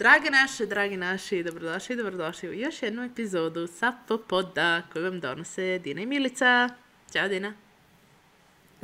Drage 0.00 0.30
naše, 0.30 0.66
dragi 0.66 0.96
naši, 0.96 1.42
dobrodošli 1.42 1.92
i 1.92 1.96
dobrodošli 1.96 2.48
u 2.48 2.52
još 2.52 2.82
jednu 2.82 3.02
epizodu 3.02 3.66
sa 3.66 3.92
Popoda 4.08 4.82
koju 4.92 5.04
vam 5.04 5.20
donose 5.20 5.78
Dina 5.78 6.00
i 6.00 6.06
Milica. 6.06 6.68
Ćao 7.12 7.28
Dina. 7.28 7.52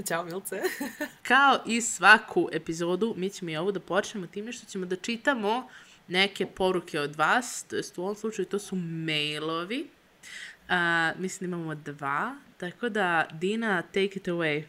Ćao 0.08 0.24
Milce. 0.24 0.62
Kao 1.28 1.58
i 1.66 1.80
svaku 1.80 2.48
epizodu, 2.52 3.14
mi 3.16 3.30
ćemo 3.30 3.50
i 3.50 3.56
ovu 3.56 3.72
da 3.72 3.80
počnemo 3.80 4.26
time 4.26 4.52
što 4.52 4.66
ćemo 4.66 4.86
da 4.86 4.96
čitamo 4.96 5.68
neke 6.08 6.46
poruke 6.46 7.00
od 7.00 7.16
vas, 7.16 7.64
to 7.70 7.76
jest 7.76 7.98
u 7.98 8.02
ovom 8.02 8.16
slučaju 8.16 8.46
to 8.46 8.58
su 8.58 8.76
mailovi. 8.76 9.88
Uh, 10.68 11.20
mislim 11.20 11.50
da 11.50 11.56
imamo 11.56 11.74
dva, 11.74 12.36
tako 12.56 12.88
da 12.88 13.28
Dina, 13.32 13.82
take 13.82 14.12
it 14.14 14.28
away. 14.28 14.64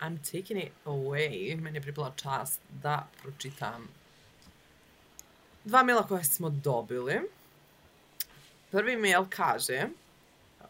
I'm 0.00 0.18
taking 0.18 0.62
it 0.62 0.72
away. 0.84 1.60
Meni 1.60 1.76
je 1.76 1.82
pripala 1.82 2.12
čast 2.16 2.60
da 2.82 3.08
pročitam 3.22 3.88
dva 5.66 5.82
maila 5.82 6.06
koje 6.06 6.24
smo 6.24 6.50
dobili. 6.50 7.20
Prvi 8.70 8.96
mail 8.96 9.24
kaže 9.30 9.88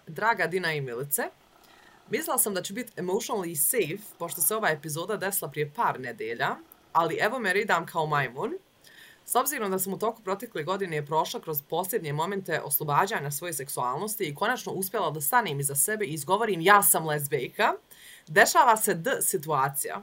Draga 0.07 0.47
Dina 0.47 0.73
i 0.73 0.81
Milice, 0.81 1.23
mislila 2.11 2.39
sam 2.39 2.55
da 2.55 2.63
će 2.63 2.73
biti 2.73 2.93
emotionally 2.97 3.55
safe, 3.55 4.17
pošto 4.19 4.41
se 4.41 4.57
ova 4.57 4.71
epizoda 4.71 5.17
desila 5.17 5.51
prije 5.51 5.71
par 5.77 6.01
nedelja, 6.01 6.57
ali 6.93 7.19
evo 7.21 7.39
me 7.39 7.53
ridam 7.53 7.87
kao 7.87 8.07
majmun. 8.07 8.55
S 9.25 9.35
obzirom 9.35 9.71
da 9.71 9.79
sam 9.79 9.93
u 9.93 9.99
toku 9.99 10.23
protekle 10.23 10.63
godine 10.63 11.07
prošla 11.07 11.41
kroz 11.41 11.63
posljednje 11.63 12.13
momente 12.13 12.61
oslobađanja 12.61 13.31
svoje 13.31 13.53
seksualnosti 13.53 14.25
i 14.25 14.35
konačno 14.35 14.73
uspjela 14.73 15.11
da 15.11 15.21
stanem 15.21 15.61
iza 15.61 15.75
sebe 15.75 16.05
i 16.05 16.13
izgovorim 16.13 16.61
ja 16.61 16.83
sam 16.83 17.07
lesbejka, 17.07 17.73
dešava 18.27 18.77
se 18.77 18.95
d 18.95 19.23
situacija. 19.23 20.03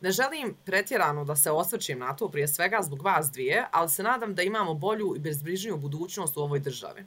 Ne 0.00 0.10
želim 0.10 0.56
pretjerano 0.64 1.24
da 1.24 1.36
se 1.36 1.50
osvrćim 1.50 1.98
na 1.98 2.16
to 2.16 2.28
prije 2.28 2.48
svega 2.48 2.78
zbog 2.82 3.02
vas 3.02 3.30
dvije, 3.30 3.66
ali 3.70 3.88
se 3.88 4.02
nadam 4.02 4.34
da 4.34 4.42
imamo 4.42 4.74
bolju 4.74 5.16
i 5.16 5.18
bezbrižniju 5.18 5.76
budućnost 5.76 6.36
u 6.36 6.40
ovoj 6.40 6.60
državi. 6.60 7.06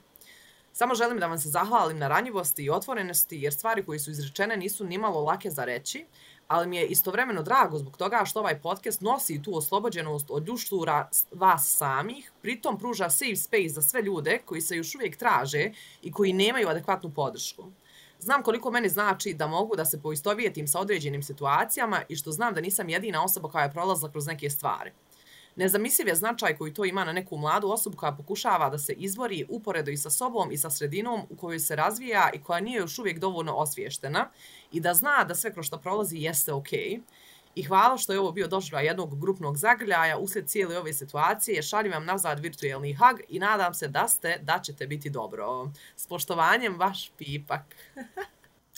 Samo 0.72 0.94
želim 0.94 1.18
da 1.18 1.26
vam 1.26 1.38
se 1.38 1.48
zahvalim 1.48 1.98
na 1.98 2.08
ranjivosti 2.08 2.64
i 2.64 2.70
otvorenosti, 2.70 3.36
jer 3.36 3.52
stvari 3.52 3.84
koje 3.84 3.98
su 3.98 4.10
izrečene 4.10 4.56
nisu 4.56 4.84
nimalo 4.84 5.20
lake 5.20 5.50
za 5.50 5.64
reći, 5.64 6.06
ali 6.48 6.66
mi 6.66 6.76
je 6.76 6.86
istovremeno 6.86 7.42
drago 7.42 7.78
zbog 7.78 7.96
toga 7.96 8.24
što 8.24 8.40
ovaj 8.40 8.60
podcast 8.60 9.00
nosi 9.00 9.42
tu 9.42 9.56
oslobođenost 9.56 10.26
od 10.30 10.48
ljuštura 10.48 11.08
vas 11.30 11.76
samih, 11.76 12.32
pritom 12.42 12.78
pruža 12.78 13.10
safe 13.10 13.36
space 13.36 13.68
za 13.68 13.82
sve 13.82 14.02
ljude 14.02 14.38
koji 14.44 14.60
se 14.60 14.76
još 14.76 14.94
uvijek 14.94 15.16
traže 15.16 15.70
i 16.02 16.12
koji 16.12 16.32
nemaju 16.32 16.68
adekvatnu 16.68 17.10
podršku. 17.10 17.64
Znam 18.22 18.42
koliko 18.42 18.70
meni 18.70 18.88
znači 18.88 19.34
da 19.34 19.46
mogu 19.46 19.76
da 19.76 19.84
se 19.84 20.02
poistovijetim 20.02 20.66
sa 20.68 20.80
određenim 20.80 21.22
situacijama 21.22 22.02
i 22.08 22.16
što 22.16 22.32
znam 22.32 22.54
da 22.54 22.60
nisam 22.60 22.88
jedina 22.88 23.24
osoba 23.24 23.48
koja 23.48 23.64
je 23.64 23.70
prolazila 23.70 24.10
kroz 24.10 24.26
neke 24.26 24.50
stvari. 24.50 24.90
Nezamisliv 25.56 26.08
je 26.08 26.14
značaj 26.14 26.56
koji 26.56 26.74
to 26.74 26.84
ima 26.84 27.04
na 27.04 27.12
neku 27.12 27.36
mladu 27.36 27.68
osobu 27.68 27.96
koja 27.96 28.12
pokušava 28.12 28.70
da 28.70 28.78
se 28.78 28.92
izvori 28.92 29.46
uporedo 29.48 29.90
i 29.90 29.96
sa 29.96 30.10
sobom 30.10 30.52
i 30.52 30.58
sa 30.58 30.70
sredinom 30.70 31.20
u 31.30 31.36
kojoj 31.36 31.60
se 31.60 31.76
razvija 31.76 32.30
i 32.34 32.42
koja 32.42 32.60
nije 32.60 32.78
još 32.78 32.98
uvijek 32.98 33.18
dovoljno 33.18 33.54
osviještena 33.54 34.28
i 34.72 34.80
da 34.80 34.94
zna 34.94 35.24
da 35.24 35.34
sve 35.34 35.52
kroz 35.52 35.66
što 35.66 35.78
prolazi 35.78 36.18
jeste 36.18 36.52
okej. 36.52 36.78
Okay. 36.80 37.00
I 37.54 37.62
hvala 37.62 37.96
što 37.98 38.12
je 38.12 38.20
ovo 38.20 38.32
bio 38.32 38.48
doživljaj 38.48 38.86
jednog 38.86 39.20
grupnog 39.20 39.56
zagrljaja 39.56 40.18
usled 40.18 40.48
cijele 40.48 40.78
ove 40.78 40.92
situacije. 40.92 41.62
Šaljem 41.62 41.92
vam 41.92 42.04
nazad 42.04 42.40
virtuelni 42.40 42.94
hug 42.94 43.20
i 43.28 43.38
nadam 43.38 43.74
se 43.74 43.88
da 43.88 44.08
ste, 44.08 44.38
da 44.42 44.60
ćete 44.64 44.86
biti 44.86 45.10
dobro. 45.10 45.70
S 45.96 46.06
poštovanjem, 46.06 46.78
vaš 46.78 47.12
pipak. 47.18 47.62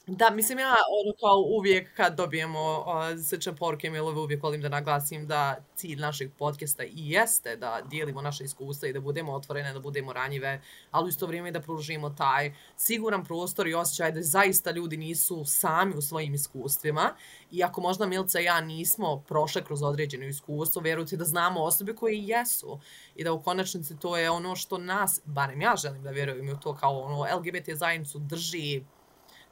Da, 0.07 0.31
mislim 0.31 0.59
ja 0.59 0.75
ono 1.05 1.15
kao 1.21 1.37
uvijek 1.59 1.95
kad 1.97 2.17
dobijemo 2.17 2.79
uh, 2.79 3.25
slične 3.25 3.57
poruke 3.57 3.91
mailove 3.91 4.21
uvijek 4.21 4.43
volim 4.43 4.61
da 4.61 4.69
naglasim 4.69 5.27
da 5.27 5.57
cilj 5.75 6.01
našeg 6.01 6.33
podcasta 6.39 6.85
i 6.85 6.93
jeste 6.95 7.57
da 7.57 7.81
dijelimo 7.91 8.23
naše 8.23 8.45
iskustva 8.45 8.89
i 8.89 8.93
da 8.93 9.01
budemo 9.01 9.33
otvorene, 9.33 9.73
da 9.73 9.81
budemo 9.81 10.13
ranjive, 10.13 10.63
ali 10.91 11.07
u 11.07 11.09
isto 11.09 11.27
vrijeme 11.27 11.51
da 11.51 11.61
pružimo 11.61 12.11
taj 12.11 12.55
siguran 12.77 13.25
prostor 13.25 13.67
i 13.67 13.75
osjećaj 13.75 14.13
da 14.13 14.23
zaista 14.23 14.71
ljudi 14.71 14.97
nisu 14.97 15.45
sami 15.45 15.95
u 15.97 16.03
svojim 16.03 16.35
iskustvima. 16.35 17.15
I 17.51 17.65
ako 17.65 17.81
možda 17.81 18.07
Milca 18.07 18.41
i 18.41 18.45
ja 18.45 18.61
nismo 18.61 19.25
prošle 19.29 19.65
kroz 19.65 19.83
određeno 19.83 20.25
iskustvo, 20.25 20.83
vjerujte 20.83 21.17
da 21.17 21.25
znamo 21.25 21.63
osobe 21.63 21.95
koje 21.95 22.19
jesu. 22.19 22.81
I 23.15 23.25
da 23.25 23.33
u 23.33 23.43
konačnici 23.43 23.99
to 23.99 24.17
je 24.17 24.31
ono 24.31 24.57
što 24.57 24.79
nas, 24.79 25.21
barem 25.25 25.61
ja 25.61 25.77
želim 25.77 26.03
da 26.03 26.11
vjerujem 26.11 26.49
u 26.49 26.61
to 26.61 26.75
kao 26.75 27.01
ono 27.01 27.37
LGBT 27.37 27.71
zajednicu 27.71 28.19
drži 28.19 28.83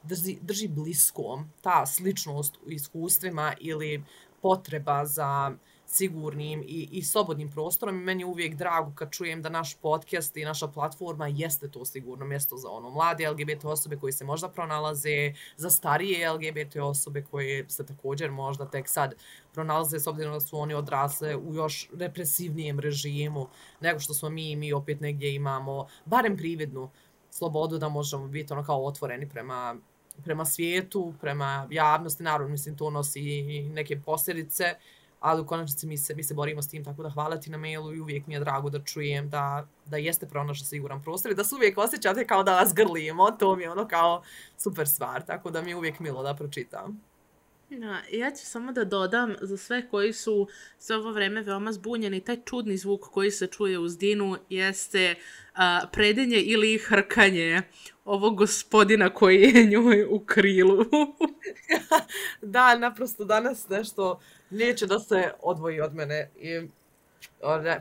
drži, 0.03 0.39
drži 0.41 0.69
blisko 0.69 1.45
ta 1.61 1.87
sličnost 1.87 2.57
u 2.67 2.71
iskustvima 2.71 3.55
ili 3.61 4.05
potreba 4.43 5.07
za 5.07 5.53
sigurnim 5.93 6.63
i, 6.67 6.89
i 6.93 7.03
slobodnim 7.03 7.51
prostorom. 7.51 7.97
I 7.97 8.05
meni 8.05 8.23
je 8.23 8.27
uvijek 8.27 8.55
drago 8.55 8.93
kad 8.95 9.11
čujem 9.11 9.43
da 9.43 9.49
naš 9.49 9.75
podcast 9.75 10.37
i 10.37 10.45
naša 10.45 10.69
platforma 10.69 11.27
jeste 11.27 11.69
to 11.71 11.85
sigurno 11.85 12.27
mjesto 12.27 12.57
za 12.57 12.69
ono 12.71 12.91
mlade 12.91 13.31
LGBT 13.31 13.65
osobe 13.65 13.97
koji 13.97 14.13
se 14.13 14.25
možda 14.25 14.49
pronalaze, 14.49 15.33
za 15.57 15.71
starije 15.71 16.33
LGBT 16.33 16.77
osobe 16.77 17.23
koje 17.23 17.69
se 17.69 17.87
također 17.87 18.31
možda 18.31 18.71
tek 18.71 18.89
sad 18.89 19.15
pronalaze 19.53 20.01
s 20.01 20.07
obzirom 20.07 20.33
da 20.33 20.41
su 20.41 20.59
oni 20.59 20.75
odrasle 20.75 21.37
u 21.37 21.55
još 21.55 21.91
represivnijem 21.99 22.81
režimu 22.81 23.49
nego 23.81 24.01
što 24.01 24.15
smo 24.15 24.29
mi 24.29 24.51
i 24.51 24.57
mi 24.57 24.73
opet 24.73 25.01
negdje 25.01 25.35
imamo 25.35 25.87
barem 26.05 26.37
prividnu 26.37 26.91
slobodu 27.31 27.79
da 27.79 27.89
možemo 27.89 28.29
biti 28.29 28.53
ono 28.53 28.65
kao 28.65 28.87
otvoreni 28.87 29.29
prema 29.29 29.77
prema 30.25 30.45
svijetu, 30.45 31.15
prema 31.21 31.67
javnosti, 31.71 32.23
naravno, 32.23 32.49
mislim, 32.49 32.77
to 32.77 32.91
nosi 32.91 33.21
i 33.21 33.63
neke 33.63 34.01
posljedice, 34.01 34.75
ali 35.21 35.41
u 35.41 35.47
konačnici 35.47 35.87
mi 35.87 35.97
se, 35.97 36.15
mi 36.15 36.23
se 36.23 36.35
borimo 36.35 36.63
s 36.63 36.69
tim, 36.69 36.85
tako 36.85 37.03
da 37.03 37.11
hvala 37.11 37.37
ti 37.37 37.51
na 37.51 37.59
mailu 37.59 37.95
i 37.95 38.01
uvijek 38.01 38.27
mi 38.27 38.35
je 38.35 38.41
drago 38.41 38.71
da 38.71 38.85
čujem 38.85 39.29
da, 39.31 39.67
da 39.87 39.97
jeste 39.97 40.27
pronašao 40.27 40.67
siguran 40.67 41.03
prostor 41.03 41.33
i 41.33 41.35
da 41.35 41.45
se 41.45 41.55
uvijek 41.55 41.79
osjećate 41.79 42.27
kao 42.27 42.43
da 42.43 42.55
vas 42.55 42.75
grlimo, 42.75 43.31
to 43.31 43.57
mi 43.57 43.63
je 43.63 43.71
ono 43.71 43.89
kao 43.89 44.23
super 44.59 44.89
stvar, 44.89 45.27
tako 45.27 45.51
da 45.51 45.63
mi 45.63 45.71
je 45.71 45.77
uvijek 45.77 46.01
milo 46.01 46.23
da 46.23 46.35
pročitam. 46.35 47.12
Ja, 47.81 48.01
ja 48.11 48.31
ću 48.31 48.47
samo 48.47 48.73
da 48.73 48.85
dodam 48.85 49.35
za 49.41 49.57
sve 49.57 49.89
koji 49.89 50.13
su 50.13 50.49
sve 50.79 50.97
ovo 50.97 51.13
vreme 51.13 51.43
veoma 51.43 51.73
zbunjeni, 51.73 52.21
taj 52.21 52.37
čudni 52.45 52.77
zvuk 52.77 53.01
koji 53.01 53.31
se 53.31 53.47
čuje 53.47 53.79
uz 53.79 53.99
Dinu 53.99 54.37
jeste 54.49 55.15
a, 55.55 55.81
predenje 55.93 56.37
ili 56.37 56.79
hrkanje 56.79 57.63
ovog 58.05 58.37
gospodina 58.37 59.11
koji 59.11 59.41
je 59.41 59.65
njoj 59.73 60.07
u 60.11 60.21
krilu. 60.27 60.85
da, 62.43 62.79
naprosto 62.79 63.25
danas 63.25 63.69
nešto 63.69 64.21
neće 64.51 64.87
da 64.87 64.99
se 64.99 65.33
odvoji 65.43 65.81
od 65.81 65.95
mene. 65.95 66.31
I, 66.41 66.69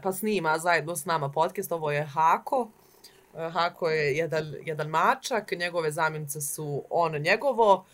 pa 0.03 0.13
snima 0.13 0.57
zajedno 0.57 0.95
s 0.95 1.05
nama 1.05 1.29
podcast, 1.29 1.71
ovo 1.71 1.91
je 1.91 2.03
Hako. 2.03 2.71
Hako 3.53 3.89
je 3.89 4.17
jedan, 4.17 4.53
jedan 4.65 4.87
mačak, 4.87 5.51
njegove 5.51 5.91
zamjenice 5.91 6.41
su 6.41 6.83
on 6.89 7.11
njegovo, 7.11 7.85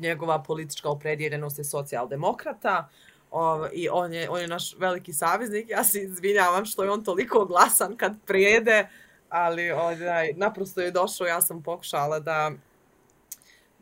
njegova 0.00 0.42
politička 0.42 0.88
opredjeljenost 0.88 1.58
je 1.58 1.64
socijaldemokrata 1.64 2.88
o, 3.30 3.68
i 3.72 3.88
on 3.88 4.12
je, 4.12 4.30
on 4.30 4.40
je 4.40 4.48
naš 4.48 4.74
veliki 4.78 5.12
saveznik. 5.12 5.68
Ja 5.68 5.84
se 5.84 6.02
izvinjavam 6.02 6.64
što 6.64 6.84
je 6.84 6.90
on 6.90 7.04
toliko 7.04 7.44
glasan 7.44 7.96
kad 7.96 8.12
prijede, 8.26 8.88
ali 9.28 9.70
onaj, 9.70 10.32
naprosto 10.36 10.80
je 10.80 10.90
došao, 10.90 11.26
ja 11.26 11.40
sam 11.40 11.62
pokušala 11.62 12.20
da, 12.20 12.52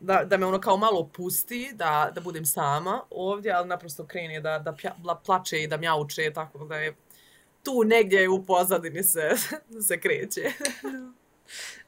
da, 0.01 0.25
da 0.25 0.37
me 0.37 0.47
ono 0.47 0.61
kao 0.61 0.77
malo 0.77 1.11
pusti, 1.17 1.71
da, 1.75 2.11
da 2.15 2.21
budem 2.21 2.47
sama 2.47 3.01
ovdje, 3.11 3.53
ali 3.53 3.69
naprosto 3.69 4.07
krene 4.07 4.41
da, 4.41 4.59
da 4.59 4.73
pja, 4.73 4.95
plače 5.25 5.63
i 5.63 5.67
da 5.67 5.77
mjauče, 5.77 6.33
tako 6.35 6.65
da 6.65 6.77
je 6.77 6.95
tu 7.63 7.85
negdje 7.85 8.29
u 8.29 8.45
pozadini 8.45 9.03
se, 9.03 9.31
se 9.89 10.01
kreće. 10.01 10.43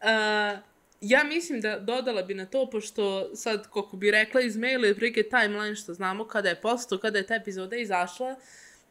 uh, 0.02 0.71
ja 1.02 1.24
mislim 1.24 1.60
da 1.60 1.78
dodala 1.78 2.22
bi 2.22 2.34
na 2.34 2.46
to, 2.46 2.70
pošto 2.70 3.30
sad, 3.34 3.68
kako 3.70 3.96
bi 3.96 4.10
rekla 4.10 4.40
iz 4.40 4.56
maila, 4.56 4.86
je 4.86 4.94
prilike 4.94 5.22
timeline 5.22 5.76
što 5.76 5.94
znamo 5.94 6.24
kada 6.24 6.48
je 6.48 6.60
posto, 6.60 6.98
kada 6.98 7.18
je 7.18 7.26
ta 7.26 7.34
epizoda 7.34 7.76
izašla, 7.76 8.36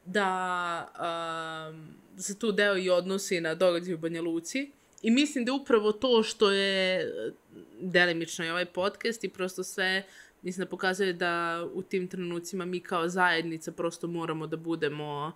da 0.06 1.72
um, 1.72 1.96
se 2.18 2.40
tu 2.40 2.52
deo 2.52 2.78
i 2.78 2.90
odnosi 2.90 3.42
na 3.42 3.56
događaj 3.56 3.94
u 3.94 3.98
Banja 3.98 4.22
Luci. 4.22 4.72
I 5.02 5.12
mislim 5.12 5.46
da 5.46 5.54
upravo 5.54 5.92
to 5.92 6.24
što 6.24 6.52
je 6.52 7.06
uh, 7.06 7.34
delimično 7.82 8.46
i 8.46 8.50
ovaj 8.50 8.66
podcast 8.66 9.24
i 9.24 9.30
prosto 9.30 9.64
sve, 9.64 10.04
mislim 10.42 10.66
da 10.66 10.70
pokazuje 10.70 11.14
da 11.14 11.66
u 11.74 11.82
tim 11.82 12.08
trenucima 12.08 12.66
mi 12.66 12.80
kao 12.80 13.10
zajednica 13.10 13.72
prosto 13.72 14.08
moramo 14.08 14.48
da 14.48 14.58
budemo 14.58 15.32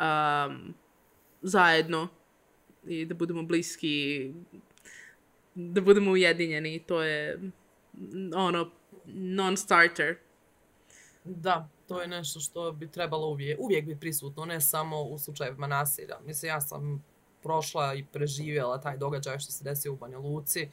um, 0.00 0.74
zajedno 1.42 2.08
i 2.86 3.04
da 3.04 3.14
budemo 3.14 3.42
bliski 3.42 4.30
da 5.54 5.80
budemo 5.80 6.10
ujedinjeni 6.10 6.78
to 6.78 7.02
je 7.02 7.36
mm, 7.36 8.30
ono 8.34 8.70
non-starter 9.06 10.16
da 11.24 11.68
to 11.88 12.00
je 12.00 12.08
nešto 12.08 12.40
što 12.40 12.72
bi 12.72 12.90
trebalo 12.90 13.26
uvijek, 13.26 13.60
uvijek 13.60 13.86
biti 13.86 14.00
prisutno, 14.00 14.44
ne 14.44 14.60
samo 14.60 15.02
u 15.02 15.18
slučajevima 15.18 15.66
nasilja. 15.66 16.18
Mislim, 16.26 16.48
ja 16.48 16.60
sam 16.60 17.04
prošla 17.42 17.94
i 17.94 18.04
preživjela 18.12 18.80
taj 18.80 18.96
događaj 18.96 19.38
što 19.38 19.52
se 19.52 19.64
desio 19.64 19.92
u 19.92 19.96
Banja 19.96 20.18
Luci 20.18 20.68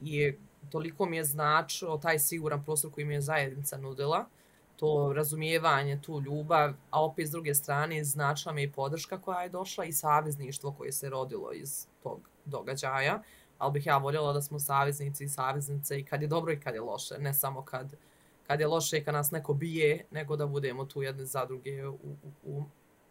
i 0.00 0.32
toliko 0.70 1.06
mi 1.06 1.16
je 1.16 1.24
značio 1.24 1.98
taj 2.02 2.18
siguran 2.18 2.64
prostor 2.64 2.90
koji 2.90 3.04
mi 3.04 3.14
je 3.14 3.20
zajednica 3.20 3.78
nudila, 3.78 4.26
to 4.76 5.12
razumijevanje, 5.16 6.00
tu 6.02 6.20
ljubav, 6.20 6.72
a 6.90 7.04
opet 7.04 7.28
s 7.28 7.30
druge 7.30 7.54
strane 7.54 8.04
značila 8.04 8.54
mi 8.54 8.62
i 8.62 8.72
podrška 8.72 9.20
koja 9.20 9.42
je 9.42 9.48
došla 9.48 9.84
i 9.84 9.92
savezništvo 9.92 10.72
koje 10.72 10.92
se 10.92 11.10
rodilo 11.10 11.52
iz 11.52 11.86
tog 12.02 12.28
događaja. 12.44 13.22
Ali 13.64 13.72
bih 13.72 13.86
ja 13.86 13.96
voljela 13.96 14.32
da 14.32 14.42
smo 14.42 14.58
saveznici 14.58 15.24
i 15.24 15.28
saveznice 15.28 15.98
i 15.98 16.04
kad 16.04 16.22
je 16.22 16.28
dobro 16.28 16.52
i 16.52 16.60
kad 16.60 16.74
je 16.74 16.80
loše, 16.80 17.14
ne 17.18 17.34
samo 17.34 17.64
kad, 17.64 17.94
kad 18.46 18.60
je 18.60 18.66
loše 18.66 18.98
i 18.98 19.04
kad 19.04 19.14
nas 19.14 19.30
neko 19.30 19.54
bije, 19.54 20.04
nego 20.10 20.36
da 20.36 20.46
budemo 20.46 20.84
tu 20.84 21.02
jedne 21.02 21.24
za 21.24 21.44
druge 21.44 21.86
u, 21.86 21.94
u, 21.94 22.16
u, 22.42 22.64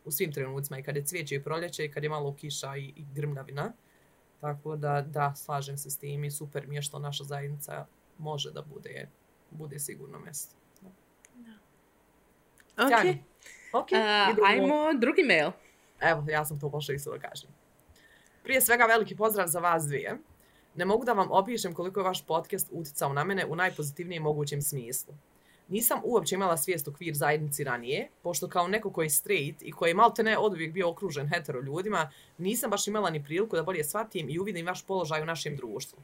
u 0.06 0.12
svim 0.12 0.32
trenucima 0.32 0.80
i 0.80 0.84
kad 0.84 0.96
je 0.96 1.06
cvijeće 1.06 1.36
i 1.36 1.44
proljeće 1.44 1.86
i 1.86 1.92
kad 1.92 2.04
je 2.04 2.10
malo 2.10 2.36
kiša 2.36 2.78
i, 2.78 2.94
i 2.96 3.06
grmljavina. 3.14 3.74
Tako 4.42 4.76
da, 4.76 5.02
da, 5.02 5.36
slažem 5.36 5.78
se 5.78 5.90
s 5.90 5.98
tim 5.98 6.24
i 6.24 6.32
super 6.32 6.68
mi 6.68 6.76
je 6.76 6.82
što 6.82 7.00
naša 7.00 7.24
zajednica 7.24 7.86
može 8.18 8.52
da 8.52 8.62
bude, 8.62 9.08
bude 9.52 9.80
sigurno 9.80 10.20
mjesto. 10.20 10.56
Ok. 12.78 13.18
okay. 13.74 14.32
Uh, 14.32 14.48
ajmo 14.48 14.94
drugi 15.00 15.24
mail. 15.24 15.52
Evo, 16.00 16.26
ja 16.30 16.46
sam 16.46 16.60
to 16.60 16.70
pošla 16.70 16.94
isto 16.94 17.12
da 17.12 17.20
kažem. 17.20 17.50
Prije 18.44 18.62
svega 18.62 18.86
veliki 18.86 19.16
pozdrav 19.16 19.48
za 19.48 19.60
vas 19.60 19.84
dvije. 19.88 20.18
Ne 20.76 20.86
mogu 20.86 21.06
da 21.06 21.14
vam 21.14 21.32
opišem 21.32 21.74
koliko 21.74 22.00
je 22.00 22.04
vaš 22.04 22.26
podcast 22.26 22.68
uticao 22.72 23.14
na 23.14 23.24
mene 23.24 23.46
u 23.46 23.56
najpozitivnijem 23.56 24.24
mogućem 24.24 24.62
smislu. 24.62 25.14
Nisam 25.68 26.00
uopće 26.04 26.36
imala 26.36 26.58
svijest 26.58 26.88
o 26.88 26.92
queer 26.92 27.14
zajednici 27.14 27.64
ranije, 27.64 28.10
pošto 28.22 28.48
kao 28.48 28.68
neko 28.68 28.92
koji 28.92 29.06
je 29.06 29.10
straight 29.10 29.62
i 29.62 29.72
koji 29.72 29.90
je 29.90 29.94
malte 29.94 30.24
ne 30.24 30.38
od 30.38 30.54
uvijek 30.54 30.74
bio 30.74 30.90
okružen 30.90 31.28
hetero 31.28 31.62
ljudima, 31.62 32.12
nisam 32.38 32.70
baš 32.70 32.88
imala 32.88 33.10
ni 33.10 33.24
priliku 33.24 33.56
da 33.56 33.64
bolje 33.64 33.84
shvatim 33.84 34.30
i 34.30 34.40
uvidim 34.40 34.66
vaš 34.66 34.86
položaj 34.86 35.22
u 35.22 35.26
našem 35.26 35.56
društvu. 35.56 36.00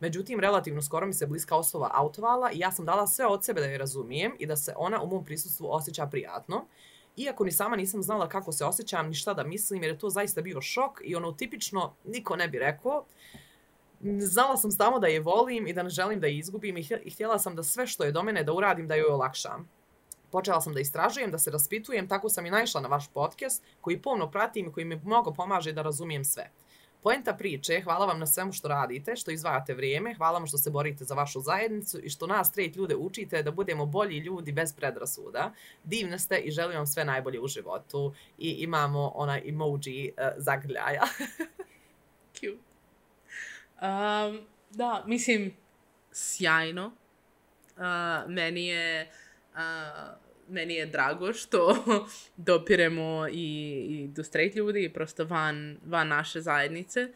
Međutim, 0.00 0.40
relativno 0.40 0.82
skoro 0.82 1.06
mi 1.06 1.14
se 1.14 1.26
bliska 1.26 1.56
osoba 1.56 1.90
autovala 1.92 2.52
i 2.52 2.58
ja 2.58 2.72
sam 2.72 2.84
dala 2.84 3.06
sve 3.06 3.26
od 3.26 3.44
sebe 3.44 3.60
da 3.60 3.66
je 3.66 3.78
razumijem 3.78 4.32
i 4.38 4.46
da 4.46 4.56
se 4.56 4.74
ona 4.76 5.02
u 5.02 5.06
mom 5.06 5.24
prisustvu 5.24 5.66
osjeća 5.70 6.06
prijatno. 6.06 6.64
Iako 7.16 7.44
ni 7.44 7.52
sama 7.52 7.76
nisam 7.76 8.02
znala 8.02 8.28
kako 8.28 8.52
se 8.52 8.64
osjećam 8.64 9.08
ni 9.08 9.14
šta 9.14 9.34
da 9.34 9.44
mislim, 9.44 9.82
jer 9.82 9.92
je 9.92 9.98
to 9.98 10.10
zaista 10.10 10.42
bio 10.42 10.60
šok 10.60 11.00
i 11.04 11.14
ono 11.14 11.32
tipično 11.32 11.94
niko 12.04 12.36
ne 12.36 12.48
bi 12.48 12.58
rekao. 12.58 13.04
Znala 14.02 14.56
sam 14.56 14.70
samo 14.70 14.98
da 14.98 15.06
je 15.06 15.20
volim 15.20 15.66
i 15.66 15.72
da 15.72 15.82
ne 15.82 15.90
želim 15.90 16.20
da 16.20 16.26
je 16.26 16.38
izgubim 16.38 16.76
i 16.76 17.10
htjela 17.10 17.38
sam 17.38 17.56
da 17.56 17.62
sve 17.62 17.86
što 17.86 18.04
je 18.04 18.12
do 18.12 18.22
mene 18.22 18.44
da 18.44 18.52
uradim 18.52 18.88
da 18.88 18.94
joj 18.94 19.10
olakšam. 19.10 19.68
Počela 20.30 20.60
sam 20.60 20.74
da 20.74 20.80
istražujem, 20.80 21.30
da 21.30 21.38
se 21.38 21.50
raspitujem, 21.50 22.08
tako 22.08 22.28
sam 22.28 22.46
i 22.46 22.50
naišla 22.50 22.80
na 22.80 22.88
vaš 22.88 23.08
podcast 23.14 23.64
koji 23.80 24.02
pomno 24.02 24.30
pratim 24.30 24.68
i 24.68 24.72
koji 24.72 24.84
mi 24.84 24.96
mnogo 24.96 25.32
pomaže 25.32 25.72
da 25.72 25.82
razumijem 25.82 26.24
sve. 26.24 26.50
Poenta 27.02 27.34
priče, 27.34 27.80
hvala 27.84 28.06
vam 28.06 28.18
na 28.18 28.26
svemu 28.26 28.52
što 28.52 28.68
radite, 28.68 29.16
što 29.16 29.30
izvajate 29.30 29.74
vrijeme, 29.74 30.14
hvala 30.14 30.38
vam 30.38 30.46
što 30.46 30.58
se 30.58 30.70
borite 30.70 31.04
za 31.04 31.14
vašu 31.14 31.40
zajednicu 31.40 31.98
i 31.98 32.10
što 32.10 32.26
nas 32.26 32.48
straight 32.48 32.76
ljude 32.76 32.96
učite 32.96 33.42
da 33.42 33.50
budemo 33.50 33.86
bolji 33.86 34.18
ljudi 34.18 34.52
bez 34.52 34.72
predrasuda. 34.72 35.52
Divne 35.84 36.18
ste 36.18 36.38
i 36.38 36.50
želim 36.50 36.76
vam 36.76 36.86
sve 36.86 37.04
najbolje 37.04 37.40
u 37.40 37.48
životu. 37.48 38.14
I 38.38 38.50
imamo 38.50 39.12
onaj 39.14 39.42
emoji 39.48 40.12
uh, 40.16 40.24
zagrljaja. 40.36 41.02
Cute. 42.34 42.71
Um, 43.82 44.40
da, 44.70 45.04
mislim, 45.06 45.56
sjajno. 46.12 46.92
Uh, 47.76 48.30
meni 48.30 48.66
je... 48.66 49.10
Uh, 49.54 50.22
meni 50.48 50.74
je 50.74 50.86
drago 50.86 51.32
što 51.32 51.84
dopiremo 52.36 53.28
i, 53.32 53.86
i 53.88 54.08
do 54.08 54.24
straight 54.24 54.56
ljudi 54.56 54.84
i 54.84 54.92
prosto 54.92 55.24
van, 55.24 55.76
van 55.86 56.08
naše 56.08 56.40
zajednice. 56.40 57.08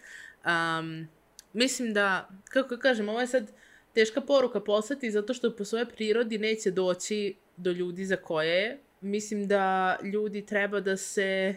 Um, 0.47 1.09
mislim 1.53 1.95
da, 1.95 2.29
kako 2.49 2.77
kažem, 2.77 3.09
ovo 3.09 3.21
je 3.21 3.27
sad 3.27 3.53
teška 3.95 4.21
poruka 4.21 4.61
poslati 4.61 5.11
zato 5.11 5.35
što 5.35 5.57
po 5.57 5.65
svojoj 5.65 5.87
prirodi 5.87 6.39
neće 6.39 6.71
doći 6.71 7.35
do 7.57 7.71
ljudi 7.71 8.05
za 8.05 8.17
koje 8.17 8.57
je. 8.63 8.79
Mislim 9.01 9.49
da 9.49 9.97
ljudi 10.03 10.47
treba 10.47 10.81
da 10.81 10.97
se 10.97 11.55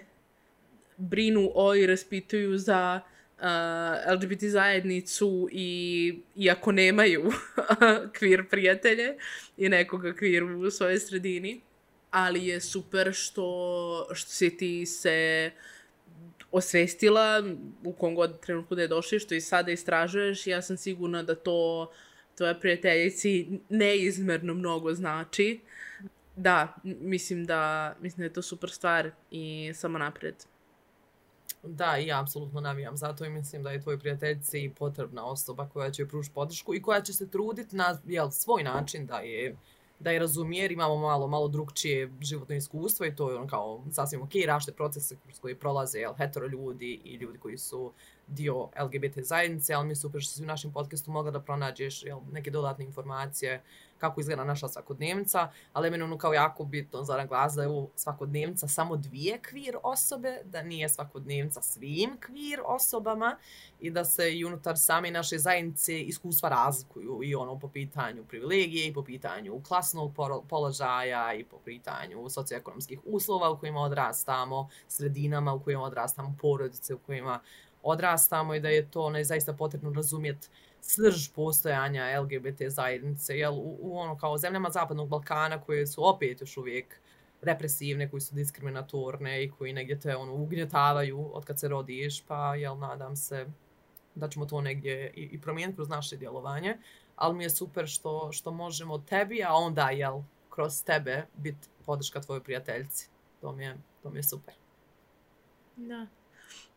brinu 0.97 1.51
o 1.55 1.75
i 1.75 1.87
raspituju 1.87 2.57
za 2.57 3.01
Eh, 3.41 3.45
uh, 3.45 4.13
LGBT 4.13 4.43
zajednicu 4.43 5.49
i 5.51 6.19
iako 6.35 6.71
nemaju 6.71 7.31
queer 8.19 8.49
prijatelje 8.49 9.17
i 9.57 9.69
nekoga 9.69 10.13
queer 10.13 10.67
u 10.67 10.71
svojoj 10.71 10.99
sredini 10.99 11.61
ali 12.11 12.47
je 12.47 12.61
super 12.61 13.13
što, 13.13 14.07
što 14.13 14.29
si 14.29 14.57
ti 14.57 14.85
se 14.85 15.51
osvestila 16.51 17.43
u 17.83 17.93
kom 17.93 18.15
god 18.15 18.39
trenutku 18.39 18.75
da 18.75 18.81
je 18.81 18.87
došli, 18.87 19.19
što 19.19 19.35
i 19.35 19.41
sada 19.41 19.71
istražuješ. 19.71 20.47
Ja 20.47 20.61
sam 20.61 20.77
sigurna 20.77 21.23
da 21.23 21.35
to 21.35 21.91
tvoje 22.35 22.59
prijateljici 22.59 23.47
neizmerno 23.69 24.53
mnogo 24.53 24.93
znači. 24.93 25.59
Da, 26.35 26.75
mislim 26.83 27.45
da, 27.45 27.95
mislim 28.01 28.17
da 28.17 28.23
je 28.23 28.33
to 28.33 28.41
super 28.41 28.69
stvar 28.69 29.11
i 29.31 29.71
samo 29.75 29.97
napred. 29.97 30.35
Da, 31.63 31.97
i 31.97 32.07
ja 32.07 32.21
apsolutno 32.21 32.61
navijam 32.61 32.97
zato 32.97 33.25
i 33.25 33.29
mislim 33.29 33.63
da 33.63 33.71
je 33.71 33.81
tvoj 33.81 33.99
prijateljci 33.99 34.71
potrebna 34.77 35.25
osoba 35.25 35.69
koja 35.69 35.91
će 35.91 36.07
pružiti 36.07 36.33
podršku 36.33 36.75
i 36.75 36.81
koja 36.81 37.01
će 37.01 37.13
se 37.13 37.29
truditi 37.29 37.75
na 37.75 37.99
jel, 38.05 38.31
svoj 38.31 38.63
način 38.63 39.05
da 39.05 39.19
je 39.19 39.55
da 39.99 40.11
je 40.11 40.19
razumije, 40.19 40.61
jer 40.61 40.71
imamo 40.71 40.97
malo, 40.97 41.27
malo 41.27 41.47
drugčije 41.47 42.11
životno 42.21 42.55
iskustvo 42.55 43.05
i 43.05 43.15
to 43.15 43.31
je 43.31 43.37
on 43.37 43.47
kao 43.47 43.83
sasvim 43.91 44.21
ok, 44.21 44.31
rašte 44.45 44.71
procese 44.71 45.15
kroz 45.23 45.39
koji 45.39 45.55
prolaze 45.55 45.99
jel, 45.99 46.13
hetero 46.13 46.47
ljudi 46.47 47.01
i 47.03 47.15
ljudi 47.15 47.39
koji 47.39 47.57
su 47.57 47.93
dio 48.29 48.69
LGBT 48.83 49.19
zajednice, 49.19 49.73
ali 49.73 49.85
mi 49.85 49.91
je 49.91 49.95
super 49.95 50.21
što 50.21 50.33
si 50.33 50.43
u 50.43 50.45
našem 50.45 50.71
podcastu 50.71 51.11
mogla 51.11 51.31
da 51.31 51.39
pronađeš 51.39 52.03
jel, 52.03 52.19
neke 52.31 52.51
dodatne 52.51 52.85
informacije 52.85 53.61
kako 53.99 54.21
izgleda 54.21 54.43
naša 54.43 54.67
svakodnevnica, 54.67 55.51
ali 55.73 55.87
je 55.87 55.91
meni 55.91 56.03
ono 56.03 56.17
kao 56.17 56.33
jako 56.33 56.63
bitno 56.63 57.03
za 57.03 57.17
naglas 57.17 57.53
da 57.53 57.61
je 57.61 57.69
u 57.69 57.89
svakodnevnica 57.95 58.67
samo 58.67 58.97
dvije 58.97 59.39
kvir 59.39 59.77
osobe, 59.83 60.41
da 60.43 60.63
nije 60.63 60.89
svakodnevnica 60.89 61.61
svim 61.61 62.17
kvir 62.19 62.59
osobama 62.65 63.37
i 63.79 63.91
da 63.91 64.05
se 64.05 64.37
i 64.37 64.45
unutar 64.45 64.77
same 64.77 65.11
naše 65.11 65.37
zajednice 65.37 66.01
iskustva 66.01 66.49
razlikuju 66.49 67.19
i 67.23 67.35
ono 67.35 67.59
po 67.59 67.67
pitanju 67.67 68.25
privilegije 68.25 68.87
i 68.87 68.93
po 68.93 69.03
pitanju 69.03 69.61
klasnog 69.67 70.13
položaja 70.49 71.33
i 71.33 71.43
po 71.43 71.57
pitanju 71.65 72.29
socioekonomskih 72.29 72.99
uslova 73.05 73.49
u 73.49 73.59
kojima 73.59 73.79
odrastamo, 73.79 74.69
sredinama 74.87 75.53
u 75.53 75.59
kojima 75.59 75.83
odrastamo, 75.83 76.35
porodice 76.41 76.93
u 76.93 76.99
kojima 76.99 77.39
odrastamo 77.83 78.55
i 78.55 78.59
da 78.59 78.69
je 78.69 78.91
to 78.91 79.09
ne 79.09 79.23
zaista 79.23 79.53
potrebno 79.53 79.93
razumjeti 79.93 80.47
srž 80.81 81.29
postojanja 81.35 82.21
LGBT 82.21 82.61
zajednice, 82.67 83.37
jel, 83.37 83.53
u, 83.53 83.77
u 83.81 83.97
ono 83.97 84.17
kao 84.17 84.37
zemljama 84.37 84.69
Zapadnog 84.69 85.09
Balkana 85.09 85.61
koje 85.61 85.87
su 85.87 86.07
opet 86.07 86.41
još 86.41 86.57
uvijek 86.57 86.99
represivne, 87.41 88.09
koji 88.09 88.21
su 88.21 88.35
diskriminatorne 88.35 89.43
i 89.43 89.51
koji 89.51 89.73
negdje 89.73 89.99
te 89.99 90.15
ono, 90.15 90.33
ugnjetavaju 90.33 91.29
od 91.33 91.45
kad 91.45 91.59
se 91.59 91.67
rodiš, 91.67 92.23
pa 92.25 92.55
jel, 92.55 92.77
nadam 92.77 93.15
se 93.15 93.45
da 94.15 94.29
ćemo 94.29 94.45
to 94.45 94.61
negdje 94.61 95.13
i, 95.15 95.21
i 95.21 95.41
promijeniti 95.41 95.75
kroz 95.75 95.89
naše 95.89 96.17
djelovanje, 96.17 96.77
ali 97.15 97.35
mi 97.35 97.43
je 97.43 97.49
super 97.49 97.87
što, 97.87 98.31
što 98.31 98.51
možemo 98.51 98.97
tebi, 98.97 99.43
a 99.43 99.53
onda 99.53 99.89
jel, 99.89 100.21
kroz 100.49 100.83
tebe 100.83 101.25
biti 101.37 101.67
podrška 101.85 102.21
tvojoj 102.21 102.43
prijateljci. 102.43 103.09
To 103.41 103.51
mi 103.51 103.63
je, 103.63 103.77
to 104.03 104.09
mi 104.09 104.19
je 104.19 104.23
super. 104.23 104.53
Da. 105.75 106.07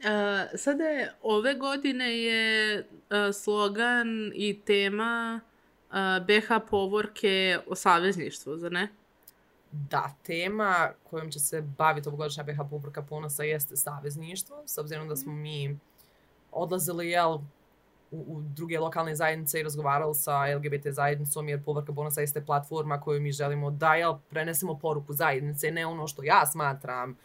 Uh, 0.02 0.59
sada 0.59 0.85
je, 0.85 1.12
ove 1.23 1.55
godine 1.55 2.19
je 2.19 2.79
uh, 2.81 3.35
slogan 3.35 4.33
i 4.35 4.61
tema 4.61 5.41
uh, 5.91 5.97
BH 6.26 6.69
povorke 6.71 7.59
o 7.67 7.75
savezništvu, 7.75 8.57
za 8.57 8.69
ne? 8.69 8.88
Da, 9.73 10.14
tema 10.23 10.91
kojom 11.11 11.31
će 11.31 11.41
se 11.41 11.61
baviti 11.61 12.09
ovogodišnja 12.09 12.45
BH 12.45 12.59
povorka 12.71 13.02
ponosa 13.02 13.43
jeste 13.43 13.76
savezništvo, 13.76 14.62
s 14.67 14.79
obzirom 14.79 15.09
da 15.09 15.17
smo 15.17 15.33
mi 15.33 15.79
odlazili, 16.52 17.09
jel, 17.09 17.33
u, 18.11 18.25
u 18.26 18.43
druge 18.43 18.79
lokalne 18.79 19.14
zajednice 19.14 19.61
i 19.61 19.62
razgovarali 19.62 20.14
sa 20.14 20.57
LGBT 20.57 20.87
zajednicom, 20.87 21.49
jer 21.49 21.64
povorka 21.64 21.93
ponosa 21.93 22.21
jeste 22.21 22.45
platforma 22.45 23.00
koju 23.00 23.21
mi 23.21 23.33
želimo 23.33 23.71
da, 23.71 23.95
jel, 23.95 24.14
prenesemo 24.31 24.79
poruku 24.79 25.12
zajednice, 25.12 25.71
ne 25.71 25.87
ono 25.87 26.09
što 26.09 26.23
ja 26.23 26.47
smatram 26.47 27.17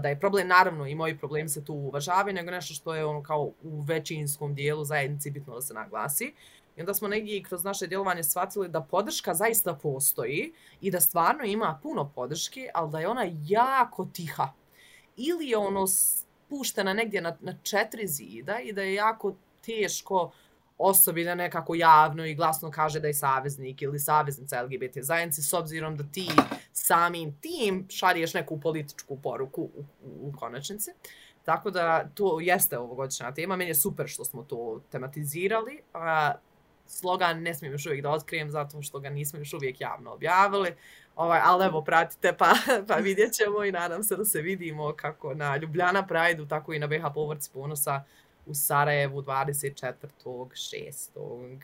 da 0.00 0.08
je 0.08 0.20
problem, 0.20 0.48
naravno 0.48 0.86
i 0.86 0.94
moji 0.94 1.18
problemi 1.18 1.48
se 1.48 1.64
tu 1.64 1.74
uvažavaju, 1.74 2.34
nego 2.34 2.50
nešto 2.50 2.74
što 2.74 2.94
je 2.94 3.04
ono 3.04 3.22
kao 3.22 3.52
u 3.62 3.80
većinskom 3.80 4.54
dijelu 4.54 4.84
zajednici 4.84 5.30
bitno 5.30 5.54
da 5.54 5.60
se 5.60 5.74
naglasi. 5.74 6.34
I 6.76 6.80
onda 6.80 6.94
smo 6.94 7.08
negdje 7.08 7.42
kroz 7.42 7.64
naše 7.64 7.86
djelovanje 7.86 8.22
shvatili 8.22 8.68
da 8.68 8.80
podrška 8.80 9.34
zaista 9.34 9.74
postoji 9.74 10.52
i 10.80 10.90
da 10.90 11.00
stvarno 11.00 11.44
ima 11.44 11.80
puno 11.82 12.10
podrške, 12.14 12.68
ali 12.74 12.90
da 12.90 13.00
je 13.00 13.08
ona 13.08 13.26
jako 13.42 14.04
tiha. 14.12 14.52
Ili 15.16 15.48
je 15.48 15.56
ono 15.56 15.84
puštena 16.48 16.92
negdje 16.92 17.20
na, 17.20 17.36
na 17.40 17.54
četiri 17.62 18.06
zida 18.06 18.58
i 18.58 18.72
da 18.72 18.82
je 18.82 18.94
jako 18.94 19.34
teško 19.66 20.22
uh, 20.22 20.32
osobi 20.78 21.24
da 21.24 21.34
nekako 21.34 21.74
javno 21.74 22.26
i 22.26 22.34
glasno 22.34 22.70
kaže 22.70 23.00
da 23.00 23.06
je 23.06 23.14
saveznik 23.14 23.82
ili 23.82 23.98
saveznica 23.98 24.62
LGBT 24.62 24.98
zajednice 25.00 25.42
s 25.42 25.52
obzirom 25.52 25.96
da 25.96 26.04
ti 26.12 26.28
samim 26.72 27.36
tim 27.40 27.86
šariješ 27.90 28.34
neku 28.34 28.60
političku 28.60 29.18
poruku 29.22 29.62
u, 29.62 29.84
u, 30.02 30.28
u 30.28 30.32
konačnici. 30.38 30.90
Tako 31.44 31.70
da 31.70 32.08
to 32.14 32.40
jeste 32.40 32.78
ovogodišnja 32.78 33.32
tema. 33.32 33.56
Meni 33.56 33.70
je 33.70 33.74
super 33.74 34.08
što 34.08 34.24
smo 34.24 34.42
to 34.42 34.80
tematizirali. 34.90 35.80
A, 35.94 36.32
slogan 36.86 37.42
ne 37.42 37.54
smijem 37.54 37.72
još 37.72 37.86
uvijek 37.86 38.02
da 38.02 38.10
otkrijem 38.10 38.50
zato 38.50 38.82
što 38.82 39.00
ga 39.00 39.10
nismo 39.10 39.38
još 39.38 39.52
uvijek 39.52 39.80
javno 39.80 40.12
objavili, 40.12 40.74
Ovaj, 41.16 41.40
ali 41.44 41.64
evo, 41.64 41.82
pratite 41.82 42.32
pa, 42.32 42.54
pa 42.88 42.94
vidjet 42.94 43.32
ćemo 43.32 43.64
i 43.64 43.72
nadam 43.72 44.02
se 44.02 44.16
da 44.16 44.24
se 44.24 44.42
vidimo 44.42 44.92
kako 44.96 45.34
na 45.34 45.56
Ljubljana 45.56 46.06
Pride 46.06 46.48
tako 46.48 46.72
i 46.72 46.78
na 46.78 46.86
BH 46.86 47.04
Povrci 47.14 47.50
ponosa 47.52 48.02
u 48.46 48.54
Sarajevu 48.54 49.22
24.6. 49.22 51.60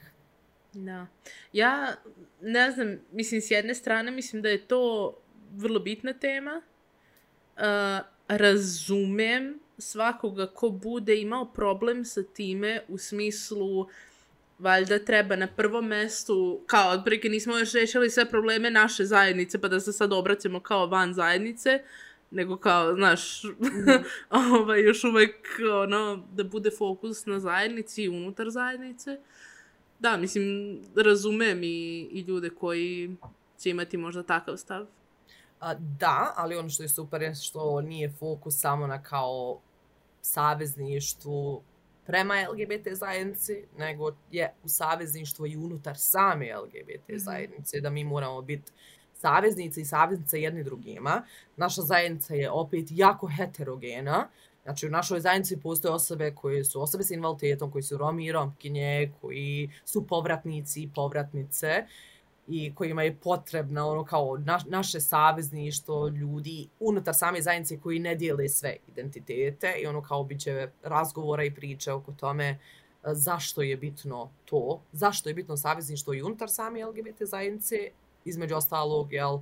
Da. 0.73 1.07
Ja 1.53 1.95
ne 2.41 2.71
znam, 2.71 2.99
mislim, 3.13 3.41
s 3.41 3.51
jedne 3.51 3.75
strane 3.75 4.11
mislim 4.11 4.43
da 4.43 4.49
je 4.49 4.67
to 4.67 5.15
vrlo 5.53 5.81
bitna 5.81 6.13
tema. 6.13 6.63
Uh, 7.57 7.63
razumem 8.29 9.61
svakoga 9.79 10.47
ko 10.47 10.69
bude 10.69 11.21
imao 11.21 11.53
problem 11.53 12.05
sa 12.05 12.23
time 12.23 12.83
u 12.89 12.99
smislu 12.99 13.89
valjda 14.59 14.99
treba 14.99 15.37
na 15.37 15.47
prvom 15.47 15.87
mestu, 15.87 16.61
kao 16.67 16.91
otprilike 16.91 17.29
nismo 17.29 17.59
još 17.59 17.73
rešili 17.73 18.11
sve 18.11 18.31
probleme 18.31 18.71
naše 18.71 19.05
zajednice, 19.05 19.61
pa 19.61 19.69
da 19.69 19.81
se 19.81 19.93
sad 19.93 20.13
obraćamo 20.13 20.61
kao 20.61 20.87
van 20.87 21.15
zajednice, 21.15 21.83
nego 22.31 22.57
kao, 22.57 22.95
znaš, 22.95 23.45
mm. 23.45 24.05
ovaj, 24.61 24.83
još 24.83 25.05
uvek, 25.05 25.47
ono, 25.83 26.27
da 26.33 26.45
bude 26.45 26.71
fokus 26.79 27.27
na 27.27 27.41
zajednici 27.41 28.03
i 28.03 28.09
unutar 28.09 28.51
zajednice. 28.51 29.21
Da, 29.99 30.17
mislim, 30.17 30.79
razumem 30.97 31.63
i, 31.63 32.09
i 32.13 32.21
ljude 32.21 32.51
koji 32.51 33.17
će 33.59 33.71
imati 33.71 33.97
možda 33.97 34.23
takav 34.23 34.57
stav. 34.57 34.87
A, 35.61 35.75
da, 35.75 36.33
ali 36.37 36.57
ono 36.57 36.69
što 36.69 36.83
je 36.83 36.89
super 36.89 37.23
je 37.23 37.35
što 37.35 37.81
nije 37.81 38.13
fokus 38.19 38.61
samo 38.61 38.87
na 38.87 39.03
kao 39.03 39.61
savezništvu 40.23 41.63
prema 42.07 42.35
LGBT 42.53 42.89
zajednici, 42.93 43.65
nego 43.79 44.13
je 44.31 44.55
u 44.65 44.69
savezništvu 44.69 45.47
i 45.47 45.57
unutar 45.57 45.97
same 45.99 46.57
LGBT 46.57 47.09
mm 47.09 47.13
-hmm. 47.13 47.19
zajednice, 47.19 47.81
da 47.81 47.91
mi 47.91 48.05
moramo 48.05 48.43
biti 48.43 48.73
saveznice 49.21 49.81
i 49.81 49.85
saveznice 49.85 50.41
jedni 50.41 50.65
drugima. 50.65 51.23
Naša 51.57 51.83
zajednica 51.83 52.35
je 52.35 52.51
opet 52.51 52.87
jako 52.91 53.27
heterogena, 53.27 54.29
Znači, 54.65 54.87
u 54.87 54.91
našoj 54.91 55.21
zajednici 55.21 55.61
postoje 55.61 55.95
osobe 55.95 56.35
koje 56.35 56.65
su 56.65 56.83
osobe 56.83 57.05
s 57.05 57.11
invaliditetom, 57.11 57.71
koji 57.71 57.83
su 57.83 57.97
romi 57.97 58.27
i 58.27 58.33
romkinje, 58.33 59.13
koji 59.21 59.71
su 59.85 60.07
povratnici 60.07 60.83
i 60.83 60.91
povratnice 60.95 61.87
i 62.49 62.75
kojima 62.75 63.03
je 63.03 63.17
potrebno 63.17 63.89
ono 63.89 64.05
kao 64.05 64.39
na, 64.39 64.61
naše 64.69 65.01
savezništvo 65.01 66.09
ljudi 66.09 66.69
unutar 66.81 67.15
same 67.15 67.43
zajednice 67.43 67.81
koji 67.81 67.99
ne 67.99 68.15
dijele 68.15 68.49
sve 68.49 68.77
identitete 68.89 69.75
i 69.83 69.87
ono 69.87 70.03
kao 70.03 70.25
biće 70.25 70.69
razgovora 70.83 71.45
i 71.45 71.55
priče 71.55 71.93
oko 71.93 72.13
tome 72.13 72.49
e, 72.49 72.59
zašto 73.05 73.63
je 73.63 73.77
bitno 73.77 74.31
to, 74.45 74.83
zašto 74.93 75.29
je 75.29 75.35
bitno 75.35 75.57
savezništvo 75.57 76.15
i 76.15 76.23
unutar 76.23 76.51
same 76.51 76.85
LGBT 76.85 77.23
zajednice, 77.23 77.77
između 78.25 78.57
ostalog, 78.57 79.13
jel, 79.13 79.39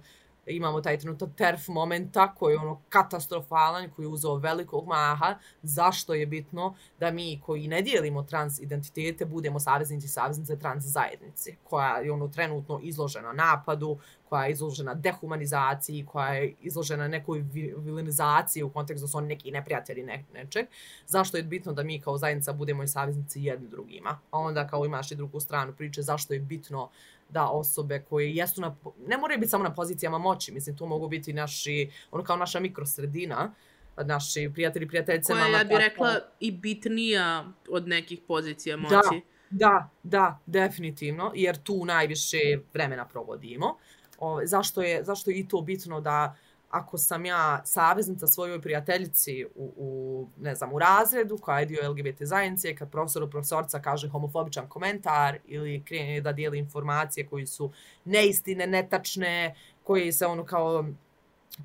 imamo 0.47 0.81
taj 0.81 0.99
trenutak 0.99 1.29
terf 1.37 1.69
momenta 1.69 2.35
koji 2.35 2.55
je 2.55 2.59
ono 2.59 2.81
katastrofalan, 2.89 3.91
koji 3.91 4.05
je 4.05 4.09
uzeo 4.09 4.37
velikog 4.37 4.87
maha, 4.87 5.39
zašto 5.63 6.15
je 6.15 6.27
bitno 6.27 6.75
da 7.01 7.11
mi 7.11 7.41
koji 7.47 7.69
ne 7.69 7.83
dijelimo 7.83 8.23
trans 8.23 8.61
identitete 8.61 9.25
budemo 9.25 9.61
saveznici 9.61 10.07
i 10.07 10.09
saveznice 10.09 10.59
trans 10.59 10.85
zajednice, 10.85 11.55
koja 11.65 11.97
je 11.97 12.13
ono 12.13 12.29
trenutno 12.29 12.81
izložena 12.83 13.33
napadu, 13.33 13.99
koja 14.29 14.45
je 14.45 14.53
izložena 14.53 14.95
dehumanizaciji, 14.95 16.07
koja 16.07 16.29
je 16.29 16.55
izložena 16.61 17.09
nekoj 17.09 17.45
vilinizaciji 17.77 18.63
u 18.63 18.71
kontekstu 18.71 19.05
da 19.05 19.09
su 19.09 19.19
oni 19.19 19.29
neki 19.29 19.51
neprijatelji 19.51 20.03
ne, 20.03 20.25
nečeg. 20.35 20.67
Zašto 21.07 21.37
je 21.37 21.43
bitno 21.43 21.73
da 21.73 21.83
mi 21.83 22.01
kao 22.01 22.19
zajednica 22.19 22.53
budemo 22.53 22.83
i 22.83 22.89
saveznici 22.89 23.43
jedni 23.43 23.69
drugima? 23.69 24.19
A 24.31 24.39
onda 24.39 24.67
kao 24.67 24.85
imaš 24.85 25.13
i 25.13 25.17
drugu 25.17 25.41
stranu 25.41 25.73
priče 25.73 26.03
zašto 26.03 26.35
je 26.35 26.41
bitno 26.41 26.91
da 27.29 27.49
osobe 27.49 28.05
koje 28.09 28.35
jesu 28.35 28.61
na, 28.61 28.77
ne 29.07 29.19
moraju 29.19 29.41
biti 29.41 29.51
samo 29.51 29.65
na 29.65 29.75
pozicijama 29.75 30.19
moći, 30.19 30.53
mislim, 30.53 30.77
tu 30.77 30.87
mogu 30.87 31.09
biti 31.09 31.33
naši, 31.33 31.91
ono 32.11 32.25
kao 32.25 32.37
naša 32.37 32.61
mikrosredina, 32.61 33.55
naši 33.97 34.51
prijatelji, 34.55 34.89
prijateljice. 34.89 35.33
Koja, 35.33 35.47
ja 35.47 35.65
bih 35.65 35.77
rekla, 35.79 36.15
i 36.41 36.53
bitnija 36.53 37.45
od 37.71 37.89
nekih 37.89 38.21
pozicija 38.29 38.77
moći. 38.77 38.95
Da, 38.95 39.21
da, 39.51 39.91
da, 40.03 40.39
definitivno, 40.47 41.33
jer 41.35 41.63
tu 41.63 41.85
najviše 41.85 42.39
vremena 42.75 43.05
provodimo 43.05 43.77
ovaj, 44.19 44.47
zašto, 44.47 44.83
je, 44.83 45.05
zašto 45.05 45.31
je 45.31 45.39
i 45.39 45.49
to 45.49 45.61
bitno 45.61 46.01
da 46.01 46.37
ako 46.71 46.99
sam 46.99 47.27
ja 47.27 47.63
saveznica 47.65 48.27
svojoj 48.27 48.61
prijateljici 48.61 49.45
u, 49.55 49.73
u, 49.77 50.29
ne 50.41 50.55
znam, 50.55 50.73
u 50.73 50.79
razredu 50.79 51.39
koja 51.39 51.61
je 51.61 51.67
dio 51.67 51.91
LGBT 51.91 52.17
zajednice, 52.21 52.77
kad 52.77 52.91
profesor 52.91 53.31
profesorca 53.31 53.81
kaže 53.81 54.09
homofobičan 54.09 54.69
komentar 54.69 55.39
ili 55.47 55.83
krene 55.85 56.21
da 56.21 56.33
dijeli 56.33 56.59
informacije 56.59 57.27
koji 57.27 57.47
su 57.47 57.73
neistine, 58.05 58.67
netačne, 58.67 59.55
koji 59.85 60.13
se 60.13 60.27
ono 60.27 60.45
kao, 60.45 60.85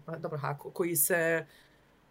pa, 0.06 0.18
dobro, 0.18 0.38
hako, 0.38 0.70
koji 0.70 0.96
se 0.96 1.46
uh, 1.46 1.63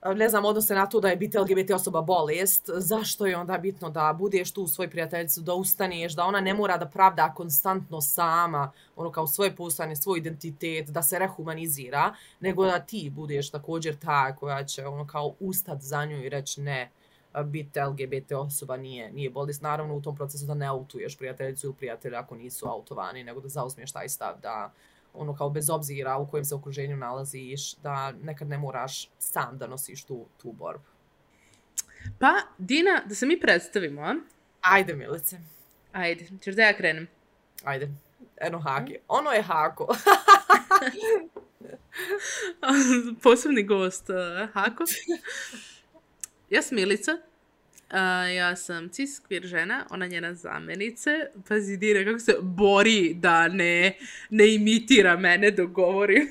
ne 0.04 0.28
znam, 0.28 0.44
odnose 0.44 0.75
na 0.75 0.87
to 0.87 1.00
da 1.00 1.09
je 1.09 1.16
biti 1.16 1.38
LGBT 1.38 1.71
osoba 1.71 2.00
bolest, 2.00 2.71
zašto 2.75 3.26
je 3.26 3.37
onda 3.37 3.59
bitno 3.59 3.90
da 3.90 4.16
budeš 4.18 4.52
tu 4.52 4.62
u 4.62 4.68
svoj 4.68 4.90
prijateljicu, 4.90 5.40
da 5.40 5.54
ustaneš, 5.54 6.12
da 6.12 6.25
ona 6.25 6.40
ne 6.40 6.54
mora 6.54 6.76
da 6.76 6.87
pravda 6.87 7.35
konstantno 7.35 8.00
sama, 8.00 8.73
ono 8.97 9.12
kao 9.12 9.26
svoje 9.26 9.56
postanje, 9.56 9.97
svoj 9.97 10.18
identitet, 10.18 10.88
da 10.88 11.02
se 11.02 11.18
rehumanizira, 11.18 12.14
nego 12.40 12.64
da 12.64 12.78
ti 12.78 13.11
budeš 13.11 13.50
također 13.50 13.97
ta 13.97 14.37
koja 14.37 14.64
će 14.64 14.87
ono 14.87 15.06
kao 15.06 15.35
ustat 15.40 15.80
za 15.80 16.04
nju 16.04 16.25
i 16.25 16.28
reći 16.28 16.61
ne, 16.61 16.90
biti 17.44 17.80
LGBT 17.80 18.32
osoba 18.32 18.76
nije, 18.76 19.12
nije 19.12 19.30
bolest. 19.30 19.62
Naravno 19.62 19.94
u 19.94 20.02
tom 20.02 20.16
procesu 20.16 20.47
da 20.47 20.54
ne 20.54 20.66
autuješ 20.66 21.18
prijateljicu 21.18 21.66
ili 21.66 21.75
prijatelja 21.75 22.18
ako 22.18 22.35
nisu 22.35 22.66
autovani, 22.66 23.25
nego 23.25 23.40
da 23.40 23.49
zauzmiješ 23.49 23.92
taj 23.92 24.09
stav 24.09 24.40
da 24.42 24.73
ono 25.14 25.37
kao 25.37 25.50
bez 25.50 25.71
obzira 25.71 26.16
u 26.16 26.31
kojem 26.31 26.45
se 26.45 26.54
okruženju 26.54 26.97
nalaziš, 26.97 27.75
da 27.75 28.12
nekad 28.12 28.49
ne 28.49 28.59
moraš 28.59 29.09
sam 29.19 29.59
da 29.59 29.66
nosiš 29.66 30.04
tu, 30.04 30.26
tu 30.37 30.52
borbu. 30.52 30.85
Pa, 32.19 32.33
Dina, 32.59 33.02
da 33.07 33.14
se 33.14 33.26
mi 33.26 33.40
predstavimo, 33.40 34.02
a? 34.02 34.14
Ajde, 34.61 34.95
Milice. 34.95 35.38
Ajde, 35.92 36.28
ćeš 36.40 36.54
da 36.54 36.62
ja 36.62 36.76
krenem? 36.76 37.09
Ajde, 37.64 37.90
eno 38.37 38.59
hake. 38.59 38.99
Ono 39.09 39.31
je 39.31 39.42
hako. 39.42 39.87
Posebni 43.23 43.62
gost, 43.62 44.09
uh, 44.09 44.49
hako. 44.52 44.85
Ja 46.50 46.62
sam 46.62 46.76
Milica. 46.76 47.19
Uh, 47.92 47.99
ja 48.34 48.56
sam 48.56 48.88
cis 48.88 49.20
queer 49.20 49.46
žena, 49.46 49.87
ona 49.90 50.06
njena 50.06 50.34
zamenice. 50.34 51.11
Pazi, 51.49 51.76
dire 51.76 52.04
kako 52.04 52.18
se 52.18 52.37
bori 52.40 53.14
da 53.14 53.49
ne, 53.49 53.96
ne 54.30 54.54
imitira 54.54 55.16
mene 55.16 55.50
dok 55.50 55.70
govori. 55.70 56.28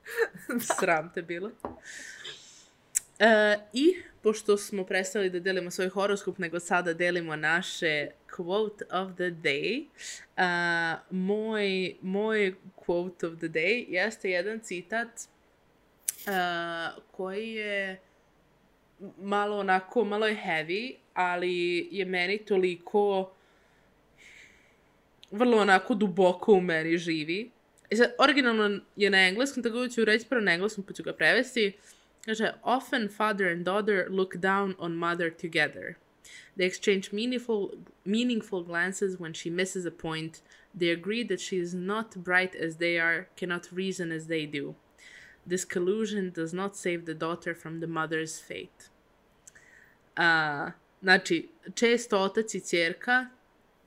Sram 0.80 1.10
te 1.14 1.22
bilo. 1.22 1.50
Uh, 1.64 3.62
I 3.72 3.94
pošto 4.22 4.56
smo 4.56 4.84
prestali 4.84 5.30
da 5.30 5.40
delimo 5.40 5.70
svoj 5.70 5.88
horoskop, 5.88 6.38
nego 6.38 6.60
sada 6.60 6.94
delimo 6.94 7.36
naše 7.36 8.08
quote 8.36 8.84
of 8.90 9.14
the 9.14 9.30
day. 9.30 9.84
Uh, 10.36 11.00
moj, 11.10 11.94
moj 12.02 12.54
quote 12.86 13.26
of 13.26 13.38
the 13.38 13.48
day 13.48 13.86
jeste 13.88 14.30
jedan 14.30 14.60
citat 14.60 15.08
uh, 16.26 17.02
koji 17.10 17.50
je 17.50 18.00
malo 19.18 19.58
onako, 19.58 20.04
malo 20.04 20.26
je 20.26 20.36
heavy, 20.44 20.94
ali 21.14 21.88
je 21.90 22.04
meni 22.04 22.38
toliko 22.38 23.32
vrlo 25.30 25.58
onako 25.58 25.94
duboko 25.94 26.52
u 26.52 26.60
meni 26.60 26.98
živi. 26.98 27.50
I 27.90 27.96
sad, 27.96 28.14
originalno 28.18 28.80
je 28.96 29.10
na 29.10 29.28
engleskom, 29.28 29.62
tako 29.62 29.78
da 29.78 29.88
ću 29.88 30.04
reći 30.04 30.26
prvo 30.28 30.40
na 30.40 30.52
engleskom, 30.52 30.84
pa 30.84 30.92
ću 30.92 31.02
ga 31.02 31.12
prevesti. 31.12 31.72
Kaže, 32.24 32.52
often 32.62 33.08
father 33.08 33.48
and 33.48 33.64
daughter 33.64 34.06
look 34.10 34.34
down 34.34 34.74
on 34.78 34.92
mother 34.92 35.30
together. 35.30 35.94
They 36.56 36.66
exchange 36.66 37.12
meaningful, 37.12 37.68
meaningful 38.04 38.62
glances 38.62 39.18
when 39.18 39.32
she 39.32 39.50
misses 39.50 39.86
a 39.86 39.90
point. 39.90 40.42
They 40.78 40.90
agree 40.90 41.24
that 41.24 41.40
she 41.40 41.56
is 41.56 41.74
not 41.74 42.16
bright 42.16 42.54
as 42.54 42.76
they 42.76 42.98
are, 42.98 43.26
cannot 43.36 43.72
reason 43.72 44.12
as 44.12 44.26
they 44.26 44.46
do. 44.46 44.74
This 45.50 45.64
collusion 45.64 46.30
does 46.30 46.52
not 46.52 46.76
save 46.76 47.04
the 47.04 47.14
daughter 47.14 47.54
from 47.54 47.80
the 47.80 47.86
mother's 47.86 48.40
fate. 48.48 48.90
Uh, 50.16 50.72
znači, 51.02 51.48
često 51.74 52.18
otac 52.18 52.54
i 52.54 52.60
cjerka 52.60 53.26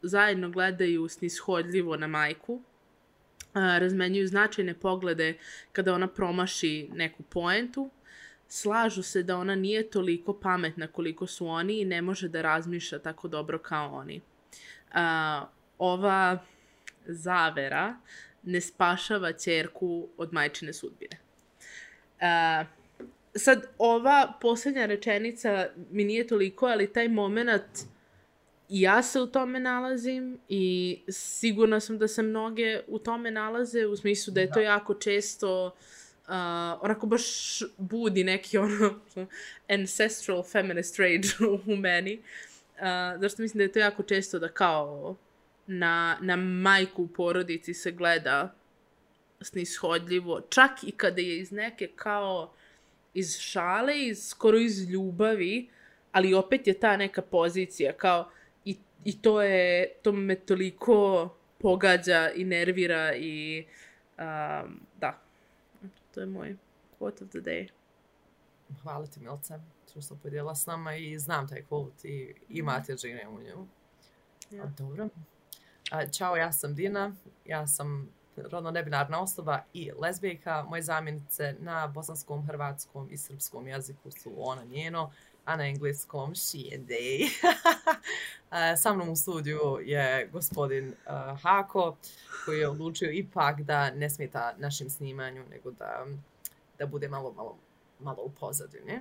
zajedno 0.02 0.50
gledaju 0.50 1.08
snishodljivo 1.08 1.98
na 1.98 2.08
majku, 2.08 2.62
a, 3.54 3.78
razmenjuju 3.78 4.28
značajne 4.28 4.74
poglede 4.74 5.38
kada 5.72 5.94
ona 5.94 6.08
promaši 6.08 6.90
neku 6.94 7.24
poentu, 7.24 7.90
slažu 8.48 9.04
se 9.04 9.24
da 9.24 9.38
ona 9.38 9.56
nije 9.56 9.90
toliko 9.90 10.40
pametna 10.40 10.88
koliko 10.88 11.28
su 11.28 11.48
oni 11.48 11.82
i 11.82 11.86
ne 11.86 12.02
može 12.02 12.28
da 12.28 12.42
razmišlja 12.42 13.00
tako 13.00 13.28
dobro 13.28 13.60
kao 13.60 13.94
oni. 13.94 14.22
A, 14.94 15.46
ova 15.78 16.40
zavera 17.06 17.96
ne 18.44 18.62
spašava 18.62 19.32
cjerku 19.32 20.10
od 20.18 20.34
majčine 20.34 20.74
sudbine. 20.74 21.23
A, 22.24 22.66
sad, 23.36 23.66
ova 23.78 24.34
posljednja 24.42 24.86
rečenica 24.86 25.68
mi 25.92 26.04
nije 26.04 26.28
toliko, 26.28 26.66
ali 26.66 26.94
taj 26.94 27.08
moment 27.08 27.80
ja 28.70 29.04
se 29.04 29.22
u 29.22 29.28
tome 29.28 29.60
nalazim 29.60 30.38
i 30.50 31.00
sigurna 31.10 31.80
sam 31.80 31.98
da 31.98 32.08
se 32.08 32.22
mnoge 32.22 32.82
u 32.88 33.00
tome 33.00 33.32
nalaze 33.32 33.86
u 33.86 33.96
smislu 33.96 34.34
da 34.34 34.42
je 34.42 34.52
to 34.52 34.60
jako 34.60 34.94
često 34.94 35.66
uh, 35.66 36.34
onako 36.82 37.08
baš 37.08 37.60
budi 37.78 38.24
neki 38.24 38.58
ono 38.68 39.00
ancestral 39.70 40.44
feminist 40.44 41.00
rage 41.00 41.28
u 41.74 41.76
meni. 41.76 42.22
Uh, 42.74 43.22
zašto 43.22 43.42
mislim 43.42 43.58
da 43.58 43.64
je 43.64 43.72
to 43.72 43.80
jako 43.80 44.04
često 44.04 44.40
da 44.40 44.48
kao 44.48 45.16
na, 45.68 46.18
na 46.22 46.36
majku 46.36 47.04
u 47.04 47.08
porodici 47.08 47.74
se 47.74 47.92
gleda 47.92 48.56
snishodljivo, 49.44 50.42
čak 50.50 50.72
i 50.84 50.92
kada 50.92 51.22
je 51.22 51.40
iz 51.40 51.52
neke 51.52 51.88
kao 51.96 52.54
iz 53.14 53.38
šale, 53.38 54.06
iz, 54.06 54.28
skoro 54.28 54.58
iz 54.58 54.90
ljubavi, 54.90 55.70
ali 56.12 56.34
opet 56.34 56.68
je 56.68 56.80
ta 56.80 56.98
neka 56.98 57.22
pozicija 57.22 57.94
kao 57.94 58.30
i, 58.66 58.78
i 59.04 59.22
to 59.22 59.42
je, 59.42 59.94
to 60.02 60.12
me 60.12 60.36
toliko 60.36 61.30
pogađa 61.58 62.30
i 62.36 62.44
nervira 62.44 63.16
i 63.16 63.66
um, 64.18 64.80
da, 65.00 65.22
to 66.14 66.20
je 66.20 66.26
moj 66.26 66.56
quote 67.00 67.24
of 67.24 67.30
the 67.30 67.40
day. 67.40 67.70
Hvala 68.82 69.08
ti 69.08 69.20
Milce, 69.20 69.60
što 69.92 70.02
sam 70.02 70.20
podijela 70.24 70.56
s 70.56 70.66
nama 70.66 70.96
i 70.96 71.20
znam 71.20 71.48
taj 71.48 71.64
quote 71.70 72.08
i 72.08 72.34
imate 72.50 72.98
žene 72.98 73.28
u 73.28 73.42
njemu. 73.42 73.68
Ja. 74.52 74.66
Dobro. 74.78 75.10
A, 75.92 76.08
čao, 76.08 76.36
ja 76.36 76.52
sam 76.52 76.76
Dina, 76.76 77.16
ja 77.46 77.68
sam 77.68 78.10
rodno 78.36 78.72
nebinarna 78.72 79.22
osoba 79.22 79.64
i 79.74 79.92
lezbijka. 80.02 80.66
Moje 80.70 80.82
zamjenice 80.82 81.56
na 81.60 81.88
bosanskom, 81.88 82.46
hrvatskom 82.46 83.08
i 83.12 83.18
srpskom 83.18 83.68
jeziku 83.68 84.12
su 84.12 84.34
ona 84.38 84.64
njeno, 84.64 85.12
a 85.46 85.56
na 85.58 85.68
engleskom 85.68 86.36
she 86.36 86.76
and 86.76 86.88
they. 86.88 87.30
Sa 88.78 88.94
mnom 88.94 89.10
u 89.10 89.16
studiju 89.16 89.80
je 89.82 90.30
gospodin 90.32 90.88
uh, 90.88 91.42
Hako, 91.42 91.98
koji 92.46 92.60
je 92.60 92.70
odlučio 92.70 93.12
ipak 93.12 93.62
da 93.62 93.92
ne 93.92 94.10
smeta 94.10 94.54
našim 94.58 94.90
snimanju, 94.90 95.44
nego 95.50 95.72
da, 95.72 96.06
da 96.80 96.86
bude 96.86 97.08
malo, 97.08 97.34
malo, 97.34 97.58
malo 98.00 98.24
u 98.24 98.30
pozadini. 98.30 99.00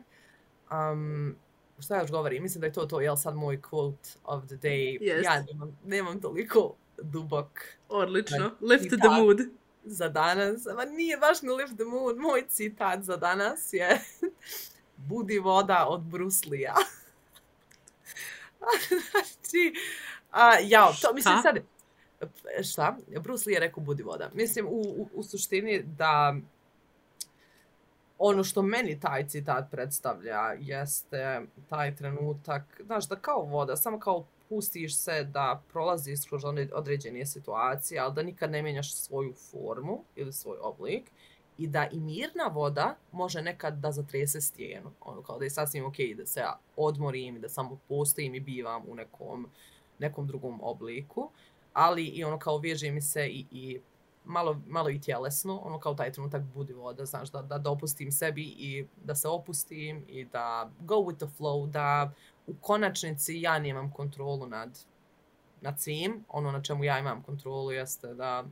Um, 0.72 1.36
šta 1.78 2.00
još 2.00 2.10
govori? 2.10 2.40
Mislim 2.40 2.60
da 2.60 2.66
je 2.66 2.72
to 2.72 2.86
to, 2.86 3.00
jel 3.00 3.16
sad 3.16 3.34
moj 3.34 3.60
quote 3.60 4.16
of 4.24 4.46
the 4.46 4.56
day. 4.56 5.00
Yes. 5.00 5.24
Ja 5.24 5.42
nemam, 5.42 5.78
nemam 5.84 6.20
toliko 6.20 6.74
dubok. 7.02 7.60
Odlično. 7.88 8.50
Lift 8.60 8.88
the 8.88 9.08
mood. 9.08 9.38
Za 9.84 10.08
danas. 10.08 10.64
Ma 10.76 10.84
nije 10.84 11.16
baš 11.16 11.42
ni 11.42 11.50
lift 11.50 11.74
the 11.74 11.84
mood. 11.84 12.18
Moj 12.18 12.44
citat 12.48 13.02
za 13.02 13.16
danas 13.16 13.72
je 13.72 14.00
Budi 15.08 15.38
voda 15.38 15.86
od 15.88 16.00
Bruslija. 16.00 16.74
znači, 19.10 19.74
a, 20.30 20.58
jao, 20.62 20.92
to 21.02 21.14
mislim 21.14 21.34
sad... 21.42 21.56
Šta? 22.72 22.96
Bruce 23.20 23.50
Lee 23.50 23.54
je 23.54 23.60
rekao 23.60 23.82
budi 23.82 24.02
voda. 24.02 24.30
Mislim, 24.34 24.66
u, 24.66 24.80
u, 24.80 25.08
u 25.14 25.22
suštini 25.22 25.82
da 25.82 26.36
ono 28.18 28.44
što 28.44 28.62
meni 28.62 29.00
taj 29.00 29.28
citat 29.28 29.70
predstavlja 29.70 30.40
jeste 30.58 31.40
taj 31.68 31.96
trenutak, 31.96 32.80
znaš, 32.84 33.08
da 33.08 33.16
kao 33.16 33.42
voda, 33.42 33.76
samo 33.76 34.00
kao 34.00 34.24
pustiš 34.52 34.96
se 34.96 35.24
da 35.24 35.62
prolaziš 35.72 36.24
kroz 36.28 36.42
određene 36.74 37.26
situacije, 37.26 38.00
ali 38.00 38.14
da 38.14 38.22
nikad 38.22 38.50
ne 38.50 38.62
mijenjaš 38.62 38.94
svoju 38.94 39.34
formu 39.34 40.04
ili 40.16 40.32
svoj 40.32 40.58
oblik 40.62 41.10
i 41.58 41.66
da 41.66 41.88
i 41.92 42.00
mirna 42.00 42.44
voda 42.52 42.96
može 43.12 43.42
nekad 43.42 43.78
da 43.78 43.92
zatrese 43.92 44.40
stijenu. 44.40 44.90
Ono 45.00 45.22
kao 45.22 45.38
da 45.38 45.44
je 45.44 45.50
sasvim 45.50 45.84
ok 45.84 45.96
da 46.16 46.26
se 46.26 46.40
ja 46.40 46.58
odmorim 46.76 47.36
i 47.36 47.40
da 47.40 47.48
samo 47.48 47.78
postojim 47.88 48.34
i 48.34 48.40
bivam 48.40 48.82
u 48.88 48.94
nekom, 48.94 49.46
nekom 49.98 50.26
drugom 50.26 50.60
obliku. 50.62 51.30
Ali 51.72 52.04
i 52.04 52.24
ono 52.24 52.38
kao 52.38 52.58
vježe 52.58 52.90
mi 52.90 53.00
se 53.00 53.26
i, 53.26 53.46
i 53.50 53.80
malo, 54.24 54.60
malo 54.66 54.90
i 54.90 55.00
tjelesno, 55.00 55.60
ono 55.64 55.78
kao 55.78 55.94
taj 55.94 56.12
trenutak 56.12 56.42
budi 56.42 56.72
voda, 56.72 57.04
znaš, 57.04 57.30
da, 57.30 57.42
da 57.42 57.58
dopustim 57.58 58.12
sebi 58.12 58.42
i 58.42 58.86
da 59.04 59.14
se 59.14 59.28
opustim 59.28 60.04
i 60.08 60.24
da 60.24 60.70
go 60.80 60.94
with 60.94 61.16
the 61.16 61.26
flow, 61.38 61.70
da 61.70 62.12
u 62.46 62.54
konačnici 62.60 63.40
ja 63.40 63.58
nemam 63.58 63.92
kontrolu 63.92 64.46
nad, 64.46 64.78
nad 65.60 65.80
svim. 65.80 66.24
Ono 66.28 66.52
na 66.52 66.62
čemu 66.62 66.84
ja 66.84 66.98
imam 66.98 67.22
kontrolu 67.22 67.72
jeste 67.72 68.14
da, 68.14 68.44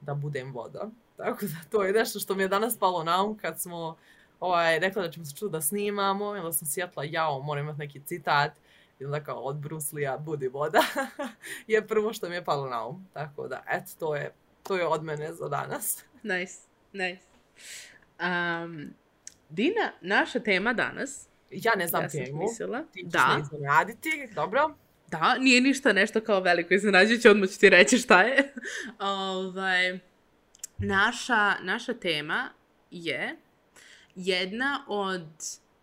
da 0.00 0.14
budem 0.14 0.52
voda. 0.52 0.90
Tako 1.16 1.46
da 1.46 1.70
to 1.70 1.84
je 1.84 1.92
nešto 1.92 2.20
što 2.20 2.34
mi 2.34 2.42
je 2.42 2.48
danas 2.48 2.78
palo 2.78 3.04
na 3.04 3.24
um 3.24 3.38
kad 3.38 3.60
smo 3.60 3.96
ovaj, 4.40 4.78
rekla 4.78 5.02
da 5.02 5.10
ćemo 5.10 5.26
se 5.26 5.36
čuti 5.36 5.52
da 5.52 5.60
snimamo. 5.60 6.36
I 6.36 6.38
onda 6.38 6.52
sam 6.52 6.68
sjetla, 6.68 7.04
jao, 7.04 7.42
moram 7.42 7.64
imati 7.64 7.78
neki 7.78 8.00
citat. 8.00 8.52
I 8.98 9.04
onda 9.04 9.24
kao 9.24 9.40
od 9.40 9.56
Bruslija, 9.56 10.18
budi 10.18 10.48
voda. 10.48 10.82
je 11.66 11.86
prvo 11.86 12.12
što 12.12 12.28
mi 12.28 12.34
je 12.34 12.44
palo 12.44 12.68
na 12.68 12.86
um. 12.86 13.06
Tako 13.12 13.48
da, 13.48 13.62
eto, 13.70 13.90
to 13.98 14.16
je, 14.16 14.32
to 14.62 14.76
je 14.76 14.86
od 14.86 15.04
mene 15.04 15.34
za 15.34 15.48
danas. 15.48 16.04
Nice, 16.22 16.60
nice. 16.92 17.22
Um, 18.20 18.94
Dina, 19.48 19.92
naša 20.00 20.40
tema 20.40 20.72
danas 20.72 21.28
Ja 21.50 21.72
ne 21.76 21.86
znam 21.86 22.02
ja 22.02 22.08
temu. 22.08 22.38
Mislila. 22.38 22.82
Ti 22.92 23.00
ćeš 23.00 23.12
da. 23.12 23.40
iznenaditi, 23.42 24.28
dobro. 24.34 24.74
Da, 25.10 25.36
nije 25.38 25.60
ništa 25.60 25.92
nešto 25.92 26.20
kao 26.20 26.40
veliko 26.40 26.74
iznenađujuće, 26.74 27.30
odmah 27.30 27.48
ću 27.48 27.58
ti 27.58 27.70
reći 27.70 27.98
šta 27.98 28.22
je. 28.22 28.54
ovaj, 29.00 29.98
naša, 30.78 31.54
naša 31.62 31.94
tema 31.94 32.48
je 32.90 33.36
jedna 34.14 34.84
od 34.88 35.26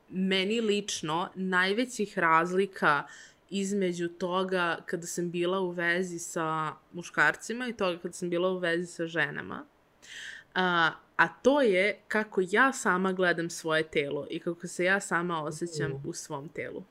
meni 0.09 0.61
lično 0.61 1.29
najvećih 1.35 2.19
razlika 2.19 3.03
između 3.49 4.07
toga 4.07 4.77
kada 4.85 5.07
sam 5.07 5.31
bila 5.31 5.59
u 5.59 5.69
vezi 5.69 6.19
sa 6.19 6.73
muškarcima 6.93 7.67
i 7.67 7.73
toga 7.73 7.99
kada 8.01 8.13
sam 8.13 8.29
bila 8.29 8.49
u 8.49 8.57
vezi 8.57 8.85
sa 8.85 9.07
ženama. 9.07 9.65
Uh, 10.55 11.02
a 11.15 11.27
to 11.27 11.61
je 11.61 11.99
kako 12.07 12.41
ja 12.49 12.73
sama 12.73 13.13
gledam 13.13 13.49
svoje 13.49 13.83
telo 13.83 14.27
i 14.29 14.39
kako 14.39 14.67
se 14.67 14.83
ja 14.83 14.99
sama 14.99 15.43
osjećam 15.43 15.91
uh. 15.91 16.05
u 16.05 16.13
svom 16.13 16.49
telu. 16.49 16.83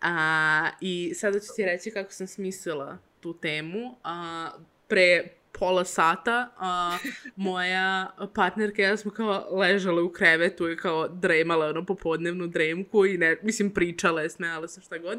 A, 0.00 0.70
I 0.80 1.14
sada 1.14 1.40
ću 1.40 1.46
ti 1.56 1.64
reći 1.64 1.90
kako 1.90 2.12
sam 2.12 2.26
smislila 2.26 2.98
tu 3.20 3.34
temu. 3.34 3.96
A, 4.04 4.50
pre 4.88 5.28
pola 5.52 5.84
sata 5.84 6.48
a, 6.58 6.98
moja 7.36 8.10
partnerka 8.34 8.82
ja 8.82 8.96
smo 8.96 9.10
kao 9.10 9.56
ležale 9.58 10.02
u 10.02 10.12
krevetu 10.12 10.70
i 10.70 10.76
kao 10.76 11.08
dremala 11.08 11.66
ono 11.66 11.86
popodnevnu 11.86 12.46
dremku 12.46 13.06
i 13.06 13.18
ne, 13.18 13.36
mislim 13.42 13.70
pričale, 13.70 14.30
smejale 14.30 14.68
se 14.68 14.80
šta 14.80 14.98
god. 14.98 15.18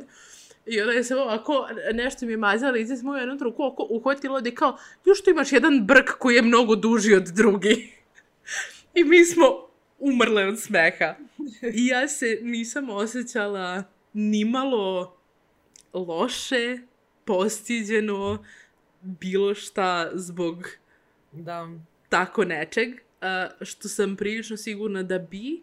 I 0.65 0.82
onda 0.82 0.93
je 0.93 1.04
se 1.04 1.15
ovako, 1.15 1.67
nešto 1.93 2.26
mi 2.26 2.34
je 2.34 2.38
mazala 2.38 2.71
lice 2.71 2.95
s 2.95 3.04
moju 3.04 3.19
jednu 3.19 3.38
ruku 3.41 3.63
oko 3.63 3.88
uhvatilo 3.89 4.41
da 4.41 4.50
je 4.50 4.56
kao, 4.56 4.78
još 5.06 5.24
tu 5.24 5.30
imaš 5.30 5.52
jedan 5.52 5.86
brk 5.86 6.10
koji 6.19 6.36
je 6.36 6.41
mnogo 6.41 6.76
duži 6.76 7.13
od 7.13 7.24
drugi. 7.24 7.91
I 8.95 9.04
mi 9.04 9.26
smo 9.26 9.45
umrle 10.00 10.45
od 10.45 10.60
smeha. 10.60 11.15
I 11.74 11.88
ja 11.88 12.08
se 12.08 12.39
nisam 12.41 12.89
osjećala 12.89 13.84
nimalo 14.13 15.17
loše, 15.93 16.78
postiđeno, 17.26 18.45
bilo 19.02 19.56
šta 19.56 20.12
zbog 20.13 20.69
da. 21.32 21.69
tako 22.10 22.45
nečeg, 22.45 22.89
što 23.62 23.88
sam 23.88 24.15
prilično 24.15 24.58
sigurna 24.58 25.04
da 25.04 25.19
bi, 25.19 25.62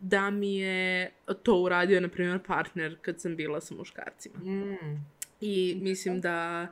da 0.00 0.30
mi 0.30 0.56
je 0.56 1.12
to 1.42 1.54
uradio, 1.62 2.00
na 2.00 2.08
primjer, 2.08 2.38
partner 2.46 2.96
kad 3.02 3.20
sam 3.20 3.36
bila 3.36 3.60
sa 3.60 3.74
muškarcima. 3.74 4.38
Mm. 4.38 5.04
I 5.40 5.78
mislim 5.80 6.20
da 6.20 6.66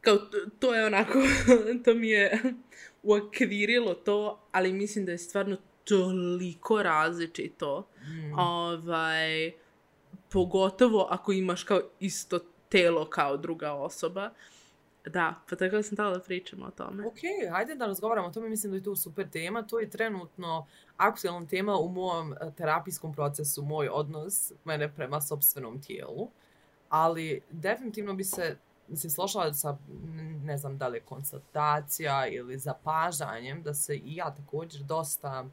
kao 0.00 0.18
to 0.58 0.74
je 0.74 0.86
onako, 0.86 1.22
to 1.84 1.94
mi 1.94 2.08
je 2.08 2.42
uakvirilo 3.02 3.94
to, 3.94 4.40
ali 4.52 4.72
mislim 4.72 5.04
da 5.04 5.12
je 5.12 5.18
stvarno 5.18 5.56
toliko 5.84 6.82
različito. 6.82 7.88
Mm. 8.02 8.38
Ovaj, 8.38 9.52
pogotovo 10.30 11.06
ako 11.10 11.32
imaš 11.32 11.64
kao 11.64 11.80
isto 12.00 12.38
telo 12.68 13.04
kao 13.10 13.36
druga 13.36 13.72
osoba. 13.72 14.30
Da, 15.06 15.34
pa 15.50 15.56
tako 15.56 15.82
sam 15.82 15.96
tala 15.96 16.14
da 16.14 16.20
pričamo 16.20 16.66
o 16.66 16.70
tome. 16.70 17.06
Ok, 17.06 17.18
hajde 17.50 17.74
da 17.74 17.86
razgovaramo 17.86 18.28
o 18.28 18.30
tome, 18.30 18.48
mislim 18.48 18.72
da 18.72 18.76
je 18.76 18.82
to 18.82 18.96
super 18.96 19.30
tema. 19.30 19.62
To 19.62 19.80
je 19.80 19.90
trenutno 19.90 20.66
aktualna 20.96 21.46
tema 21.46 21.76
u 21.78 21.88
mom 21.88 22.32
eh, 22.32 22.36
terapijskom 22.56 23.12
procesu, 23.12 23.62
moj 23.62 23.88
odnos 23.88 24.52
mene 24.64 24.92
prema 24.92 25.20
sobstvenom 25.20 25.82
tijelu. 25.82 26.30
Ali 26.88 27.40
definitivno 27.50 28.14
bi 28.14 28.24
se 28.24 28.56
mislim, 28.88 29.10
složila 29.10 29.52
sa, 29.52 29.76
ne 30.44 30.56
znam 30.56 30.78
da 30.78 30.88
li 30.88 30.96
je 30.96 31.02
konstatacija 31.02 32.26
ili 32.26 32.58
zapažanjem, 32.58 33.62
da 33.62 33.74
se 33.74 33.96
i 33.96 34.16
ja 34.16 34.34
također 34.34 34.82
dosta 34.82 35.44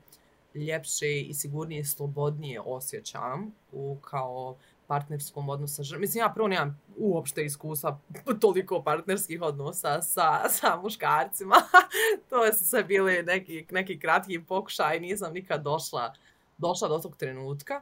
ljepše 0.56 1.22
i 1.22 1.34
sigurnije 1.34 1.80
i 1.80 1.86
slobodnije 1.86 2.62
osjećam 2.62 3.52
u 3.72 3.98
kao 4.02 4.56
partnerskom 4.92 5.50
odnosu 5.50 5.76
sa 5.76 5.84
ženom. 5.84 6.02
Mislim, 6.02 6.22
ja 6.22 6.30
prvo 6.30 6.48
nemam 6.48 6.80
uopšte 6.98 7.46
iskustva 7.46 8.00
toliko 8.42 8.82
partnerskih 8.84 9.42
odnosa 9.42 10.02
sa, 10.02 10.50
sa 10.50 10.76
muškarcima. 10.84 11.56
to 12.30 12.54
su 12.54 12.66
sve 12.66 12.84
bili 12.84 13.24
neki, 13.24 13.66
neki 13.72 14.00
kratki 14.00 14.42
pokušaj, 14.44 15.00
nisam 15.00 15.34
nikad 15.34 15.64
došla, 15.64 16.14
došla 16.58 16.88
do 16.88 16.98
tog 17.00 17.16
trenutka. 17.18 17.82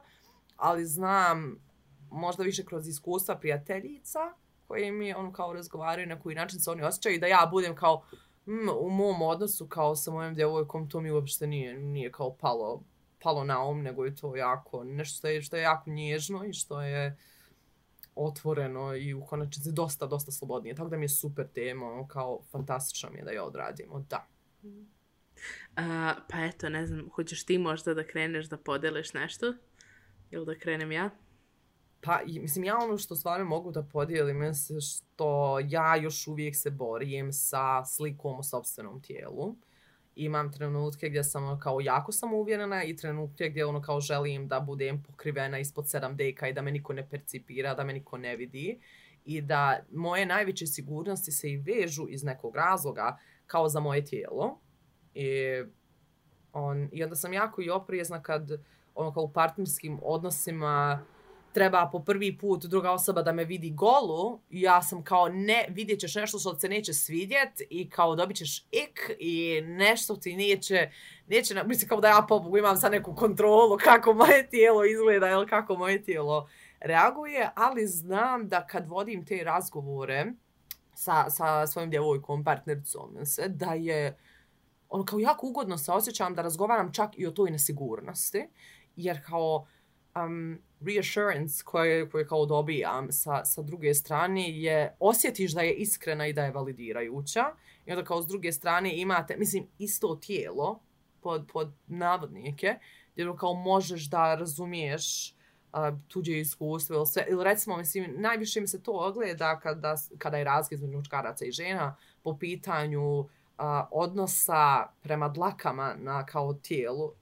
Ali 0.56 0.86
znam 0.86 1.58
možda 2.10 2.42
više 2.42 2.64
kroz 2.64 2.88
iskustva 2.88 3.36
prijateljica 3.36 4.32
koje 4.68 4.92
mi 4.92 5.14
ono 5.14 5.32
kao 5.32 5.52
razgovaraju 5.52 6.06
na 6.06 6.20
koji 6.20 6.36
način 6.36 6.60
se 6.60 6.70
oni 6.70 6.82
osjećaju 6.82 7.14
i 7.14 7.18
da 7.18 7.26
ja 7.26 7.48
budem 7.50 7.74
kao 7.74 8.02
mm, 8.46 8.68
u 8.80 8.90
mom 8.90 9.22
odnosu 9.22 9.66
kao 9.66 9.96
sa 9.96 10.10
mojom 10.10 10.34
djevojkom 10.34 10.88
to 10.88 11.00
mi 11.00 11.10
uopšte 11.10 11.46
nije, 11.46 11.78
nije 11.78 12.12
kao 12.12 12.34
palo, 12.34 12.82
palo 13.22 13.44
na 13.44 13.64
um, 13.64 13.82
nego 13.82 14.04
je 14.04 14.16
to 14.16 14.36
jako 14.36 14.84
nešto 14.84 15.18
što 15.18 15.28
je, 15.28 15.42
što 15.42 15.56
je 15.56 15.62
jako 15.62 15.90
nježno 15.90 16.44
i 16.44 16.52
što 16.52 16.82
je 16.82 17.16
otvoreno 18.14 18.94
i 18.96 19.14
u 19.14 19.24
konačnici 19.24 19.72
dosta, 19.72 20.06
dosta 20.06 20.32
slobodnije. 20.32 20.74
Tako 20.74 20.88
da 20.88 20.96
mi 20.96 21.04
je 21.04 21.08
super 21.08 21.48
tema, 21.54 21.86
ono, 21.86 22.08
kao 22.08 22.42
fantastično 22.50 23.10
mi 23.10 23.18
je 23.18 23.24
da 23.24 23.30
je 23.30 23.42
odradimo, 23.42 24.04
da. 24.10 24.26
A, 25.76 26.14
pa 26.28 26.44
eto, 26.44 26.68
ne 26.68 26.86
znam, 26.86 27.08
hoćeš 27.14 27.44
ti 27.44 27.58
možda 27.58 27.94
da 27.94 28.06
kreneš 28.06 28.46
da 28.46 28.56
podeliš 28.56 29.12
nešto? 29.14 29.54
Ili 30.30 30.46
da 30.46 30.58
krenem 30.58 30.92
ja? 30.92 31.10
Pa, 32.00 32.20
mislim, 32.26 32.64
ja 32.64 32.78
ono 32.78 32.98
što 32.98 33.16
stvarno 33.16 33.44
mogu 33.44 33.72
da 33.72 33.82
podijelim 33.82 34.42
je 34.42 34.52
što 34.80 35.58
ja 35.68 35.96
još 35.96 36.26
uvijek 36.26 36.56
se 36.56 36.70
borim 36.70 37.32
sa 37.32 37.84
slikom 37.84 38.38
u 38.38 38.42
sobstvenom 38.42 39.02
tijelu. 39.02 39.56
Imam 40.14 40.52
trenutke 40.52 41.08
gdje 41.08 41.24
sam 41.24 41.44
ono, 41.44 41.58
kao 41.58 41.80
jako 41.80 42.12
sam 42.12 42.34
uvjerena 42.34 42.84
i 42.84 42.96
trenutke 42.96 43.48
gdje 43.48 43.66
ono 43.66 43.82
kao 43.82 44.00
želim 44.00 44.48
da 44.48 44.60
budem 44.60 45.02
pokrivena 45.02 45.58
ispod 45.58 45.84
7 45.84 46.14
deka 46.14 46.48
i 46.48 46.52
da 46.52 46.62
me 46.62 46.70
niko 46.72 46.92
ne 46.92 47.08
percipira, 47.08 47.74
da 47.74 47.84
me 47.84 47.92
niko 47.92 48.18
ne 48.18 48.36
vidi. 48.36 48.80
I 49.24 49.40
da 49.40 49.80
moje 49.92 50.26
najveće 50.26 50.66
sigurnosti 50.66 51.32
se 51.32 51.50
i 51.50 51.56
vežu 51.56 52.06
iz 52.08 52.24
nekog 52.24 52.56
razloga 52.56 53.18
kao 53.46 53.68
za 53.68 53.80
moje 53.80 54.04
tijelo. 54.04 54.58
I, 55.14 55.62
on, 56.52 56.88
i 56.92 57.04
onda 57.04 57.16
sam 57.16 57.32
jako 57.32 57.62
i 57.62 57.70
oprijezna 57.70 58.22
kad 58.22 58.50
ono 58.94 59.12
kao 59.12 59.22
u 59.22 59.32
partnerskim 59.32 59.98
odnosima 60.02 61.04
treba 61.52 61.88
po 61.92 62.00
prvi 62.00 62.38
put 62.38 62.64
druga 62.64 62.90
osoba 62.90 63.22
da 63.22 63.32
me 63.32 63.44
vidi 63.44 63.70
golu, 63.70 64.40
ja 64.50 64.82
sam 64.82 65.04
kao 65.04 65.28
ne, 65.28 65.66
vidjet 65.68 66.00
ćeš 66.00 66.14
nešto 66.14 66.38
što 66.38 66.58
se 66.58 66.68
neće 66.68 66.94
svidjet 66.94 67.60
i 67.70 67.90
kao 67.90 68.16
dobit 68.16 68.36
ćeš 68.36 68.66
ik 68.70 69.10
i 69.18 69.60
nešto 69.64 70.16
ti 70.16 70.36
neće, 70.36 70.90
neće, 71.26 71.62
mislim 71.64 71.88
kao 71.88 72.00
da 72.00 72.08
ja 72.08 72.26
pobogu 72.28 72.58
imam 72.58 72.76
sad 72.76 72.92
neku 72.92 73.14
kontrolu 73.14 73.78
kako 73.84 74.12
moje 74.14 74.48
tijelo 74.48 74.84
izgleda 74.84 75.30
ili 75.30 75.46
kako 75.46 75.76
moje 75.76 76.02
tijelo 76.02 76.48
reaguje, 76.80 77.50
ali 77.54 77.86
znam 77.86 78.48
da 78.48 78.66
kad 78.66 78.88
vodim 78.88 79.24
te 79.24 79.44
razgovore 79.44 80.26
sa, 80.94 81.30
sa 81.30 81.66
svojim 81.66 81.90
djevojkom, 81.90 82.44
partnericom, 82.44 83.16
da 83.48 83.74
je 83.74 84.18
ono 84.88 85.04
kao 85.04 85.18
jako 85.18 85.46
ugodno 85.46 85.78
se 85.78 85.92
osjećam 85.92 86.34
da 86.34 86.42
razgovaram 86.42 86.92
čak 86.92 87.18
i 87.18 87.26
o 87.26 87.30
toj 87.30 87.50
nesigurnosti, 87.50 88.48
jer 88.96 89.24
kao 89.26 89.66
um, 90.16 90.58
reassurance 90.80 91.64
koje, 91.64 92.10
koje 92.10 92.26
kao 92.26 92.46
dobijam 92.46 93.12
sa, 93.12 93.44
sa 93.44 93.62
druge 93.62 93.94
strane 93.94 94.60
je 94.60 94.96
osjetiš 95.00 95.52
da 95.52 95.60
je 95.60 95.74
iskrena 95.74 96.26
i 96.26 96.32
da 96.32 96.44
je 96.44 96.50
validirajuća. 96.50 97.44
I 97.86 97.90
onda 97.90 98.04
kao 98.04 98.22
s 98.22 98.26
druge 98.26 98.52
strane 98.52 98.96
imate, 98.96 99.36
mislim, 99.36 99.66
isto 99.78 100.14
tijelo 100.14 100.80
pod, 101.20 101.46
pod 101.52 101.72
navodnike 101.86 102.74
gdje 103.12 103.28
ono 103.28 103.36
kao 103.36 103.54
možeš 103.54 104.10
da 104.10 104.34
razumiješ 104.34 105.34
uh, 105.72 105.98
tuđe 106.08 106.40
iskustvo 106.40 106.96
ili 106.96 107.06
sve, 107.06 107.26
ili 107.28 107.44
recimo, 107.44 107.76
mislim, 107.76 108.14
najviše 108.18 108.60
mi 108.60 108.66
se 108.66 108.82
to 108.82 108.92
ogleda 108.92 109.60
kada, 109.60 109.94
kada 110.18 110.36
je 110.36 110.44
razgledno 110.44 110.84
između 110.84 110.98
muškaraca 110.98 111.44
i 111.44 111.52
žena 111.52 111.96
po 112.22 112.38
pitanju 112.38 113.18
uh, 113.18 113.26
odnosa 113.90 114.86
prema 115.00 115.28
dlakama 115.28 115.94
na 115.98 116.26
kao 116.26 116.54
tijelu. 116.54 117.12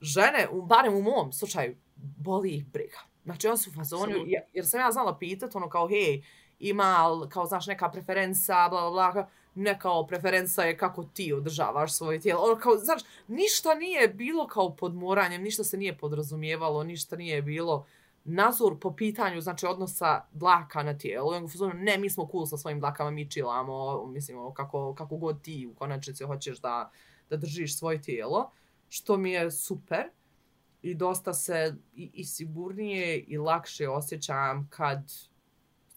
Žene, 0.00 0.48
barem 0.66 0.94
u 0.94 1.02
mom 1.02 1.32
slučaju, 1.32 1.76
boli 2.02 2.50
ih 2.50 2.66
briga. 2.66 2.98
Znači, 3.24 3.48
on 3.48 3.58
su 3.58 3.70
u 3.70 3.72
fazonu, 3.72 4.14
jer, 4.26 4.42
jer 4.52 4.66
sam 4.66 4.80
ja 4.80 4.92
znala 4.92 5.18
pitat, 5.18 5.54
ono 5.54 5.68
kao, 5.68 5.88
hej, 5.88 6.22
ima, 6.58 7.08
kao, 7.28 7.46
znaš, 7.46 7.66
neka 7.66 7.90
preferenca, 7.90 8.68
bla, 8.68 8.90
bla, 8.90 9.12
bla, 9.12 9.28
ne 9.54 9.78
kao 9.78 10.06
preferenca 10.06 10.62
je 10.62 10.76
kako 10.76 11.04
ti 11.04 11.32
održavaš 11.32 11.92
svoje 11.92 12.20
tijelo. 12.20 12.42
Ono 12.42 12.56
kao, 12.56 12.76
znaš, 12.76 13.02
ništa 13.28 13.74
nije 13.74 14.08
bilo 14.08 14.46
kao 14.46 14.76
pod 14.76 14.94
moranjem, 14.94 15.42
ništa 15.42 15.64
se 15.64 15.76
nije 15.76 15.98
podrazumijevalo, 15.98 16.84
ništa 16.84 17.16
nije 17.16 17.42
bilo 17.42 17.86
nazor 18.24 18.78
po 18.80 18.96
pitanju, 18.96 19.40
znači, 19.40 19.66
odnosa 19.66 20.24
dlaka 20.32 20.82
na 20.82 20.98
tijelo. 20.98 21.36
On 21.36 21.48
fazonu, 21.48 21.74
ne, 21.74 21.98
mi 21.98 22.10
smo 22.10 22.28
cool 22.32 22.46
sa 22.46 22.56
svojim 22.56 22.80
dlakama, 22.80 23.10
mi 23.10 23.30
čilamo, 23.30 24.06
mislim, 24.06 24.38
ono, 24.38 24.54
kako, 24.54 24.94
kako 24.94 25.16
god 25.16 25.42
ti 25.42 25.66
u 25.66 25.74
konačnici 25.74 26.24
hoćeš 26.24 26.58
da, 26.58 26.90
da 27.30 27.36
držiš 27.36 27.78
svoje 27.78 28.02
tijelo 28.02 28.50
što 28.88 29.16
mi 29.16 29.30
je 29.30 29.50
super 29.50 30.10
i 30.82 30.94
dosta 30.94 31.32
se 31.34 31.74
i, 31.94 32.10
i 32.14 32.24
sigurnije 32.24 33.18
i 33.18 33.38
lakše 33.38 33.88
osjećam 33.88 34.68
kad 34.70 35.12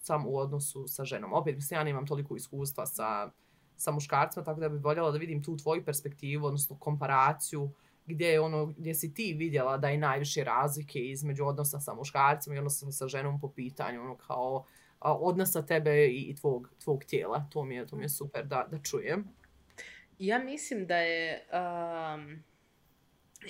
sam 0.00 0.26
u 0.26 0.36
odnosu 0.36 0.88
sa 0.88 1.04
ženom. 1.04 1.32
Opet, 1.32 1.54
mislim, 1.54 1.78
ja 1.78 1.84
nemam 1.84 2.06
toliko 2.06 2.36
iskustva 2.36 2.86
sa, 2.86 3.30
sa 3.76 3.90
muškarcima, 3.90 4.44
tako 4.44 4.60
da 4.60 4.68
bih 4.68 4.84
voljela 4.84 5.10
da 5.10 5.18
vidim 5.18 5.42
tu 5.42 5.56
tvoju 5.56 5.84
perspektivu, 5.84 6.46
odnosno 6.46 6.78
komparaciju, 6.78 7.70
gdje 8.06 8.26
je 8.26 8.40
ono, 8.40 8.66
gdje 8.66 8.94
si 8.94 9.14
ti 9.14 9.34
vidjela 9.38 9.76
da 9.76 9.88
je 9.88 9.98
najviše 9.98 10.44
razlike 10.44 10.98
između 10.98 11.44
odnosa 11.44 11.80
sa 11.80 11.94
muškarcima 11.94 12.56
i 12.56 12.58
odnosa 12.58 12.92
sa 12.92 13.08
ženom 13.08 13.40
po 13.40 13.52
pitanju, 13.52 14.00
ono 14.00 14.16
kao 14.16 14.64
odnosa 15.00 15.62
tebe 15.62 16.06
i, 16.06 16.20
i 16.20 16.36
tvog, 16.36 16.70
tvog 16.84 17.04
tijela. 17.04 17.46
To 17.52 17.64
mi 17.64 17.74
je, 17.74 17.86
to 17.86 17.96
mi 17.96 18.04
je 18.04 18.08
super 18.08 18.46
da, 18.46 18.66
da 18.70 18.78
čujem. 18.78 19.28
Ja 20.18 20.38
mislim 20.38 20.86
da 20.86 20.96
je... 20.96 21.46
Um 22.16 22.44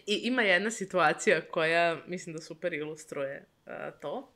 I 0.07 0.20
ima 0.22 0.42
jedna 0.42 0.70
situacija 0.70 1.40
koja 1.40 2.02
mislim 2.07 2.37
da 2.37 2.42
super 2.42 2.72
ilustruje 2.72 3.46
uh, 3.66 3.72
to. 4.00 4.35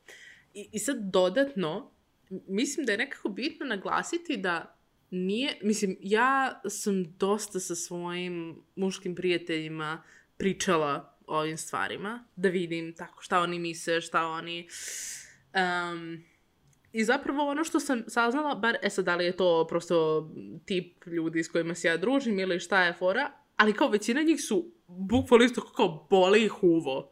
I, 0.55 0.69
I 0.73 0.79
sad 0.79 0.97
dodatno, 1.01 1.91
mislim 2.31 2.87
da 2.87 2.93
je 2.93 2.99
nekako 2.99 3.29
bitno 3.29 3.67
naglasiti 3.67 4.37
da 4.37 4.79
nije, 5.11 5.59
mislim, 5.63 5.97
ja 6.01 6.61
sam 6.69 7.05
dosta 7.19 7.61
sa 7.61 7.75
svojim 7.75 8.63
muškim 8.77 9.15
prijateljima 9.15 10.03
pričala 10.37 11.19
o 11.27 11.39
ovim 11.39 11.57
stvarima, 11.57 12.25
da 12.37 12.49
vidim 12.49 12.95
tako 12.97 13.23
šta 13.23 13.41
oni 13.41 13.59
misle, 13.59 14.01
šta 14.01 14.27
oni... 14.27 14.69
Um, 15.55 16.25
I 16.93 17.05
zapravo 17.05 17.51
ono 17.51 17.65
što 17.65 17.81
sam 17.81 18.05
saznala, 18.09 18.55
bar, 18.55 18.77
e 18.83 18.91
sad, 18.91 19.05
da 19.05 19.17
li 19.17 19.25
je 19.25 19.37
to 19.37 19.67
prosto 19.69 20.31
tip 20.65 21.07
ljudi 21.07 21.43
s 21.43 21.49
kojima 21.49 21.75
se 21.75 21.89
ja 21.89 21.97
družim 21.97 22.39
ili 22.39 22.61
šta 22.61 22.85
je 22.85 22.93
fora, 22.93 23.33
ali 23.57 23.73
kao 23.73 23.89
većina 23.89 24.23
njih 24.23 24.41
su 24.41 24.73
bukvalno 24.89 25.45
isto 25.45 25.61
kao 25.61 26.07
boli 26.11 26.45
ih 26.45 26.63
uvo. 26.63 27.11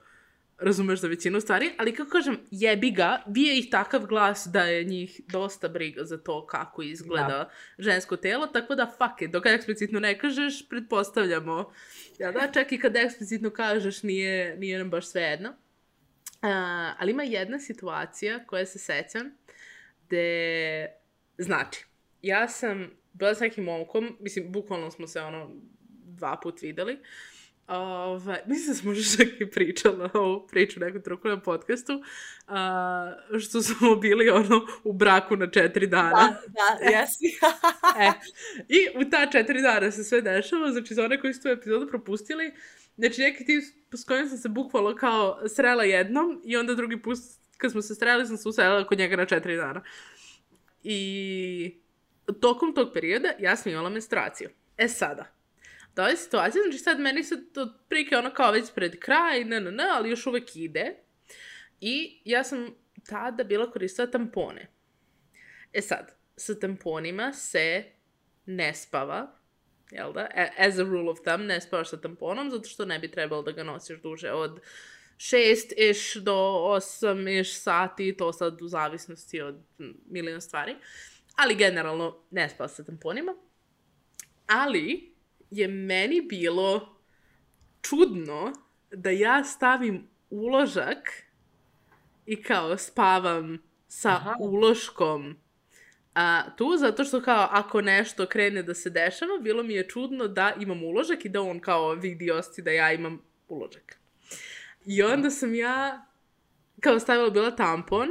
Razumeš 0.58 1.00
za 1.00 1.08
većinu 1.08 1.40
stvari, 1.40 1.70
ali 1.78 1.94
kako 1.94 2.10
kažem, 2.10 2.38
jebi 2.50 2.90
ga, 2.90 3.22
bije 3.26 3.58
ih 3.58 3.70
takav 3.70 4.06
glas 4.06 4.48
da 4.52 4.62
je 4.62 4.84
njih 4.84 5.20
dosta 5.28 5.68
briga 5.68 6.04
za 6.04 6.18
to 6.18 6.46
kako 6.46 6.82
izgleda 6.82 7.28
da. 7.28 7.50
žensko 7.78 8.16
telo, 8.16 8.46
tako 8.46 8.74
da 8.74 8.86
fuck 8.86 9.22
it, 9.22 9.30
dok 9.30 9.46
eksplicitno 9.46 10.00
ne 10.00 10.18
kažeš, 10.18 10.68
pretpostavljamo. 10.68 11.72
Ja 12.18 12.32
da, 12.32 12.52
čak 12.52 12.72
i 12.72 12.78
kad 12.78 12.96
eksplicitno 12.96 13.50
kažeš, 13.50 14.02
nije, 14.02 14.56
nije 14.56 14.78
nam 14.78 14.90
baš 14.90 15.06
sve 15.06 15.22
jedno. 15.22 15.48
Uh, 15.48 15.54
ali 16.98 17.10
ima 17.10 17.22
jedna 17.22 17.58
situacija 17.58 18.46
koja 18.46 18.66
se 18.66 18.78
sećam, 18.78 19.30
gde, 20.06 20.86
znači, 21.38 21.86
ja 22.22 22.48
sam 22.48 22.90
bila 23.12 23.34
s 23.34 23.40
nekim 23.40 23.64
momkom, 23.64 24.16
mislim, 24.20 24.52
bukvalno 24.52 24.90
smo 24.90 25.06
se 25.06 25.20
ono 25.20 25.50
dva 26.04 26.40
put 26.42 26.62
videli, 26.62 26.94
uh, 26.94 27.00
Ove, 27.68 28.42
mislim 28.46 28.68
da 28.68 28.74
smo 28.74 28.90
možda 28.90 29.24
čak 29.24 29.40
i 29.40 29.50
pričala 29.50 30.10
o 30.14 30.46
priču 30.50 30.80
nekom 30.80 31.02
truku 31.02 31.28
na 31.28 31.40
podcastu, 31.40 32.02
a, 32.46 33.12
što 33.40 33.62
smo 33.62 33.96
bili 34.02 34.30
ono 34.30 34.66
u 34.84 34.92
braku 34.92 35.36
na 35.36 35.50
četiri 35.50 35.86
dana. 35.86 36.36
Da, 36.46 36.78
da, 36.78 36.98
jesi. 36.98 37.24
e, 38.04 38.12
I 38.68 39.06
u 39.06 39.10
ta 39.10 39.30
četiri 39.32 39.62
dana 39.62 39.90
se 39.90 40.04
sve 40.04 40.22
dešava, 40.22 40.72
znači 40.72 40.94
za 40.94 41.04
one 41.04 41.20
koji 41.20 41.34
su 41.34 41.42
tu 41.42 41.48
epizodu 41.48 41.88
propustili, 41.88 42.52
znači 42.96 43.20
neki 43.20 43.44
tip 43.44 43.64
s 43.92 44.04
kojim 44.04 44.28
sam 44.28 44.38
se 44.38 44.48
bukvalo 44.48 44.94
kao 44.94 45.48
srela 45.48 45.84
jednom 45.84 46.42
i 46.44 46.56
onda 46.56 46.74
drugi 46.74 47.02
put 47.02 47.18
kad 47.56 47.72
smo 47.72 47.82
se 47.82 47.94
sreli 47.94 48.26
sam 48.26 48.36
se 48.36 48.48
uselila 48.48 48.86
kod 48.86 48.98
njega 48.98 49.16
na 49.16 49.26
četiri 49.26 49.56
dana. 49.56 49.82
I 50.82 51.80
tokom 52.40 52.74
tog 52.74 52.92
perioda 52.94 53.28
ja 53.38 53.56
sam 53.56 53.72
imala 53.72 53.88
menstruaciju. 53.90 54.48
E 54.76 54.88
sada, 54.88 55.35
da 55.96 56.06
je 56.06 56.16
situacija, 56.16 56.62
znači 56.62 56.78
sad 56.78 57.00
meni 57.00 57.24
se 57.24 57.52
to 57.52 57.74
prike 57.88 58.16
ono 58.16 58.30
kao 58.30 58.52
već 58.52 58.72
pred 58.74 58.98
kraj, 58.98 59.44
ne, 59.44 59.60
ne, 59.60 59.70
ne, 59.70 59.84
ali 59.92 60.10
još 60.10 60.26
uvek 60.26 60.56
ide. 60.56 60.96
I 61.80 62.22
ja 62.24 62.44
sam 62.44 62.74
tada 63.08 63.44
bila 63.44 63.70
koristila 63.70 64.10
tampone. 64.10 64.68
E 65.72 65.82
sad, 65.82 66.16
sa 66.36 66.58
tamponima 66.58 67.32
se 67.32 67.84
ne 68.46 68.74
spava, 68.74 69.38
jel 69.90 70.12
da? 70.12 70.28
E, 70.34 70.50
as 70.58 70.78
a 70.78 70.82
rule 70.82 71.10
of 71.10 71.18
thumb, 71.20 71.44
ne 71.44 71.60
spavaš 71.60 71.90
sa 71.90 72.00
tamponom, 72.00 72.50
zato 72.50 72.68
što 72.68 72.84
ne 72.84 72.98
bi 72.98 73.10
trebalo 73.10 73.42
da 73.42 73.52
ga 73.52 73.64
nosiš 73.64 74.02
duže 74.02 74.30
od 74.30 74.60
6 75.16 76.20
do 76.20 76.32
8 76.32 77.44
sati, 77.44 78.16
to 78.16 78.32
sad 78.32 78.62
u 78.62 78.68
zavisnosti 78.68 79.40
od 79.40 79.56
milion 80.06 80.40
stvari. 80.40 80.76
Ali 81.36 81.54
generalno 81.54 82.24
ne 82.30 82.48
spava 82.48 82.68
sa 82.68 82.84
tamponima. 82.84 83.34
Ali, 84.46 85.15
je 85.50 85.68
meni 85.68 86.20
bilo 86.20 86.96
čudno 87.82 88.52
da 88.90 89.10
ja 89.10 89.44
stavim 89.44 90.08
uložak 90.30 91.22
i 92.26 92.42
kao 92.42 92.78
spavam 92.78 93.58
sa 93.88 94.10
Aha. 94.10 94.36
uloškom 94.40 95.36
a, 96.16 96.42
tu, 96.56 96.76
zato 96.78 97.04
što 97.04 97.20
kao 97.22 97.48
ako 97.50 97.80
nešto 97.80 98.26
krene 98.26 98.62
da 98.62 98.74
se 98.74 98.90
dešava, 98.90 99.38
bilo 99.38 99.62
mi 99.62 99.74
je 99.74 99.88
čudno 99.88 100.28
da 100.28 100.54
imam 100.60 100.84
uložak 100.84 101.24
i 101.24 101.28
da 101.28 101.40
on 101.40 101.60
kao 101.60 101.94
vidi 101.94 102.30
osjeća 102.30 102.62
da 102.62 102.70
ja 102.70 102.92
imam 102.92 103.22
uložak. 103.48 103.96
I 104.86 105.02
onda 105.02 105.30
sam 105.30 105.54
ja 105.54 106.06
kao 106.80 106.98
stavila 106.98 107.30
bila 107.30 107.56
tampon 107.56 108.08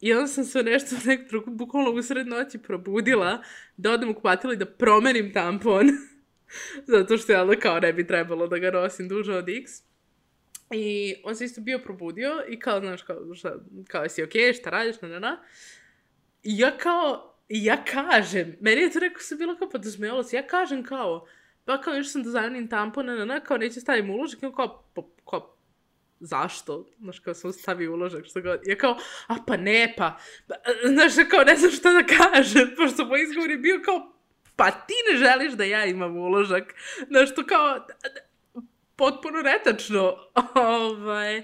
i 0.00 0.12
onda 0.12 0.26
sam 0.26 0.44
se 0.44 0.62
nešto 0.62 0.96
nek 1.08 1.20
bukvalno 1.46 1.90
usred 1.90 2.26
noći 2.26 2.58
probudila 2.58 3.42
da 3.76 3.90
odem 3.90 4.10
u 4.10 4.14
kupatilo 4.14 4.52
i 4.52 4.56
da 4.56 4.66
promenim 4.66 5.32
tampon. 5.32 5.86
zato 6.92 7.16
što 7.18 7.32
ja 7.32 7.42
ono 7.42 7.54
kao 7.62 7.80
ne 7.80 7.92
bi 7.92 8.06
trebalo 8.06 8.46
da 8.46 8.58
ga 8.58 8.70
nosim 8.70 9.08
duže 9.08 9.34
od 9.34 9.48
x. 9.48 9.72
I 10.70 11.14
on 11.24 11.36
se 11.36 11.44
isto 11.44 11.60
bio 11.60 11.78
probudio 11.78 12.44
i 12.48 12.58
kao, 12.58 12.80
znaš, 12.80 13.02
kao, 13.02 13.34
šta, 13.34 13.56
kao 13.88 14.02
jesi 14.02 14.22
okej, 14.22 14.42
okay, 14.42 14.60
šta 14.60 14.70
radiš, 14.70 15.00
na, 15.00 15.08
na, 15.08 15.18
na. 15.18 15.42
I 16.42 16.58
ja 16.58 16.78
kao, 16.78 17.36
ja 17.48 17.84
kažem, 17.84 18.56
meni 18.60 18.80
je 18.80 18.90
to 18.90 18.98
rekao 18.98 19.20
se 19.20 19.36
bilo 19.36 19.56
kao 19.56 19.68
pa 19.68 19.72
podrazmijalo 19.72 20.22
se, 20.22 20.36
ja 20.36 20.46
kažem 20.46 20.84
kao, 20.84 21.26
pa 21.64 21.80
kao 21.80 21.94
još 21.94 22.12
sam 22.12 22.22
da 22.22 22.50
tampon, 22.70 23.06
na, 23.06 23.14
na, 23.14 23.24
na, 23.24 23.40
kao 23.40 23.56
neće 23.56 23.80
stavim 23.80 24.10
uložak, 24.10 24.42
i 24.42 24.46
on 24.46 24.54
kao, 24.54 24.90
pa, 24.94 25.02
kao, 25.30 25.56
zašto? 26.20 26.88
Znaš, 26.98 27.18
kao 27.18 27.34
sam 27.34 27.52
stavio 27.52 27.92
uložak, 27.92 28.24
što 28.24 28.40
god. 28.40 28.60
Ja 28.66 28.76
kao, 28.76 28.98
a 29.26 29.34
pa 29.46 29.56
ne, 29.56 29.94
pa, 29.96 30.18
pa 30.48 30.54
znaš, 30.84 31.28
kao 31.30 31.44
ne 31.44 31.56
znam 31.56 31.70
šta 31.70 31.92
da 31.92 32.02
kažem, 32.06 32.70
pošto 32.76 33.04
moj 33.04 33.22
izgovor 33.22 33.50
je 33.50 33.58
bio 33.58 33.80
kao, 33.84 34.15
pa 34.56 34.70
ti 34.70 34.94
ne 35.12 35.18
želiš 35.18 35.52
da 35.52 35.64
ja 35.64 35.84
imam 35.84 36.16
uložak. 36.16 36.74
Znaš, 37.08 37.34
to 37.34 37.46
kao, 37.46 37.86
potpuno 38.96 39.42
netačno. 39.42 40.16
ovaj, 40.54 41.42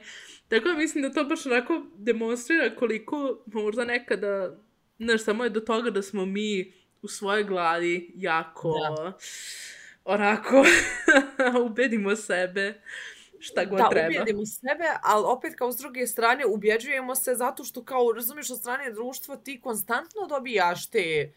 tako 0.49 0.69
da 0.69 0.75
mislim 0.75 1.03
da 1.03 1.13
to 1.13 1.25
baš 1.25 1.47
onako 1.47 1.83
demonstrira 1.97 2.77
koliko 2.77 3.43
možda 3.47 3.85
nekada, 3.85 4.57
znaš, 4.99 5.25
samo 5.25 5.45
je 5.45 5.51
do 5.51 5.61
toga 5.61 5.91
da 5.91 6.03
smo 6.03 6.27
mi 6.27 6.73
u 7.03 7.09
svojoj 7.09 7.45
glavi 7.45 8.13
jako 8.17 8.75
Da. 8.97 9.13
onako 10.05 10.65
ubedimo 11.67 12.17
sebe 12.17 12.83
šta 13.43 13.65
god 13.65 13.79
da, 13.79 13.89
treba. 13.89 14.09
ubijedimo 14.09 14.47
sebe, 14.47 14.85
ali 15.03 15.25
opet 15.27 15.55
kao 15.55 15.73
s 15.73 15.77
druge 15.77 16.07
strane 16.07 16.47
ubjeđujemo 16.47 17.15
se 17.15 17.35
zato 17.35 17.65
što 17.65 17.85
kao, 17.85 18.13
razumiješ, 18.15 18.51
od 18.51 18.59
strane 18.59 18.91
društva 18.91 19.37
ti 19.37 19.61
konstantno 19.61 20.27
dobijaš 20.29 20.91
te, 20.91 21.33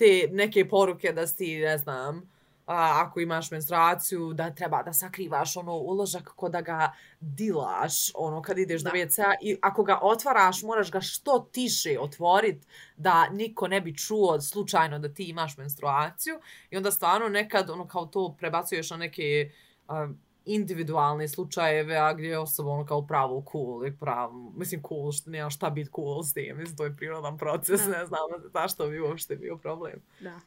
te 0.00 0.28
neke 0.32 0.68
poruke 0.68 1.12
da 1.12 1.26
si, 1.26 1.58
ne 1.60 1.78
znam, 1.78 2.22
a, 2.66 3.02
ako 3.04 3.20
imaš 3.20 3.50
menstruaciju, 3.50 4.32
da 4.32 4.50
treba 4.50 4.82
da 4.82 4.92
sakrivaš 4.92 5.56
ono 5.56 5.74
uložak 5.74 6.30
ko 6.36 6.48
da 6.48 6.60
ga 6.60 6.92
dilaš, 7.20 8.10
ono 8.14 8.42
kad 8.42 8.58
ideš 8.58 8.82
Da. 8.82 8.90
do 8.90 8.96
WC-a 8.96 9.34
i 9.42 9.56
ako 9.62 9.82
ga 9.84 9.98
otvaraš, 10.02 10.62
moraš 10.62 10.90
ga 10.90 11.00
što 11.00 11.38
tiše 11.52 11.98
otvorit 12.00 12.66
da 12.96 13.28
niko 13.28 13.68
ne 13.68 13.80
bi 13.80 13.96
čuo 13.96 14.40
slučajno 14.40 14.98
da 14.98 15.08
ti 15.14 15.24
imaš 15.24 15.56
menstruaciju 15.56 16.40
i 16.70 16.76
onda 16.76 16.90
stvarno 16.90 17.28
nekad 17.28 17.70
ono 17.70 17.88
kao 17.88 18.06
to 18.06 18.36
prebacuješ 18.38 18.90
na 18.90 18.96
neke 18.96 19.50
a, 19.88 20.08
individualne 20.54 21.28
slučajeve, 21.28 21.96
a 21.96 22.12
gdje 22.14 22.28
je 22.28 22.38
osoba 22.38 22.70
ono 22.70 22.86
kao 22.86 23.06
pravo 23.06 23.44
cool 23.52 23.86
i 23.86 23.96
pravo, 24.00 24.52
mislim 24.56 24.82
cool, 24.88 25.12
što 25.12 25.30
nema 25.30 25.50
šta 25.50 25.70
biti 25.70 25.90
cool 25.96 26.22
s 26.22 26.34
tim, 26.34 26.56
mislim 26.58 26.76
to 26.76 26.84
je 26.84 26.96
prirodan 26.96 27.38
proces, 27.38 27.80
Da. 27.80 27.98
ne 27.98 28.06
znam 28.06 28.20
zašto 28.52 28.88
bi 28.88 29.00
uopšte 29.00 29.36
bio 29.36 29.56
problem. 29.56 30.02
Da. 30.20 30.40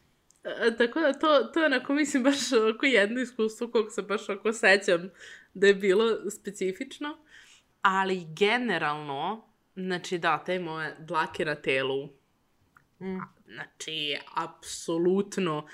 E, 0.44 0.78
tako 0.78 1.00
da 1.00 1.13
to, 1.13 1.44
to 1.54 1.60
je 1.60 1.66
onako, 1.66 1.94
mislim, 1.94 2.24
baš 2.24 2.52
onako 2.52 2.86
jedno 2.86 3.22
iskustvo 3.22 3.68
kog 3.72 3.86
se 3.92 4.02
baš 4.02 4.30
onako 4.30 4.54
sećam 4.54 5.10
da 5.54 5.68
je 5.68 5.74
bilo 5.76 6.30
specifično. 6.30 7.18
Ali 7.82 8.26
generalno, 8.36 9.46
znači 9.76 10.18
da, 10.18 10.44
te 10.46 10.60
moje 10.60 10.96
dlake 11.00 11.46
na 11.46 11.56
telu, 11.56 12.10
Mm. 13.00 13.20
znači, 13.46 14.18
apsolutno, 14.36 15.68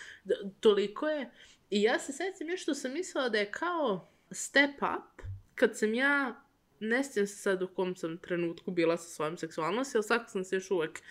toliko 0.60 1.08
je. 1.08 1.30
I 1.70 1.82
ja 1.82 2.00
se 2.00 2.12
sećam 2.14 2.48
nešto 2.48 2.74
sam 2.74 2.94
mislila 2.94 3.30
da 3.30 3.38
je 3.38 3.52
kao 3.52 4.08
step 4.32 4.76
up, 4.76 5.26
kad 5.56 5.78
sam 5.78 5.94
ja, 5.94 6.44
ne 6.80 7.04
sjećam 7.04 7.28
se 7.28 7.36
sad 7.36 7.62
u 7.62 7.68
kom 7.68 7.96
sam 7.96 8.18
trenutku 8.18 8.72
bila 8.72 8.98
sa 8.98 9.10
svojom 9.10 9.38
seksualnosti, 9.38 9.98
ali 9.98 10.04
svakako 10.04 10.32
sam 10.32 10.44
se 10.44 10.56
još 10.56 10.72
uvek 10.72 11.02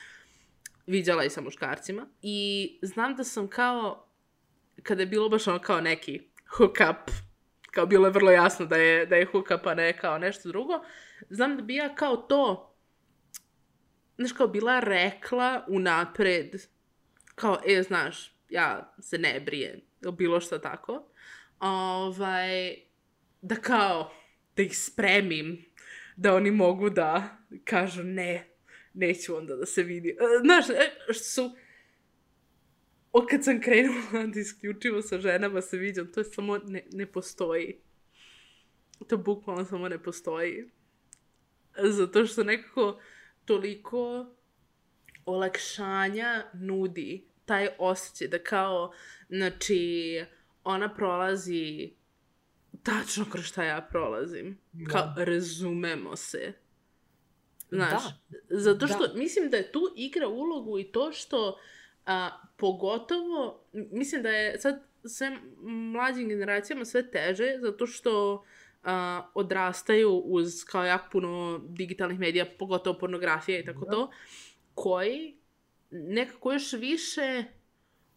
viđala 0.87 1.25
i 1.25 1.31
sa 1.31 1.41
muškarcima. 1.41 2.07
I 2.23 2.79
znam 2.83 3.17
da 3.17 3.25
sam 3.25 3.49
kao, 3.49 4.09
kada 4.83 5.03
je 5.03 5.07
bilo 5.07 5.29
baš 5.29 5.47
ono 5.47 5.59
kao 5.59 5.81
neki 5.81 6.29
hook 6.57 6.77
up, 6.91 7.11
kao 7.71 7.87
bilo 7.87 8.07
je 8.07 8.13
vrlo 8.13 8.31
jasno 8.31 8.67
da 8.67 8.77
je, 8.77 9.07
da 9.07 9.17
je 9.17 9.27
hook 9.27 9.47
up, 9.61 9.67
a 9.67 9.75
ne 9.75 9.99
kao 9.99 10.19
nešto 10.19 10.49
drugo, 10.49 10.85
znam 11.31 11.57
da 11.57 11.63
bi 11.63 11.75
ja 11.75 11.95
kao 11.95 12.17
to, 12.17 12.75
znaš, 14.19 14.33
kao 14.33 14.49
bila 14.49 14.81
rekla 14.81 15.65
unapred, 15.69 16.63
kao, 17.35 17.59
e, 17.67 17.83
znaš, 17.83 18.35
ja 18.49 18.95
se 19.01 19.19
ne 19.19 19.41
brijem, 19.41 19.81
ili 20.03 20.13
bilo 20.13 20.41
što 20.41 20.59
tako, 20.59 21.09
ovaj, 21.61 22.88
da 23.43 23.57
kao, 23.57 24.13
da 24.57 24.63
ih 24.63 24.79
spremim, 24.79 25.65
da 26.17 26.35
oni 26.35 26.51
mogu 26.51 26.91
da 26.91 27.39
kažu 27.65 28.03
ne, 28.03 28.49
neću 28.95 29.37
onda 29.37 29.57
da 29.57 29.67
se 29.67 29.83
vidi. 29.83 30.09
E, 30.09 30.15
znaš, 30.45 30.71
e, 30.71 31.13
što 31.13 31.25
su, 31.25 31.57
o 33.13 33.27
kad 33.31 33.45
sam 33.45 33.61
krenula 33.61 34.27
da 34.35 34.41
isključivo 34.41 35.03
sa 35.03 35.19
ženama 35.19 35.61
se 35.61 35.77
viđam, 35.77 36.13
to 36.13 36.21
je 36.21 36.25
samo, 36.25 36.59
ne, 36.59 36.87
ne 36.93 37.07
postoji. 37.07 37.81
To 39.09 39.17
bukvalno 39.17 39.65
samo 39.65 39.89
ne 39.89 40.03
postoji. 40.03 40.71
Zato 41.83 42.27
što 42.27 42.45
nekako 42.45 43.01
toliko 43.45 44.27
olakšanja 45.25 46.45
nudi 46.55 47.29
taj 47.45 47.69
osjećaj 47.79 48.29
da 48.29 48.39
kao, 48.39 48.93
znači, 49.29 50.25
ona 50.65 50.95
prolazi 50.95 51.98
tačno 52.83 53.25
kroz 53.33 53.45
šta 53.45 53.65
ja 53.65 53.81
prolazim. 53.91 54.59
Da. 54.73 54.91
Kao, 54.91 55.25
razumemo 55.25 56.17
se. 56.17 56.53
Znaš, 57.71 58.03
Da. 58.03 58.39
zato 58.49 58.87
što 58.87 59.07
Da. 59.07 59.15
mislim 59.15 59.51
da 59.51 59.57
je 59.57 59.73
tu 59.73 59.81
igra 59.97 60.29
ulogu 60.29 60.79
i 60.79 60.85
to 60.85 61.13
što 61.13 61.59
a, 62.07 62.31
pogotovo, 62.57 63.65
mislim 63.73 64.23
da 64.23 64.29
je 64.31 64.61
sad 64.61 64.83
sve 65.05 65.39
mlađim 65.93 66.29
generacijama 66.29 66.85
sve 66.85 67.11
teže, 67.11 67.59
zato 67.61 67.87
što 67.87 68.45
a, 68.83 69.31
odrastaju 69.35 70.11
uz 70.11 70.65
kao 70.65 70.85
jako 70.85 71.09
puno 71.13 71.61
digitalnih 71.69 72.19
medija, 72.19 72.47
pogotovo 72.59 72.99
pornografija 72.99 73.59
i 73.59 73.65
tako 73.65 73.85
Da. 73.85 73.91
to, 73.91 74.11
koji 74.75 75.37
nekako 75.91 76.53
još 76.53 76.73
više 76.73 77.45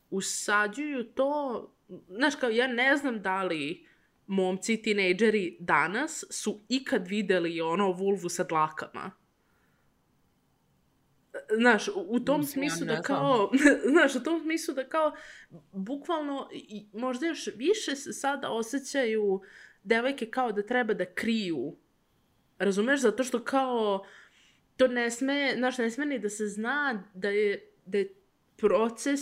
usađuju 0.10 1.04
to, 1.04 1.72
znaš 2.08 2.36
kao 2.36 2.50
ja 2.50 2.68
ne 2.68 2.98
znam 2.98 3.22
da 3.22 3.44
li 3.44 3.88
momci, 4.28 4.82
tinejdžeri 4.82 5.58
danas 5.60 6.24
su 6.30 6.60
ikad 6.70 7.08
videli 7.08 7.62
ono 7.62 7.92
vulvu 7.92 8.30
sa 8.30 8.44
dlakama. 8.44 9.12
Znaš, 11.58 11.88
u- 11.88 12.20
tom 12.20 12.40
Mislim, 12.40 12.64
ja 12.64 12.70
smislu 12.70 12.88
ne 12.88 12.96
da 12.96 13.02
kao, 13.02 13.52
znaš, 13.94 14.16
u 14.16 14.24
tom 14.24 14.42
smislu 14.42 14.74
da 14.74 14.90
kao, 14.90 15.14
bukvalno, 15.72 16.50
i, 16.54 16.86
možda 16.94 17.26
još 17.28 17.50
više 17.56 17.96
se 17.96 18.14
sada 18.14 18.50
osjećaju 18.50 19.42
devojke 19.84 20.26
kao 20.26 20.52
da 20.52 20.66
treba 20.66 20.94
da 20.94 21.06
kriju. 21.06 21.76
Razumeš? 22.60 23.02
Zato 23.02 23.24
što 23.24 23.44
kao, 23.44 24.06
to 24.78 24.88
ne 24.88 25.12
sme, 25.12 25.54
znaš, 25.58 25.78
ne 25.78 25.90
sme 25.92 26.06
ni 26.06 26.20
da 26.20 26.30
se 26.30 26.48
zna 26.48 27.04
da 27.14 27.30
je, 27.30 27.72
da 27.86 27.98
je 27.98 28.14
proces, 28.58 29.22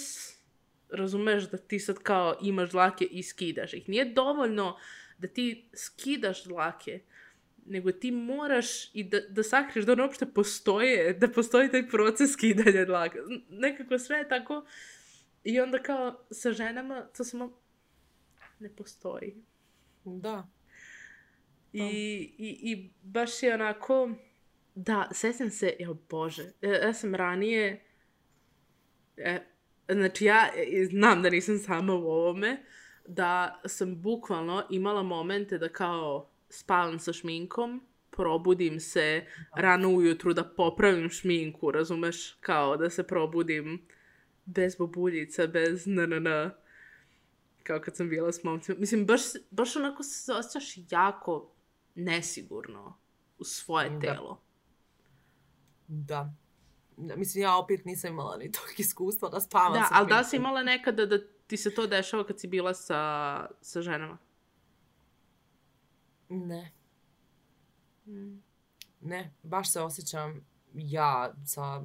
razumeš, 0.91 1.49
da 1.49 1.58
ti 1.58 1.80
sad 1.80 1.97
kao 1.97 2.38
imaš 2.41 2.71
dlake 2.71 3.06
i 3.06 3.23
skidaš 3.23 3.73
ih. 3.73 3.89
Nije 3.89 4.06
dovoljno 4.06 4.78
da 5.17 5.28
ti 5.28 5.69
skidaš 5.73 6.43
dlake, 6.43 7.02
nego 7.65 7.91
ti 7.91 8.12
moraš 8.12 8.95
i 8.95 9.04
da, 9.04 9.19
da 9.30 9.43
sakriješ 9.43 9.86
da 9.86 9.91
one 9.91 10.04
uopšte 10.04 10.25
postoje, 10.25 11.13
da 11.13 11.28
postoji 11.28 11.71
taj 11.71 11.88
proces 11.89 12.32
skidanja 12.32 12.86
dlaka. 12.86 13.19
Nekako 13.49 13.99
sve 13.99 14.17
je 14.17 14.30
tako 14.30 14.65
i 15.43 15.60
onda 15.60 15.84
kao 15.84 16.25
sa 16.32 16.52
ženama 16.52 17.02
to 17.17 17.23
samo 17.23 17.60
ne 18.60 18.75
postoji. 18.75 19.36
Da. 20.06 20.47
I, 21.73 21.84
i, 22.38 22.71
I 22.71 22.89
baš 23.02 23.43
je 23.43 23.54
onako, 23.54 24.12
da, 24.75 25.10
sećam 25.12 25.49
se, 25.49 25.75
jo 25.80 25.97
bože, 26.10 26.52
ja, 26.62 26.75
ja 26.75 26.93
sam 26.93 27.15
ranije, 27.15 27.86
e, 29.17 29.39
znači 29.89 30.25
ja 30.25 30.49
e, 30.56 30.86
znam 30.86 31.21
da 31.21 31.30
nisam 31.30 31.58
sama 31.58 31.93
u 31.93 32.08
ovome, 32.08 32.63
da 33.08 33.62
sam 33.65 34.02
bukvalno 34.02 34.63
imala 34.69 35.04
momente 35.04 35.58
da 35.58 35.69
kao 35.69 36.30
spavam 36.49 36.99
sa 36.99 37.13
šminkom, 37.13 37.82
probudim 38.12 38.80
se 38.80 39.25
rano 39.56 39.89
ujutru 39.89 40.34
da 40.34 40.43
popravim 40.43 41.10
šminku, 41.10 41.71
razumeš, 41.71 42.38
kao 42.39 42.78
da 42.78 42.89
se 42.89 43.04
probudim 43.08 43.88
bez 44.45 44.75
bubuljica, 44.75 45.47
bez 45.47 45.88
nn, 45.88 46.28
kao 47.63 47.80
kad 47.80 47.95
sam 47.95 48.10
bila 48.10 48.32
s 48.32 48.43
momcima. 48.43 48.80
Mislim, 48.80 49.06
baš, 49.06 49.21
baš 49.52 49.75
onako 49.75 50.04
se 50.04 50.34
osjećaš 50.34 50.75
jako 50.89 51.52
nesigurno 51.95 52.97
u 53.39 53.43
svoje 53.43 53.89
Da. 53.89 53.99
telo. 53.99 54.41
Da. 55.88 56.34
Da. 57.08 57.16
Mislim, 57.16 57.44
ja 57.44 57.58
opet 57.58 57.86
nisam 57.86 58.12
imala 58.12 58.38
ni 58.38 58.52
tog 58.52 58.80
iskustva 58.80 59.30
da 59.30 59.40
spavam 59.40 59.74
Da, 59.74 59.80
sa 59.80 59.96
ali 59.96 60.10
da 60.10 60.24
si 60.24 60.36
imala 60.36 60.64
nekada 60.64 61.06
da 61.06 61.18
ti 61.48 61.58
se 61.58 61.74
to 61.76 61.88
dešava 61.88 62.28
kad 62.28 62.40
si 62.40 62.48
bila 62.48 62.74
sa, 62.74 63.48
sa 63.62 63.82
ženama? 63.82 64.18
Ne. 66.30 66.72
Ne, 69.02 69.34
baš 69.44 69.72
se 69.72 69.82
osjećam 69.82 70.46
ja 70.74 71.34
sa, 71.46 71.82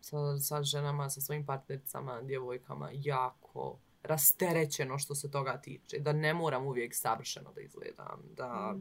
sa, 0.00 0.38
sa 0.38 0.62
ženama, 0.62 1.10
sa 1.10 1.20
svojim 1.20 1.46
partnericama, 1.46 2.22
djevojkama, 2.22 2.90
jako 2.92 3.78
rasterećeno 4.02 4.98
što 4.98 5.14
se 5.14 5.30
toga 5.30 5.60
tiče. 5.60 5.98
Da 5.98 6.12
ne 6.12 6.34
moram 6.34 6.66
uvijek 6.66 6.94
savršeno 6.94 7.52
da 7.52 7.60
izgledam, 7.60 8.22
da 8.36 8.74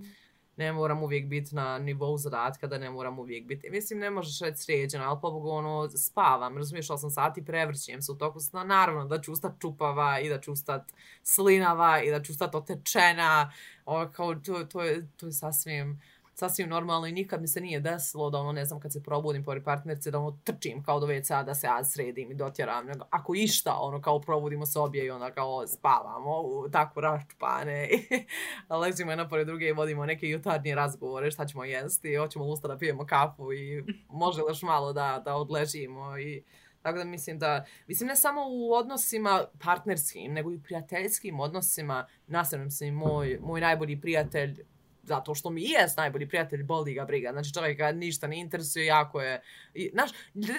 ne 0.57 0.73
moram 0.73 1.03
uvijek 1.03 1.27
biti 1.27 1.55
na 1.55 1.79
nivou 1.79 2.17
zadatka, 2.17 2.67
da 2.67 2.77
ne 2.77 2.89
moram 2.89 3.19
uvijek 3.19 3.45
biti. 3.45 3.69
Mislim, 3.69 3.99
ne 3.99 4.09
možeš 4.09 4.39
reći 4.39 4.57
sređena, 4.57 5.09
ali 5.09 5.21
pobogu 5.21 5.49
ono, 5.49 5.89
spavam, 5.89 6.57
razumiješ, 6.57 6.87
8 6.87 7.09
sati 7.09 7.45
prevrćem 7.45 8.01
se 8.01 8.11
u 8.11 8.15
toku 8.15 8.39
sna. 8.39 8.63
Naravno 8.63 9.05
da 9.05 9.21
ću 9.21 9.31
ustat 9.31 9.51
čupava 9.61 10.19
i 10.19 10.29
da 10.29 10.39
ću 10.39 10.51
ustat 10.51 10.91
slinava 11.23 12.01
i 12.01 12.11
da 12.11 12.21
ću 12.21 12.31
ustat 12.31 12.55
otečena. 12.55 13.51
Ovo, 13.85 14.11
kao, 14.11 14.35
to, 14.35 14.63
to, 14.63 14.83
je, 14.83 15.07
to 15.17 15.25
je 15.25 15.31
sasvim 15.31 16.01
sasvim 16.41 16.69
normalno 16.69 17.07
i 17.07 17.11
nikad 17.11 17.41
mi 17.41 17.47
se 17.47 17.61
nije 17.61 17.79
desilo 17.79 18.29
da 18.29 18.37
ono, 18.37 18.51
ne 18.51 18.65
znam, 18.65 18.79
kad 18.79 18.93
se 18.93 19.03
probudim 19.03 19.43
pored 19.43 19.63
partnerce, 19.63 20.11
da 20.11 20.19
ono 20.19 20.39
trčim 20.43 20.83
kao 20.83 20.99
do 20.99 21.07
WC-a 21.07 21.43
da 21.43 21.55
se 21.55 21.67
ja 21.67 21.83
sredim 21.85 22.31
i 22.31 22.35
dotjeram. 22.35 22.85
Nego, 22.85 23.05
ako 23.09 23.35
išta, 23.35 23.77
ono, 23.79 24.01
kao 24.01 24.21
probudimo 24.21 24.65
se 24.65 24.79
obje 24.79 25.05
i 25.05 25.09
onda 25.09 25.31
kao 25.31 25.67
spavamo, 25.67 26.41
u, 26.41 26.69
tako 26.71 27.01
raščpane. 27.01 27.89
Ležimo 28.81 29.11
jedna 29.11 29.27
pored 29.27 29.47
druge 29.47 29.67
i 29.67 29.73
vodimo 29.73 30.05
neke 30.05 30.29
jutarnje 30.29 30.75
razgovore, 30.75 31.31
šta 31.31 31.45
ćemo 31.45 31.63
jesti, 31.63 32.15
hoćemo 32.15 32.45
usta 32.45 32.67
da 32.67 32.77
pijemo 32.77 33.05
kafu 33.05 33.53
i 33.53 33.83
može 34.23 34.41
još 34.41 34.61
malo 34.61 34.93
da, 34.93 35.21
da 35.25 35.35
odležimo 35.35 36.17
i 36.17 36.43
Tako 36.81 36.97
da 36.97 37.03
mislim 37.03 37.39
da, 37.39 37.65
mislim 37.87 38.07
ne 38.07 38.15
samo 38.15 38.41
u 38.47 38.73
odnosima 38.73 39.45
partnerskim, 39.63 40.33
nego 40.33 40.51
i 40.51 40.59
prijateljskim 40.63 41.39
odnosima, 41.39 42.07
nastavljam 42.27 42.71
se 42.71 42.87
i 42.87 42.91
moj, 42.91 43.39
moj 43.41 43.61
najbolji 43.61 44.01
prijatelj 44.01 44.65
zato 45.11 45.35
što 45.35 45.49
mi 45.49 45.63
jest 45.63 45.97
najbolji 45.97 46.27
prijatelj, 46.27 46.63
boli 46.63 46.93
ga 46.93 47.05
briga. 47.05 47.31
Znači 47.31 47.53
čovjek 47.53 47.77
ga 47.77 47.91
ništa 47.91 48.27
ne 48.27 48.39
interesuje, 48.39 48.85
jako 48.85 49.21
je... 49.21 49.41
I, 49.73 49.89
znaš, 49.93 50.11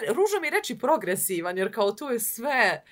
ružno 0.08 0.40
mi 0.40 0.46
je 0.46 0.50
reći 0.50 0.78
progresivan, 0.78 1.58
jer 1.58 1.74
kao 1.74 1.92
to 1.92 2.10
je 2.10 2.20
sve 2.20 2.82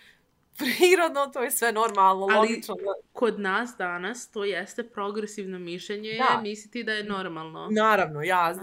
prirodno, 0.57 1.27
to 1.27 1.43
je 1.43 1.51
sve 1.51 1.73
normalno, 1.73 2.27
Ali- 2.31 2.37
logično. 2.37 2.77
Kod 3.13 3.41
nas 3.41 3.75
danas 3.79 4.31
to 4.31 4.45
jeste 4.45 4.89
progresivno 4.89 5.59
mišljenje, 5.59 6.19
Da. 6.19 6.41
misliti 6.43 6.85
da 6.85 6.93
je 6.93 7.05
normalno. 7.05 7.69
Naravno, 7.71 8.23
ja 8.23 8.55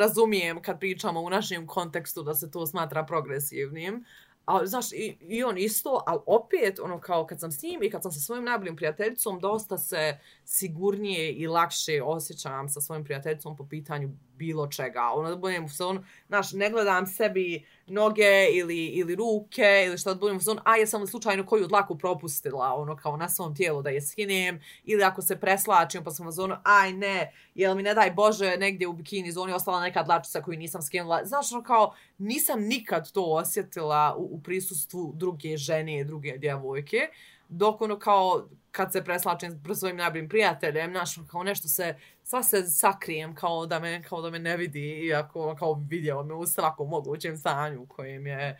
razumijem 0.00 0.62
kad 0.62 0.80
pričamo 0.80 1.20
u 1.20 1.30
našem 1.30 1.66
kontekstu 1.66 2.22
da 2.22 2.34
se 2.34 2.50
to 2.50 2.66
smatra 2.66 3.04
progresivnim, 3.04 4.04
A, 4.48 4.66
znaš, 4.66 4.92
i, 4.92 5.16
i 5.20 5.44
on 5.44 5.58
isto, 5.58 6.02
ali 6.06 6.20
opet, 6.26 6.78
ono 6.78 7.00
kao 7.00 7.26
kad 7.26 7.40
sam 7.40 7.52
s 7.52 7.62
njim 7.62 7.82
i 7.82 7.90
kad 7.90 8.02
sam 8.02 8.12
sa 8.12 8.20
svojim 8.20 8.44
najboljim 8.44 8.76
prijateljicom, 8.76 9.40
dosta 9.40 9.78
se 9.78 10.18
sigurnije 10.44 11.32
i 11.32 11.46
lakše 11.46 12.02
osjećam 12.02 12.68
sa 12.68 12.80
svojim 12.80 13.04
prijateljicom 13.04 13.56
po 13.56 13.66
pitanju 13.68 14.10
bilo 14.38 14.66
čega. 14.66 15.10
Ono 15.14 15.28
da 15.28 15.36
budem 15.36 15.64
u 15.64 15.68
on, 15.84 16.04
znaš, 16.28 16.52
ne 16.52 16.70
gledam 16.70 17.06
sebi 17.06 17.66
noge 17.86 18.48
ili, 18.52 18.86
ili 18.86 19.14
ruke 19.14 19.84
ili 19.86 19.98
što 19.98 20.14
da 20.14 20.20
budem 20.20 20.36
u 20.36 20.50
on, 20.50 20.58
a 20.64 20.76
jesam 20.76 21.02
li 21.02 21.08
slučajno 21.08 21.46
koju 21.46 21.66
dlaku 21.66 21.98
propustila, 21.98 22.74
ono 22.74 22.96
kao 22.96 23.16
na 23.16 23.28
svom 23.28 23.54
tijelu 23.54 23.82
da 23.82 23.90
je 23.90 24.00
skinem, 24.00 24.60
ili 24.84 25.04
ako 25.04 25.22
se 25.22 25.40
preslačim 25.40 26.04
pa 26.04 26.10
sam 26.10 26.26
u 26.26 26.28
fazonu, 26.28 26.56
aj 26.64 26.92
ne, 26.92 27.32
jel 27.54 27.74
mi 27.74 27.82
ne 27.82 27.94
daj 27.94 28.10
Bože 28.10 28.56
negdje 28.56 28.88
u 28.88 28.92
bikini 28.92 29.32
zoni 29.32 29.52
ostala 29.52 29.80
neka 29.80 30.02
dlačica 30.02 30.42
koju 30.42 30.58
nisam 30.58 30.82
skinula. 30.82 31.24
Znaš, 31.24 31.52
ono 31.52 31.62
kao, 31.62 31.94
nisam 32.18 32.60
nikad 32.62 33.12
to 33.12 33.24
osjetila 33.24 34.14
u, 34.18 34.22
u 34.22 34.42
prisustvu 34.42 35.12
druge 35.16 35.56
žene, 35.56 36.04
druge 36.04 36.38
djevojke, 36.38 37.08
dok 37.48 37.80
ono 37.80 37.98
kao 37.98 38.48
kad 38.70 38.92
se 38.92 39.04
preslačim 39.04 39.50
s 39.74 39.78
svojim 39.78 39.96
najboljim 39.96 40.28
prijateljem, 40.28 40.90
znaš, 40.90 41.14
kao 41.30 41.42
nešto 41.42 41.68
se, 41.68 41.96
sva 42.22 42.42
se 42.42 42.62
sakrijem 42.62 43.34
kao 43.34 43.66
da 43.66 43.80
me, 43.80 44.02
kao 44.02 44.22
da 44.22 44.30
me 44.30 44.38
ne 44.38 44.56
vidi, 44.56 45.06
iako 45.06 45.56
kao 45.58 45.74
vidio 45.88 46.22
me 46.22 46.34
u 46.34 46.46
svakom 46.46 46.88
mogućem 46.88 47.36
stanju 47.36 47.82
u 47.82 47.86
kojem 47.86 48.26
je, 48.26 48.58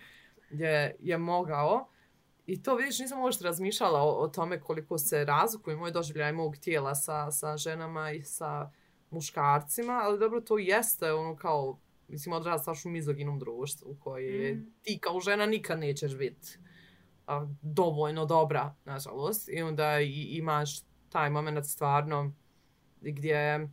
je, 0.50 0.96
je 1.00 1.18
mogao. 1.18 1.88
I 2.46 2.62
to 2.62 2.76
vidiš, 2.76 2.98
nisam 2.98 3.20
uopšte 3.20 3.44
razmišljala 3.44 4.02
o, 4.02 4.10
o 4.10 4.28
tome 4.28 4.60
koliko 4.60 4.98
se 4.98 5.24
razlikuje 5.24 5.76
moj 5.76 5.90
doživljaj 5.90 6.32
mog 6.32 6.56
tijela 6.56 6.94
sa, 6.94 7.30
sa 7.30 7.56
ženama 7.56 8.10
i 8.10 8.22
sa 8.22 8.70
muškarcima, 9.10 10.00
ali 10.04 10.18
dobro, 10.18 10.40
to 10.40 10.58
jeste 10.58 11.12
ono 11.12 11.36
kao, 11.36 11.78
mislim, 12.08 12.32
odrastaš 12.32 12.84
u 12.84 12.88
mizoginom 12.88 13.38
društvu 13.38 13.96
koje 14.00 14.54
Mm. 14.54 14.72
ti 14.82 14.98
kao 15.02 15.20
žena 15.20 15.46
nikad 15.46 15.78
nećeš 15.78 16.16
biti 16.16 16.58
a, 17.28 17.46
dovoljno 17.62 18.26
dobra, 18.26 18.74
nažalost. 18.84 19.48
I 19.48 19.62
onda 19.62 20.00
i, 20.00 20.22
imaš 20.30 20.80
taj 21.08 21.30
moment 21.30 21.66
stvarno 21.66 22.32
gdje 23.00 23.68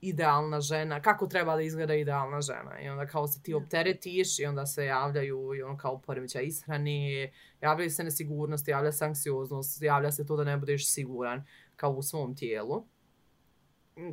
idealna 0.00 0.60
žena, 0.60 1.02
kako 1.02 1.26
treba 1.26 1.56
da 1.56 1.62
izgleda 1.62 1.94
idealna 1.94 2.40
žena. 2.40 2.80
I 2.80 2.88
onda 2.88 3.06
kao 3.06 3.26
se 3.28 3.42
ti 3.42 3.54
opteretiš 3.54 4.38
i 4.38 4.46
onda 4.46 4.66
se 4.66 4.84
javljaju 4.84 5.54
i 5.54 5.62
ono 5.62 5.76
kao 5.76 6.00
poremeća 6.00 6.40
ishrani, 6.40 7.32
javljaju 7.60 7.90
se 7.90 8.04
nesigurnosti, 8.04 8.70
javlja 8.70 8.92
se 8.92 9.04
anksioznost, 9.04 9.82
javlja 9.82 10.12
se 10.12 10.26
to 10.26 10.36
da 10.36 10.44
ne 10.44 10.56
budeš 10.56 10.92
siguran 10.92 11.44
kao 11.76 11.90
u 11.90 12.02
svom 12.02 12.36
tijelu. 12.36 12.86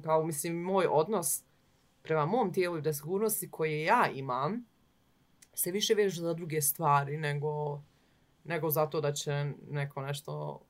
Kao, 0.04 0.24
mislim, 0.24 0.62
moj 0.62 0.88
odnos 0.90 1.44
prema 2.02 2.26
mom 2.26 2.54
tijelu 2.54 2.78
i 2.78 2.82
nesigurnosti 2.82 3.52
koje 3.52 3.84
ja 3.84 4.10
imam 4.14 4.66
se 5.54 5.72
više 5.72 5.94
veže 5.94 6.22
za 6.22 6.34
druge 6.34 6.62
stvari 6.62 7.18
nego, 7.18 7.82
nego 8.44 8.70
zato 8.70 9.02
da 9.02 9.14
će 9.14 9.52
neko 9.70 10.02
nešto 10.02 10.62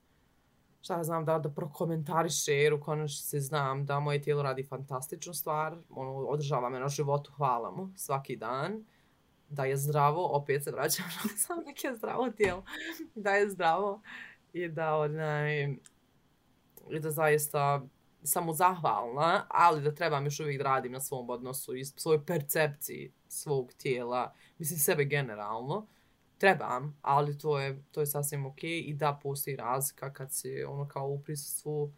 šta 0.83 0.97
ja 0.97 1.03
znam, 1.03 1.25
da, 1.25 1.39
da 1.39 1.49
prokomentariše, 1.49 2.53
jer 2.53 2.73
u 2.73 2.81
konačnici 2.81 3.39
znam 3.39 3.85
da 3.85 3.99
moje 3.99 4.21
tijelo 4.21 4.43
radi 4.43 4.63
fantastičnu 4.63 5.33
stvar, 5.33 5.77
ono, 5.89 6.11
održava 6.11 6.69
me 6.69 6.79
na 6.79 6.87
životu, 6.87 7.31
hvala 7.31 7.71
mu, 7.71 7.89
svaki 7.95 8.35
dan, 8.35 8.85
da 9.49 9.65
je 9.65 9.77
zdravo, 9.77 10.27
opet 10.27 10.63
se 10.63 10.71
vraćam 10.71 11.05
na 11.23 11.37
sam 11.37 11.63
neke 11.65 11.95
zdravo 11.95 12.29
tijelo, 12.29 12.63
da 13.15 13.31
je 13.31 13.49
zdravo 13.49 14.01
i 14.53 14.67
da, 14.67 14.95
onaj, 14.95 15.63
i 16.89 16.99
da 16.99 17.11
zaista 17.11 17.81
sam 18.23 18.53
zahvalna, 18.53 19.45
ali 19.49 19.81
da 19.81 19.95
trebam 19.95 20.25
još 20.25 20.39
uvijek 20.39 20.57
da 20.57 20.63
radim 20.63 20.91
na 20.91 20.99
svom 20.99 21.29
odnosu 21.29 21.75
i 21.75 21.85
svojoj 21.85 22.25
percepciji 22.25 23.13
svog 23.27 23.73
tijela, 23.73 24.33
mislim 24.57 24.79
sebe 24.79 25.05
generalno, 25.05 25.87
trebam, 26.43 26.97
ali 27.01 27.37
to 27.37 27.59
je, 27.59 27.83
to 27.91 27.99
je 27.99 28.05
sasvim 28.05 28.45
ok 28.45 28.63
i 28.63 28.93
da 28.93 29.19
postoji 29.23 29.55
razlika 29.55 30.13
kad 30.13 30.33
si 30.33 30.63
ono 30.63 30.87
kao 30.87 31.07
u 31.07 31.19
prisustvu 31.19 31.91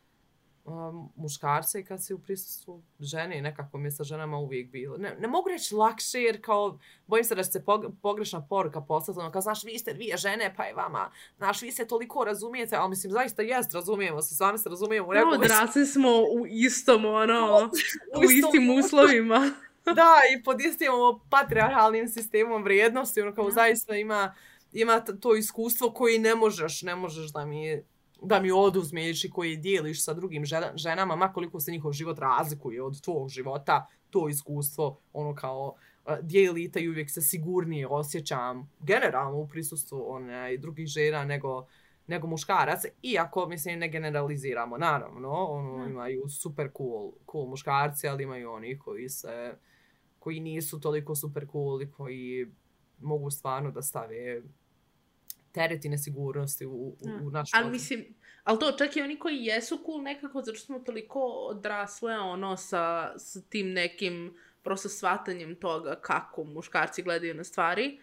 um, 0.66 1.10
muškarca 1.16 1.80
i 1.80 1.84
kad 1.84 2.04
si 2.04 2.14
u 2.14 2.20
prisustvu 2.20 2.84
žene 3.00 3.38
i 3.38 3.42
nekako 3.42 3.78
mi 3.78 3.88
je 3.88 3.92
sa 3.92 4.04
ženama 4.04 4.38
uvijek 4.38 4.72
bilo. 4.72 4.98
Ne, 4.98 5.16
ne 5.20 5.28
mogu 5.28 5.50
reći 5.50 5.76
lakše 5.76 6.22
jer 6.22 6.42
kao 6.42 6.80
bojim 7.08 7.24
se 7.26 7.36
da 7.36 7.44
će 7.44 7.52
se 7.52 7.64
pog- 7.66 7.92
pogrešna 8.02 8.48
poruka 8.48 8.82
poslati, 8.82 9.20
ono 9.20 9.32
kao 9.32 9.42
znaš 9.42 9.64
vi 9.64 9.80
ste 9.80 9.94
dvije 9.94 10.18
žene 10.18 10.54
pa 10.58 10.64
je 10.64 10.74
vama, 10.74 11.12
znaš 11.38 11.62
vi 11.62 11.72
se 11.72 11.88
toliko 11.88 12.24
razumijete, 12.24 12.76
ali 12.76 12.90
mislim 12.90 13.12
zaista 13.12 13.42
jest, 13.42 13.74
razumijemo 13.74 14.22
se, 14.22 14.36
sami 14.36 14.58
se 14.58 14.70
razumijemo 14.70 15.08
u 15.08 15.14
No, 15.14 15.22
odrasli 15.36 15.86
smo 15.86 16.10
u 16.10 16.46
istom, 16.48 17.06
ono, 17.06 17.70
u, 18.18 18.24
istom 18.24 18.38
istim 18.38 18.70
uslovima. 18.70 19.52
da, 19.96 20.12
i 20.38 20.44
pod 20.44 20.62
istim 20.62 20.94
ovo 20.94 21.26
patriarhalnim 21.30 22.08
sistemom 22.08 22.64
vrijednosti, 22.64 23.22
ono 23.22 23.34
kao 23.36 23.52
zaista 23.52 23.96
ima, 23.96 24.36
ima 24.74 25.00
to 25.00 25.36
iskustvo 25.36 25.92
koji 25.92 26.20
ne 26.20 26.36
možeš, 26.36 26.82
ne 26.82 26.96
možeš 26.96 27.32
da 27.32 27.46
mi 27.46 27.84
da 28.22 28.40
mi 28.40 28.52
oduzmeš 28.52 29.24
i 29.24 29.30
koji 29.30 29.58
dijeliš 29.58 30.04
sa 30.04 30.14
drugim 30.14 30.46
žena- 30.46 30.72
ženama, 30.76 31.16
makoliko 31.16 31.60
se 31.60 31.72
njihov 31.72 31.92
život 31.94 32.20
razlikuje 32.20 32.84
od 32.84 33.02
tvog 33.02 33.30
života, 33.30 33.88
to 34.10 34.30
iskustvo, 34.30 35.00
ono 35.14 35.36
kao, 35.36 35.76
uh, 36.06 36.14
dijelite 36.22 36.80
i 36.80 36.90
uvijek 36.90 37.12
se 37.12 37.22
sigurnije 37.22 37.88
osjećam 37.88 38.72
generalno 38.80 39.38
u 39.38 39.48
prisustvu 39.48 40.06
one, 40.08 40.58
drugih 40.58 40.88
žena 40.88 41.26
nego, 41.26 41.68
nego 42.08 42.28
muškaraca, 42.28 42.88
iako, 43.04 43.48
mislim, 43.48 43.80
ne 43.80 43.90
generaliziramo, 43.90 44.78
naravno, 44.78 45.30
ono, 45.30 45.86
imaju 45.86 46.30
super 46.30 46.70
cool, 46.78 47.12
cool 47.32 47.48
muškarci, 47.48 48.08
ali 48.08 48.24
imaju 48.24 48.52
oni 48.52 48.80
koji 48.80 49.10
se, 49.10 49.56
koji 50.26 50.40
nisu 50.40 50.80
toliko 50.80 51.16
super 51.16 51.46
cool 51.52 51.82
i 51.82 51.92
koji 51.92 52.48
mogu 53.02 53.32
stvarno 53.32 53.72
da 53.72 53.82
stave 53.82 54.42
teret 55.52 55.86
i 55.86 55.90
nesigurnosti 55.90 56.66
u, 56.66 56.72
u, 56.72 56.98
u 57.24 57.32
naš 57.32 57.50
Ali 57.54 57.72
mislim, 57.72 58.06
ali 58.44 58.60
to 58.60 58.72
čak 58.72 58.98
i 58.98 59.02
oni 59.02 59.20
koji 59.20 59.44
jesu 59.44 59.80
cool 59.86 60.02
nekako, 60.02 60.42
zato 60.42 60.58
što 60.58 60.66
smo 60.66 60.80
toliko 60.80 61.20
odrasle, 61.50 62.18
ono, 62.18 62.58
sa, 62.58 63.14
sa 63.20 63.42
tim 63.50 63.74
nekim 63.74 64.34
prosto 64.64 64.90
shvatanjem 64.90 65.56
toga 65.56 66.00
kako 66.02 66.44
muškarci 66.44 67.04
gledaju 67.04 67.36
na 67.36 67.44
stvari, 67.44 68.00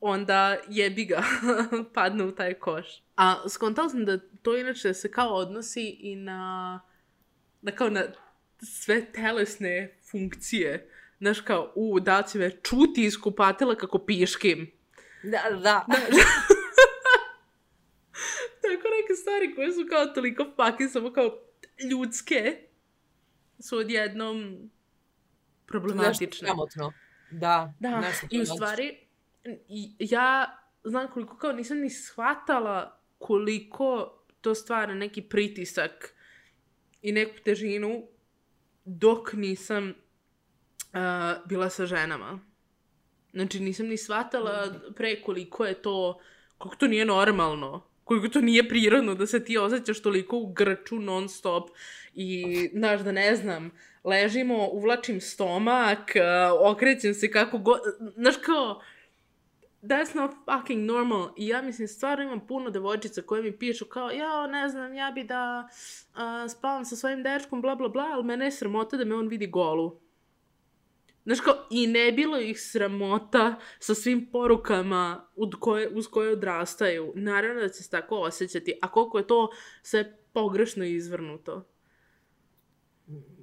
onda 0.00 0.56
jebi 0.68 1.04
ga, 1.04 1.22
padne 1.94 2.24
u 2.24 2.34
taj 2.34 2.54
koš. 2.54 3.02
A 3.16 3.48
skontala 3.48 3.88
sam 3.88 4.04
da 4.04 4.18
to 4.42 4.56
inače 4.56 4.94
se 4.94 5.10
kao 5.10 5.34
odnosi 5.34 5.88
i 6.00 6.16
na, 6.16 6.80
na 7.62 7.72
kao 7.72 7.90
na 7.90 8.02
sve 8.62 9.12
telesne 9.12 9.96
funkcije 10.10 10.90
Znaš 11.20 11.40
kao, 11.40 11.72
u, 11.74 12.00
da 12.00 12.22
će 12.22 12.38
me 12.38 12.50
čuti 12.50 13.04
iz 13.04 13.20
kupatila 13.20 13.74
kako 13.74 13.98
piškim. 13.98 14.70
Da, 15.22 15.42
da. 15.50 15.86
Tako 18.62 18.88
neke 18.88 19.14
stvari 19.20 19.54
koje 19.54 19.72
su 19.72 19.86
kao 19.90 20.06
toliko 20.06 20.44
fucking 20.44 20.90
samo 20.92 21.12
kao 21.12 21.38
ljudske 21.90 22.58
su 23.58 23.76
odjednom 23.76 24.70
problematične. 25.66 26.26
Nešto 26.26 26.46
sramotno. 26.46 26.92
Da, 27.30 27.74
Da, 27.80 28.00
nešto 28.00 28.26
i 28.30 28.40
u 28.40 28.46
stvari, 28.46 29.06
ja 29.98 30.58
znam 30.84 31.08
koliko 31.08 31.36
kao 31.36 31.52
nisam 31.52 31.78
ni 31.78 31.90
shvatala 31.90 33.00
koliko 33.18 34.16
to 34.40 34.54
stvara 34.54 34.94
neki 34.94 35.22
pritisak 35.22 36.14
i 37.02 37.12
neku 37.12 37.34
težinu 37.44 38.02
dok 38.84 39.32
nisam 39.32 39.94
uh, 40.92 41.48
bila 41.48 41.70
sa 41.70 41.86
ženama. 41.86 42.38
Znači 43.32 43.60
nisam 43.60 43.86
ni 43.86 43.96
shvatala 43.96 44.74
pre 44.96 45.22
koliko 45.22 45.64
je 45.64 45.82
to, 45.82 46.20
koliko 46.58 46.76
to 46.76 46.86
nije 46.86 47.04
normalno, 47.04 47.86
koliko 48.04 48.28
to 48.28 48.40
nije 48.40 48.68
prirodno 48.68 49.14
da 49.14 49.26
se 49.26 49.44
ti 49.44 49.58
osjećaš 49.58 50.02
toliko 50.02 50.36
u 50.36 50.52
grču 50.52 50.98
non 50.98 51.28
stop 51.28 51.70
i, 52.14 52.70
znaš, 52.74 53.00
da 53.00 53.12
ne 53.12 53.36
znam, 53.36 53.70
ležimo, 54.04 54.68
uvlačim 54.68 55.20
stomak, 55.20 56.12
uh, 56.16 56.70
okrećem 56.72 57.14
se 57.14 57.30
kako 57.30 57.58
god, 57.58 57.80
znaš 58.14 58.36
kao, 58.36 58.80
that's 59.82 60.16
not 60.16 60.30
fucking 60.44 60.84
normal. 60.84 61.28
I 61.36 61.48
ja 61.48 61.62
mislim, 61.62 61.88
stvarno 61.88 62.24
imam 62.24 62.46
puno 62.46 62.70
devojčica 62.70 63.22
koje 63.22 63.42
mi 63.42 63.58
pišu 63.58 63.84
kao, 63.84 64.10
ja 64.10 64.46
ne 64.46 64.68
znam, 64.68 64.94
ja 64.94 65.10
bi 65.10 65.24
da 65.24 65.68
uh, 65.68 66.50
spavam 66.50 66.84
sa 66.84 66.96
svojim 66.96 67.22
dečkom, 67.22 67.62
bla 67.62 67.74
bla 67.74 67.88
bla, 67.88 68.08
ali 68.12 68.24
mene 68.24 68.44
je 68.44 68.52
sramota 68.52 68.96
da 68.96 69.04
me 69.04 69.14
on 69.14 69.28
vidi 69.28 69.46
golu. 69.46 70.00
Znaš 71.24 71.40
kao, 71.40 71.54
i 71.70 71.86
ne 71.86 72.12
bilo 72.12 72.38
ih 72.38 72.60
sramota 72.60 73.58
sa 73.78 73.94
svim 73.94 74.30
porukama 74.32 75.28
ud 75.36 75.54
koje, 75.60 75.88
uz 75.88 76.06
koje 76.06 76.32
odrastaju. 76.32 77.12
Naravno 77.16 77.60
da 77.60 77.68
će 77.68 77.82
se 77.82 77.90
tako 77.90 78.16
osjećati. 78.16 78.78
A 78.82 78.90
koliko 78.90 79.18
je 79.18 79.26
to 79.26 79.48
sve 79.82 80.16
pogrešno 80.32 80.84
izvrnuto. 80.84 81.68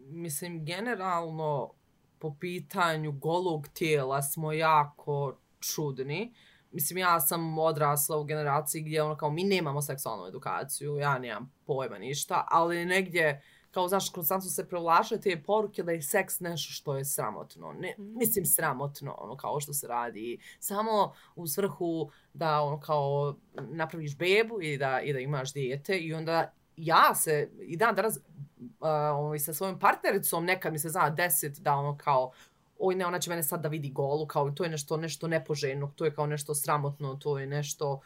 Mislim, 0.09 0.65
generalno, 0.65 1.73
po 2.19 2.35
pitanju 2.39 3.11
golog 3.11 3.67
tijela 3.67 4.21
smo 4.21 4.51
jako 4.51 5.39
čudni. 5.59 6.33
Mislim, 6.71 6.97
ja 6.97 7.19
sam 7.19 7.59
odrasla 7.59 8.17
u 8.17 8.23
generaciji 8.23 8.81
gdje 8.81 9.03
ono 9.03 9.17
kao 9.17 9.31
mi 9.31 9.43
nemamo 9.43 9.81
seksualnu 9.81 10.27
edukaciju, 10.27 10.97
ja 10.97 11.19
nemam 11.19 11.53
pojma 11.65 11.97
ništa, 11.97 12.47
ali 12.49 12.85
negdje 12.85 13.41
kao, 13.77 13.87
znaš, 13.87 14.09
konstantno 14.09 14.49
se 14.49 14.67
prevlače 14.67 15.19
te 15.21 15.43
poruke 15.45 15.83
da 15.83 15.91
je 15.91 16.01
seks 16.01 16.39
nešto 16.39 16.73
što 16.73 16.95
je 16.97 17.05
sramotno. 17.05 17.73
Ne, 17.79 17.95
mislim, 17.97 18.45
sramotno, 18.45 19.15
ono, 19.17 19.37
kao 19.37 19.59
što 19.59 19.73
se 19.73 19.87
radi. 19.87 20.39
Samo 20.59 21.13
u 21.35 21.47
svrhu 21.47 22.09
da, 22.33 22.61
ono, 22.61 22.79
kao, 22.79 23.35
napraviš 23.53 24.17
bebu 24.17 24.61
i 24.61 24.77
da, 24.77 25.01
i 25.01 25.13
da 25.13 25.19
imaš 25.19 25.53
dijete 25.53 25.97
i 25.97 26.13
onda 26.13 26.53
ja 26.77 27.15
se 27.15 27.49
i 27.61 27.77
dan 27.77 27.95
danas 27.95 28.17
uh, 28.17 28.87
ovaj, 29.13 29.39
sa 29.39 29.53
svojom 29.53 29.79
partnericom 29.79 30.45
nekad 30.45 30.73
mi 30.73 30.79
se 30.79 30.89
zna 30.89 31.09
deset 31.09 31.59
da 31.59 31.75
ono 31.75 31.97
kao 31.97 32.31
oj 32.79 32.95
ne, 32.95 33.05
ona 33.05 33.19
će 33.19 33.29
mene 33.29 33.43
sad 33.43 33.61
da 33.61 33.69
vidi 33.69 33.89
golu, 33.89 34.27
kao 34.27 34.51
to 34.51 34.63
je 34.63 34.69
nešto, 34.69 34.97
nešto 34.97 35.27
nepoželjno, 35.27 35.91
to 35.95 36.05
je 36.05 36.15
kao 36.15 36.27
nešto 36.27 36.55
sramotno, 36.55 37.15
to 37.15 37.39
je 37.39 37.47
nešto 37.47 37.93
a, 37.93 37.99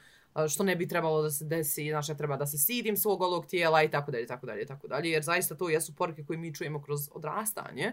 što 0.50 0.64
ne 0.64 0.76
bi 0.76 0.88
trebalo 0.88 1.22
da 1.22 1.30
se 1.30 1.46
desi, 1.46 1.90
znaš, 1.90 2.08
ne 2.08 2.18
treba 2.18 2.38
da 2.38 2.46
se 2.46 2.58
stidim 2.58 2.98
svog 2.98 3.20
golog 3.20 3.46
tijela 3.46 3.84
i 3.84 3.92
tako 3.92 4.12
dalje, 4.12 4.28
tako 4.28 4.46
dalje, 4.46 4.66
tako 4.66 4.88
dalje, 4.88 5.10
jer 5.10 5.24
zaista 5.24 5.56
to 5.56 5.70
jesu 5.70 5.96
poruke 5.96 6.24
koje 6.24 6.38
mi 6.38 6.56
čujemo 6.56 6.82
kroz 6.82 7.10
odrastanje, 7.12 7.92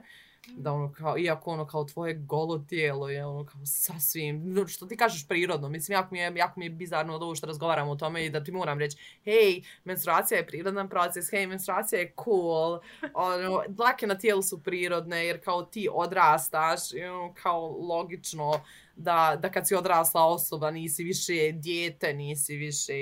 da 0.56 0.72
ono 0.72 0.92
kao, 0.92 1.18
iako 1.18 1.50
ono 1.50 1.66
kao 1.66 1.84
tvoje 1.84 2.14
golo 2.14 2.58
tijelo 2.58 3.08
je 3.08 3.26
ono 3.26 3.44
kao 3.46 3.66
sasvim, 3.66 4.52
no, 4.52 4.66
što 4.66 4.86
ti 4.86 4.96
kažeš 4.96 5.28
prirodno, 5.28 5.68
mislim, 5.68 5.94
jako 5.94 6.08
mi 6.14 6.18
je, 6.18 6.32
jako 6.36 6.60
mi 6.60 6.66
je 6.66 6.70
bizarno 6.70 7.14
od 7.14 7.22
ovo 7.22 7.34
što 7.34 7.46
razgovaramo 7.46 7.90
o 7.90 7.96
tome 7.96 8.26
i 8.26 8.30
da 8.30 8.44
ti 8.44 8.52
moram 8.52 8.78
reći, 8.78 8.96
hej, 9.24 9.62
menstruacija 9.84 10.38
je 10.38 10.46
prirodan 10.46 10.88
proces, 10.88 11.30
hej, 11.30 11.46
menstruacija 11.46 12.00
je 12.00 12.14
cool, 12.24 12.80
ono, 13.14 13.62
dlake 13.68 14.06
na 14.06 14.18
tijelu 14.18 14.42
su 14.42 14.62
prirodne, 14.62 15.26
jer 15.26 15.44
kao 15.44 15.62
ti 15.62 15.88
odrastaš, 15.92 16.80
ono, 17.10 17.34
kao 17.42 17.68
logično, 17.68 18.60
da, 18.98 19.38
da 19.42 19.50
kad 19.50 19.68
si 19.68 19.74
odrasla 19.74 20.26
osoba 20.26 20.70
nisi 20.70 21.04
više 21.04 21.52
dijete, 21.52 22.14
nisi 22.14 22.56
više 22.56 22.94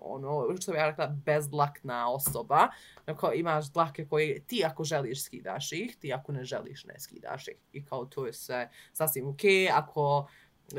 ono, 0.00 0.56
što 0.60 0.72
bi 0.72 0.78
ja 0.78 0.86
rekla, 0.86 1.06
bezdlakna 1.06 2.10
osoba. 2.10 2.68
Dakle, 3.06 3.38
imaš 3.38 3.72
dlake 3.72 4.06
koje 4.06 4.40
ti 4.46 4.62
ako 4.66 4.84
želiš 4.84 5.22
skidaš 5.22 5.72
ih, 5.72 5.96
ti 6.00 6.12
ako 6.12 6.32
ne 6.32 6.44
želiš 6.44 6.84
ne 6.84 7.00
skidaš 7.00 7.48
ih. 7.48 7.56
I 7.72 7.84
kao 7.84 8.04
to 8.04 8.26
je 8.26 8.32
sve 8.32 8.70
sasvim 8.92 9.28
okej. 9.28 9.50
Okay. 9.50 9.70
Ako 9.74 10.28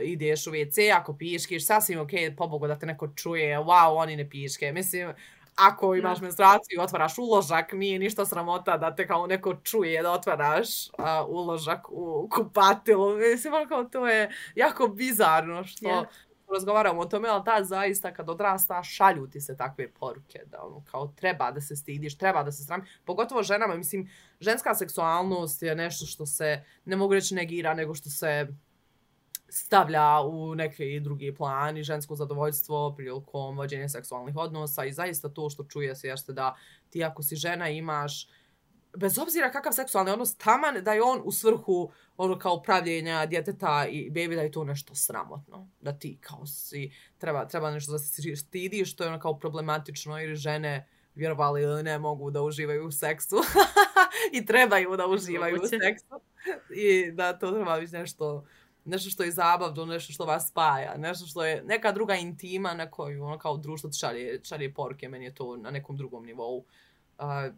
ideš 0.01 0.47
u 0.47 0.51
WC, 0.51 0.91
ako 0.95 1.17
piškiš, 1.17 1.65
sasvim 1.65 1.99
okej, 1.99 2.29
okay, 2.29 2.35
pobogu 2.35 2.67
da 2.67 2.79
te 2.79 2.85
neko 2.85 3.07
čuje, 3.07 3.59
wow, 3.59 3.97
oni 3.97 4.15
ne 4.15 4.29
piške. 4.29 4.71
Mislim, 4.71 5.13
ako 5.55 5.95
imaš 5.95 6.21
menstruaciju 6.21 6.81
otvaraš 6.81 7.17
uložak, 7.17 7.73
nije 7.73 7.99
ništa 7.99 8.25
sramota 8.25 8.77
da 8.77 8.95
te 8.95 9.07
kao 9.07 9.27
neko 9.27 9.55
čuje 9.63 10.03
da 10.03 10.11
otvaraš 10.11 10.67
a, 10.97 11.25
uložak 11.25 11.79
u 11.89 12.29
kupatilu. 12.35 13.17
Mislim, 13.17 13.53
ono 13.53 13.67
kao 13.67 13.83
to 13.83 14.07
je 14.07 14.29
jako 14.55 14.87
bizarno 14.87 15.63
što 15.63 15.87
Ja. 15.89 16.05
razgovaramo 16.53 17.01
o 17.01 17.05
tome, 17.05 17.29
ali 17.29 17.43
da, 17.45 17.63
zaista 17.63 18.13
kad 18.13 18.29
odrasta 18.29 18.83
šalju 18.83 19.27
ti 19.27 19.41
se 19.41 19.57
takve 19.57 19.91
poruke 19.91 20.39
da 20.45 20.63
ono, 20.63 20.83
kao 20.91 21.07
treba 21.07 21.51
da 21.51 21.61
se 21.61 21.75
stidiš, 21.75 22.17
treba 22.17 22.43
da 22.43 22.51
se 22.51 22.63
srami. 22.63 22.83
Pogotovo 23.05 23.43
ženama, 23.43 23.75
mislim, 23.75 24.09
ženska 24.39 24.75
seksualnost 24.75 25.63
je 25.63 25.75
nešto 25.75 26.05
što 26.05 26.25
se, 26.25 26.63
ne 26.85 26.95
mogu 26.95 27.13
reći 27.13 27.35
negira, 27.35 27.73
nego 27.73 27.93
što 27.95 28.09
se 28.09 28.47
stavlja 29.55 30.21
u 30.21 30.55
neke 30.55 30.99
drugi 31.01 31.35
plan 31.35 31.77
i 31.77 31.83
žensko 31.83 32.15
zadovoljstvo 32.15 32.93
prilikom 32.95 33.57
vođenja 33.57 33.89
seksualnih 33.89 34.35
odnosa 34.35 34.85
i 34.85 34.93
zaista 34.93 35.29
to 35.29 35.49
što 35.49 35.63
čuje 35.63 35.95
se 35.95 36.07
jeste 36.07 36.33
da 36.33 36.55
ti 36.89 37.03
ako 37.03 37.23
si 37.23 37.35
žena 37.35 37.69
imaš 37.69 38.27
bez 38.97 39.17
obzira 39.17 39.51
kakav 39.51 39.73
seksualni 39.73 40.11
odnos, 40.11 40.35
taman 40.37 40.83
da 40.83 40.93
je 40.93 41.03
on 41.03 41.21
u 41.23 41.31
svrhu 41.31 41.91
ono 42.17 42.39
kao 42.39 42.61
pravljenja 42.61 43.25
djeteta 43.25 43.87
i 43.89 44.09
bebi 44.09 44.35
da 44.35 44.41
je 44.41 44.51
to 44.51 44.63
nešto 44.63 44.95
sramotno. 44.95 45.69
Da 45.81 45.99
ti 45.99 46.17
kao 46.21 46.45
si, 46.45 46.91
treba, 47.17 47.47
treba 47.47 47.71
nešto 47.71 47.91
da 47.91 47.99
se 47.99 48.35
stidiš, 48.35 48.93
što 48.93 49.03
je 49.03 49.09
ono 49.09 49.19
kao 49.19 49.39
problematično 49.39 50.17
jer 50.17 50.35
žene 50.35 50.89
vjerovali 51.15 51.61
ili 51.61 51.83
ne 51.83 51.99
mogu 51.99 52.31
da 52.31 52.41
uživaju 52.41 52.87
u 52.87 52.91
seksu. 52.91 53.35
I 54.37 54.45
trebaju 54.45 54.97
da 54.97 55.07
uživaju 55.07 55.55
u 55.55 55.67
seksu. 55.67 56.21
I 56.75 57.11
da 57.11 57.39
to 57.39 57.51
treba 57.51 57.79
biti 57.79 57.93
nešto 57.93 58.45
nešto 58.85 59.09
što 59.09 59.23
je 59.23 59.31
zabavno, 59.31 59.85
nešto 59.85 60.13
što 60.13 60.25
vas 60.25 60.49
spaja, 60.49 60.97
nešto 60.97 61.25
što 61.25 61.45
je 61.45 61.63
neka 61.63 61.91
druga 61.91 62.15
intima 62.15 62.73
na 62.73 62.91
koju 62.91 63.23
ono 63.23 63.37
kao 63.37 63.57
društvo 63.57 63.89
ti 63.89 63.97
šalje, 63.97 64.39
šalje 64.43 64.73
porke, 64.73 65.09
meni 65.09 65.25
je 65.25 65.35
to 65.35 65.57
na 65.57 65.71
nekom 65.71 65.97
drugom 65.97 66.25
nivou 66.25 66.57
uh, 66.57 66.65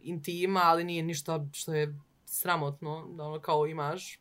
intima, 0.01 0.61
ali 0.63 0.83
nije 0.83 1.03
ništa 1.03 1.45
što 1.53 1.73
je 1.73 1.95
sramotno, 2.25 3.07
da 3.11 3.23
ono 3.23 3.39
kao 3.39 3.67
imaš 3.67 4.19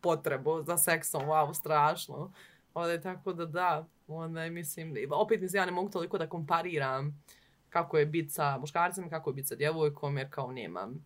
potrebu 0.00 0.62
za 0.62 0.78
seksom, 0.78 1.22
wow, 1.22 1.54
strašno. 1.54 2.32
Ovdje 2.74 3.00
tako 3.00 3.32
da 3.32 3.46
da, 3.46 3.86
onda 4.08 4.50
mislim, 4.50 4.94
opet 5.10 5.40
mislim, 5.40 5.60
ja 5.60 5.66
ne 5.66 5.72
mogu 5.72 5.90
toliko 5.90 6.18
da 6.18 6.28
kompariram 6.28 7.22
kako 7.68 7.98
je 7.98 8.06
biti 8.06 8.30
sa 8.30 8.58
muškarcem, 8.58 9.10
kako 9.10 9.30
je 9.30 9.34
biti 9.34 9.48
sa 9.48 9.54
djevojkom, 9.54 10.18
jer 10.18 10.30
kao 10.30 10.52
nemam, 10.52 11.04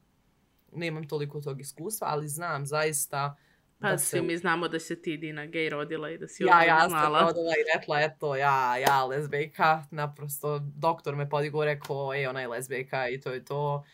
nemam 0.72 1.08
toliko 1.08 1.40
tog 1.40 1.60
iskustva, 1.60 2.08
ali 2.10 2.28
znam 2.28 2.66
zaista 2.66 3.36
Pa 3.82 3.90
da 3.90 3.98
svi 3.98 4.22
mi 4.22 4.36
znamo 4.36 4.68
da 4.68 4.78
se 4.78 5.02
ti 5.02 5.16
Dina 5.16 5.46
gej 5.46 5.70
rodila 5.70 6.10
i 6.10 6.18
da 6.18 6.28
si 6.28 6.42
ja, 6.42 6.46
odmah 6.46 6.66
ja 6.66 6.80
sam 6.80 6.90
znala. 6.90 7.20
rodila 7.20 7.52
i 7.52 7.78
rekla, 7.78 8.00
eto, 8.00 8.36
ja, 8.36 8.76
ja 8.76 9.04
lezbejka, 9.04 9.84
naprosto 9.90 10.58
doktor 10.58 11.16
me 11.16 11.28
podigo 11.28 11.64
rekao, 11.64 12.14
ej, 12.14 12.26
ona 12.26 12.40
je 12.40 12.48
lezbejka 12.48 13.08
i 13.08 13.20
to 13.20 13.32
je 13.32 13.44
to. 13.44 13.84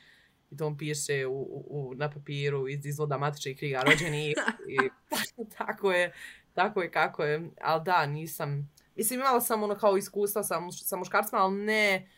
I 0.51 0.57
to 0.57 0.67
on 0.67 0.77
piše 0.77 1.27
u, 1.27 1.65
u, 1.71 1.95
na 1.95 2.11
papiru 2.11 2.69
iz 2.69 2.87
izvoda 2.87 3.19
matičnih 3.19 3.59
knjiga 3.59 3.83
rođenih 3.87 4.35
i 4.75 4.79
tako 5.59 5.93
je, 5.93 6.13
tako 6.55 6.83
je 6.83 6.91
kako 6.91 7.25
je. 7.25 7.51
Ali 7.61 7.85
da, 7.85 8.07
nisam, 8.07 8.71
mislim 8.97 9.21
imala 9.21 9.41
sam 9.41 9.63
ono 9.63 9.75
kao 9.75 9.97
iskustva 9.97 10.43
sa, 10.43 10.61
muš, 10.61 10.83
sa 10.83 10.97
muškarcima, 10.97 11.41
ali 11.41 11.55
ne 11.55 12.09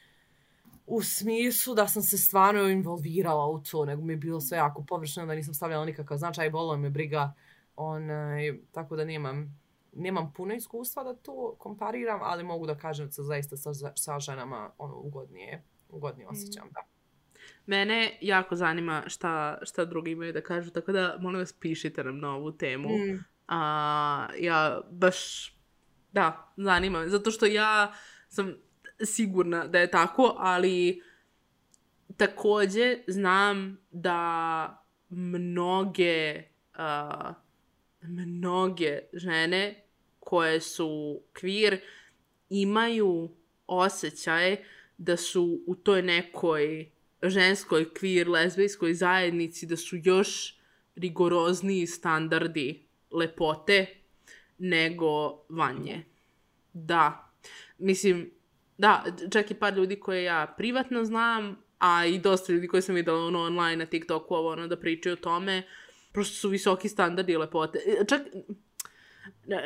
u 0.90 1.02
smislu 1.02 1.74
da 1.74 1.88
sam 1.88 2.02
se 2.02 2.18
stvarno 2.18 2.68
involvirala 2.68 3.46
u 3.46 3.60
to, 3.60 3.84
nego 3.84 4.02
mi 4.02 4.12
je 4.12 4.16
bilo 4.16 4.40
sve 4.40 4.58
jako 4.58 4.84
površno, 4.88 5.26
da 5.26 5.34
nisam 5.34 5.54
stavljala 5.54 5.84
nikakav 5.84 6.18
značaj, 6.18 6.50
bolo 6.50 6.76
me 6.76 6.90
briga, 6.90 7.32
onaj, 7.80 8.58
tako 8.72 8.96
da 8.96 9.04
nemam, 9.04 9.60
nemam 9.92 10.32
puno 10.36 10.54
iskustva 10.54 11.04
da 11.04 11.14
to 11.14 11.56
kompariram, 11.58 12.20
ali 12.22 12.44
mogu 12.44 12.66
da 12.66 12.78
kažem 12.78 13.06
da 13.06 13.12
se 13.12 13.22
zaista 13.22 13.56
sa, 13.56 13.72
sa 13.96 14.20
ženama 14.20 14.70
ono, 14.78 14.96
ugodnije, 14.96 15.64
ugodnije 15.88 16.28
osjećam, 16.28 16.68
da. 16.72 16.80
Mene 17.66 18.18
jako 18.20 18.56
zanima 18.56 19.02
šta, 19.06 19.58
šta 19.62 19.84
drugi 19.84 20.10
imaju 20.10 20.32
da 20.32 20.40
kažu, 20.40 20.70
tako 20.70 20.92
da 20.92 21.16
molim 21.20 21.40
vas 21.40 21.52
pišite 21.52 22.04
nam 22.04 22.18
na 22.18 22.34
ovu 22.34 22.52
temu. 22.52 22.88
Mm. 22.88 23.24
A, 23.48 24.28
ja 24.38 24.80
baš, 24.90 25.50
da, 26.12 26.52
zanima 26.56 27.00
me, 27.00 27.08
zato 27.08 27.30
što 27.30 27.46
ja 27.46 27.92
sam 28.28 28.54
sigurna 29.04 29.66
da 29.66 29.78
je 29.78 29.90
tako, 29.90 30.34
ali 30.38 31.02
takođe 32.16 32.98
znam 33.06 33.78
da 33.90 34.84
mnoge 35.08 36.42
uh, 36.78 37.34
mnoge 38.02 38.98
žene 39.12 39.84
koje 40.18 40.60
su 40.60 41.20
kvir 41.32 41.80
imaju 42.48 43.30
osjećaj 43.66 44.56
da 44.98 45.16
su 45.16 45.62
u 45.66 45.74
toj 45.74 46.02
nekoj 46.02 46.90
ženskoj 47.22 47.94
kvir 47.94 48.28
lezbijskoj 48.28 48.94
zajednici 48.94 49.66
da 49.66 49.76
su 49.76 49.96
još 50.04 50.58
rigorozniji 50.96 51.86
standardi 51.86 52.86
lepote 53.10 53.86
nego 54.58 55.44
vanje. 55.48 56.04
Da. 56.72 57.32
Mislim, 57.78 58.30
da, 58.78 59.04
čak 59.32 59.50
i 59.50 59.54
par 59.54 59.74
ljudi 59.74 60.00
koje 60.00 60.24
ja 60.24 60.54
privatno 60.56 61.04
znam, 61.04 61.56
a 61.78 62.06
i 62.06 62.18
dosta 62.18 62.52
ljudi 62.52 62.68
koje 62.68 62.82
sam 62.82 62.94
videla 62.94 63.26
ono, 63.26 63.40
online 63.40 63.76
na 63.76 63.86
TikToku, 63.86 64.34
ovo, 64.34 64.52
ono, 64.52 64.66
da 64.66 64.76
pričaju 64.76 65.12
o 65.12 65.16
tome, 65.16 65.62
prosto 66.12 66.34
su 66.34 66.48
visoki 66.48 66.88
standardi 66.88 67.36
lepote. 67.36 67.78
E, 67.86 68.04
čak, 68.08 68.22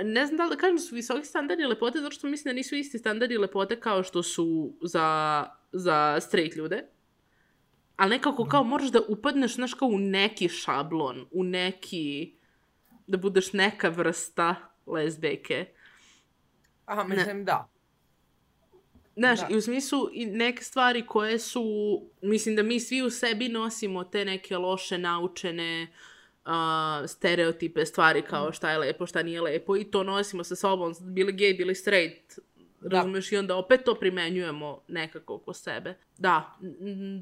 ne 0.04 0.26
znam 0.26 0.36
da 0.36 0.44
li 0.44 0.50
da 0.50 0.56
kažem 0.56 0.78
su 0.78 0.94
visoki 0.94 1.26
standardi 1.26 1.66
lepote, 1.66 1.98
zato 1.98 2.10
što 2.10 2.26
mislim 2.26 2.52
da 2.52 2.56
nisu 2.56 2.76
isti 2.76 2.98
standardi 2.98 3.38
lepote 3.38 3.80
kao 3.80 4.02
što 4.02 4.22
su 4.22 4.76
za, 4.82 5.46
za 5.72 6.20
straight 6.20 6.56
ljude. 6.56 6.86
Ali 7.96 8.10
nekako 8.10 8.44
kao 8.44 8.64
moraš 8.64 8.88
da 8.88 9.00
upadneš, 9.08 9.54
znaš, 9.54 9.74
kao 9.74 9.88
u 9.88 9.98
neki 9.98 10.48
šablon, 10.48 11.26
u 11.30 11.44
neki, 11.44 12.34
da 13.06 13.16
budeš 13.16 13.52
neka 13.52 13.88
vrsta 13.88 14.54
lezbeke. 14.86 15.66
Aha, 16.84 17.04
mislim 17.04 17.38
ne. 17.38 17.44
da. 17.44 17.68
Znaš, 19.16 19.40
da. 19.40 19.46
i 19.50 19.56
u 19.56 19.60
smislu 19.60 20.08
i 20.12 20.26
neke 20.26 20.64
stvari 20.64 21.06
koje 21.06 21.38
su, 21.38 21.64
mislim 22.22 22.56
da 22.56 22.62
mi 22.62 22.80
svi 22.80 23.02
u 23.02 23.10
sebi 23.10 23.48
nosimo 23.48 24.04
te 24.04 24.24
neke 24.24 24.56
loše 24.56 24.98
naučene 24.98 25.82
uh, 25.82 26.13
stereotipe 27.06 27.86
stvari 27.86 28.22
kao 28.22 28.52
šta 28.52 28.70
je 28.70 28.78
lepo, 28.78 29.06
šta 29.06 29.22
nije 29.22 29.40
lepo 29.40 29.76
i 29.76 29.84
to 29.84 30.02
nosimo 30.02 30.44
sa 30.44 30.56
sobom, 30.56 30.94
bili 31.00 31.32
gay, 31.32 31.56
bili 31.56 31.74
straight, 31.74 32.38
da. 32.80 32.96
razumeš, 32.96 33.32
i 33.32 33.36
onda 33.36 33.56
opet 33.56 33.80
to 33.84 33.94
primenjujemo 33.94 34.80
nekako 34.88 35.34
oko 35.34 35.52
sebe. 35.52 35.94
Da, 36.18 36.56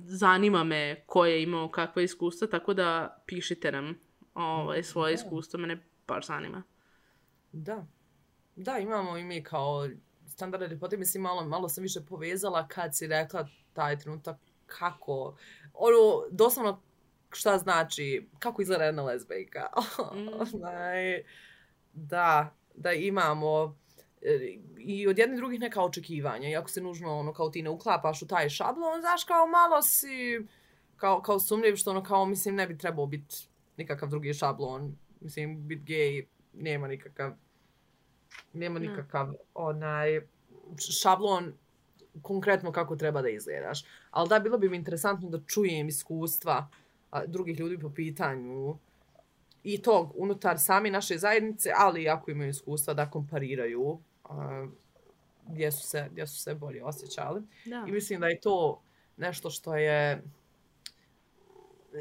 zanima 0.06 0.64
me 0.64 1.02
ko 1.06 1.26
je 1.26 1.42
imao 1.42 1.68
kakva 1.68 2.02
iskustva, 2.02 2.46
tako 2.48 2.74
da 2.74 3.18
pišite 3.26 3.72
nam 3.72 3.98
ovaj, 4.34 4.82
svoje 4.82 5.16
da. 5.16 5.22
iskustva, 5.22 5.60
mene 5.60 5.78
baš 6.08 6.26
zanima. 6.26 6.62
Da, 7.52 7.86
da, 8.56 8.78
imamo 8.78 9.18
i 9.18 9.24
mi 9.24 9.42
kao 9.42 9.88
standardne 10.26 10.68
ljepote, 10.68 10.96
mislim, 10.96 11.22
malo, 11.22 11.44
malo 11.44 11.68
sam 11.68 11.82
više 11.82 12.00
povezala 12.08 12.68
kad 12.68 12.96
si 12.96 13.06
rekla 13.06 13.48
taj 13.72 13.98
trenutak 13.98 14.36
kako, 14.66 15.36
ono, 15.74 16.26
doslovno 16.30 16.82
šta 17.32 17.58
znači, 17.58 18.28
kako 18.38 18.62
izgleda 18.62 18.84
jedna 18.84 19.02
lezbejka. 19.02 19.66
Mm. 20.14 20.56
da, 22.12 22.54
da 22.74 22.92
imamo 22.92 23.76
e, 24.22 24.58
i 24.78 25.08
od 25.08 25.18
jednih 25.18 25.36
drugih 25.36 25.60
neka 25.60 25.82
očekivanja. 25.82 26.48
Iako 26.48 26.68
se 26.68 26.80
nužno, 26.80 27.18
ono, 27.18 27.32
kao 27.32 27.50
ti 27.50 27.62
ne 27.62 27.70
uklapaš 27.70 28.22
u 28.22 28.26
taj 28.26 28.48
šablon, 28.48 29.00
znaš, 29.00 29.24
kao 29.24 29.46
malo 29.46 29.82
si, 29.82 30.46
kao, 30.96 31.22
kao 31.22 31.40
sumljiv, 31.40 31.76
što 31.76 31.90
ono, 31.90 32.02
kao, 32.02 32.26
mislim, 32.26 32.54
ne 32.54 32.66
bi 32.66 32.78
trebao 32.78 33.06
biti 33.06 33.36
nikakav 33.76 34.08
drugi 34.08 34.34
šablon. 34.34 34.96
Mislim, 35.20 35.68
biti 35.68 35.82
gej 35.82 36.26
nema 36.52 36.88
nikakav 36.88 37.32
nema 38.52 38.78
nikakav 38.78 39.26
mm. 39.26 39.34
onaj 39.54 40.20
šablon 41.00 41.52
konkretno 42.22 42.72
kako 42.72 42.96
treba 42.96 43.22
da 43.22 43.28
izgledaš. 43.28 43.84
Ali 44.10 44.28
da, 44.28 44.38
bilo 44.38 44.58
bi 44.58 44.68
mi 44.68 44.76
interesantno 44.76 45.28
da 45.28 45.40
čujem 45.46 45.88
iskustva 45.88 46.68
a, 47.12 47.26
drugih 47.26 47.60
ljudi 47.60 47.78
po 47.78 47.90
pitanju 47.90 48.76
i 49.64 49.82
tog 49.82 50.12
unutar 50.16 50.58
sami 50.58 50.90
naše 50.90 51.18
zajednice, 51.18 51.70
ali 51.76 52.08
ako 52.08 52.30
imaju 52.30 52.50
iskustva 52.50 52.94
da 52.94 53.10
kompariraju 53.10 53.98
a, 54.24 54.66
gdje, 55.48 55.72
su 55.72 55.88
se, 55.88 56.08
gdje 56.10 56.26
su 56.26 56.40
se 56.40 56.54
bolje 56.54 56.84
osjećali. 56.84 57.42
Da. 57.64 57.84
I 57.88 57.92
mislim 57.92 58.20
da 58.20 58.26
je 58.26 58.40
to 58.40 58.82
nešto 59.16 59.50
što 59.50 59.76
je 59.76 60.22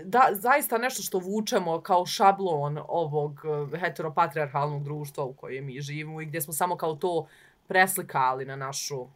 da, 0.05 0.30
zaista 0.32 0.78
nešto 0.78 1.03
što 1.03 1.20
vučemo 1.20 1.82
kao 1.82 2.05
šablon 2.05 2.80
ovog 2.88 3.39
eh, 3.74 3.80
heteropatriarhalnog 3.80 4.84
društva 4.84 5.24
u 5.24 5.34
kojem 5.34 5.66
mi 5.66 5.82
živimo 5.82 6.22
i 6.22 6.26
gdje 6.26 6.41
smo 6.41 6.53
samo 6.53 6.78
kao 6.78 6.95
to 6.95 7.28
preslikali 7.68 8.45
na 8.45 8.55
našu, 8.55 9.07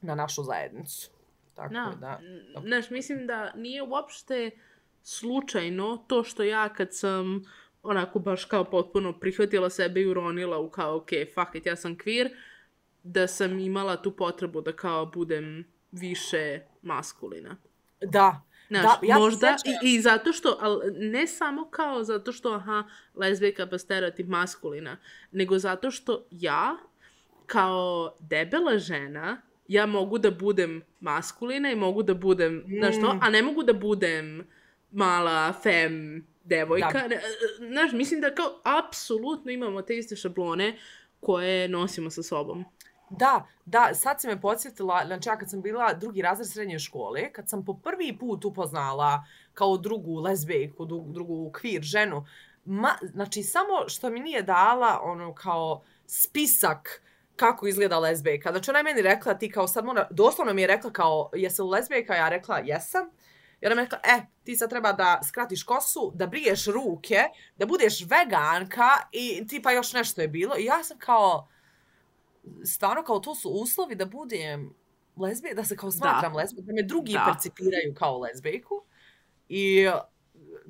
na 0.00 0.14
našu 0.14 0.42
zajednicu. 0.42 1.10
Tako 1.54 1.74
no, 1.74 1.94
da. 2.00 2.20
Znaš, 2.64 2.90
mislim 2.90 3.26
da 3.26 3.52
nije 3.54 3.82
uopšte 3.82 4.50
slučajno 5.06 6.04
to 6.08 6.24
što 6.24 6.42
ja 6.42 6.68
kad 6.68 6.94
sam 6.94 7.44
onako 7.82 8.18
baš 8.18 8.44
kao 8.44 8.64
potpuno 8.64 9.18
prihvatila 9.18 9.70
sebe 9.70 10.00
i 10.00 10.06
uronila 10.06 10.58
u 10.58 10.70
kao, 10.70 10.96
ok, 10.96 11.08
fuck 11.34 11.54
it, 11.54 11.66
ja 11.66 11.76
sam 11.76 11.96
queer, 11.96 12.28
da 13.02 13.26
sam 13.26 13.58
imala 13.58 13.96
tu 14.02 14.16
potrebu 14.16 14.60
da 14.60 14.72
kao 14.72 15.06
budem 15.06 15.64
više 15.92 16.60
maskulina. 16.82 17.56
Da, 18.00 18.42
Znaš, 18.68 18.82
da, 18.82 18.98
ja 19.02 19.18
možda 19.18 19.56
i, 19.82 19.94
i 19.94 20.00
zato 20.00 20.32
što, 20.32 20.58
al, 20.60 20.80
ne 20.94 21.26
samo 21.26 21.68
kao 21.70 22.04
zato 22.04 22.32
što, 22.32 22.52
aha, 22.52 22.84
lezbijka 23.14 23.66
pa 23.66 23.78
stereotip 23.78 24.28
maskulina, 24.28 24.96
nego 25.32 25.58
zato 25.58 25.90
što 25.90 26.26
ja, 26.30 26.76
kao 27.46 28.16
debela 28.20 28.78
žena, 28.78 29.42
ja 29.68 29.86
mogu 29.86 30.18
da 30.18 30.30
budem 30.30 30.82
maskulina 31.00 31.70
i 31.70 31.76
mogu 31.76 32.02
da 32.02 32.14
budem, 32.14 32.54
mm. 32.54 32.78
znaš 32.78 32.94
to, 33.00 33.18
a 33.22 33.30
ne 33.30 33.42
mogu 33.42 33.62
da 33.62 33.72
budem 33.72 34.46
mala 34.90 35.52
fem 35.62 36.26
devojka. 36.44 37.08
Da. 37.08 37.16
Znaš, 37.66 37.92
mislim 37.92 38.20
da 38.20 38.34
kao 38.34 38.60
apsolutno 38.64 39.50
imamo 39.50 39.82
te 39.82 39.96
iste 39.96 40.16
šablone 40.16 40.78
koje 41.20 41.68
nosimo 41.68 42.10
sa 42.10 42.22
sobom. 42.22 42.64
Da, 43.10 43.46
da, 43.64 43.94
sad 43.94 44.20
si 44.20 44.26
me 44.26 44.40
podsjetila, 44.40 45.02
znači 45.06 45.28
ja 45.28 45.38
kad 45.38 45.50
sam 45.50 45.62
bila 45.62 45.92
drugi 45.94 46.22
razred 46.22 46.48
srednje 46.48 46.78
škole, 46.78 47.32
kad 47.32 47.48
sam 47.48 47.64
po 47.64 47.74
prvi 47.74 48.18
put 48.20 48.44
upoznala 48.44 49.24
kao 49.54 49.76
drugu 49.76 50.20
lezbejku, 50.20 50.84
drugu 50.84 51.50
kvir 51.52 51.82
ženu, 51.82 52.26
ma, 52.64 52.90
znači 53.02 53.42
samo 53.42 53.88
što 53.88 54.10
mi 54.10 54.20
nije 54.20 54.42
dala 54.42 55.00
ono 55.02 55.34
kao 55.34 55.82
spisak 56.06 57.02
kako 57.36 57.66
izgleda 57.66 57.98
lezbejka. 57.98 58.50
Znači 58.50 58.70
ona 58.70 58.78
je 58.78 58.82
meni 58.82 59.02
rekla, 59.02 59.34
ti 59.34 59.50
kao 59.50 59.68
sad 59.68 59.84
mora, 59.84 60.08
doslovno 60.10 60.54
mi 60.54 60.62
je 60.62 60.66
rekla 60.66 60.90
kao, 60.90 61.30
jesi 61.34 61.62
li 61.62 61.68
lezbejka? 61.68 62.14
Ja 62.14 62.28
rekla, 62.28 62.58
jesam. 62.58 63.10
I 63.60 63.66
ona 63.66 63.74
mi 63.74 63.82
rekla, 63.82 63.98
e, 64.04 64.26
ti 64.44 64.56
sad 64.56 64.70
treba 64.70 64.92
da 64.92 65.20
skratiš 65.28 65.62
kosu, 65.62 66.12
da 66.14 66.26
briješ 66.26 66.66
ruke, 66.66 67.22
da 67.56 67.66
budeš 67.66 68.00
veganka 68.00 68.90
i 69.12 69.46
tipa 69.46 69.72
još 69.72 69.92
nešto 69.92 70.20
je 70.20 70.28
bilo. 70.28 70.54
I 70.58 70.64
ja 70.64 70.84
sam 70.84 70.98
kao, 70.98 71.48
stvarno 72.64 73.02
kao 73.02 73.20
to 73.20 73.34
su 73.34 73.48
uslovi 73.48 73.94
da 73.94 74.04
budem 74.04 74.74
lezbije, 75.16 75.54
da 75.54 75.64
se 75.64 75.76
kao 75.76 75.90
smatram 75.90 76.32
da. 76.32 76.38
lezbije, 76.38 76.64
da 76.64 76.72
me 76.72 76.82
drugi 76.82 77.12
da. 77.12 77.24
percipiraju 77.32 77.94
kao 77.94 78.18
lezbijku. 78.18 78.82
I 79.48 79.86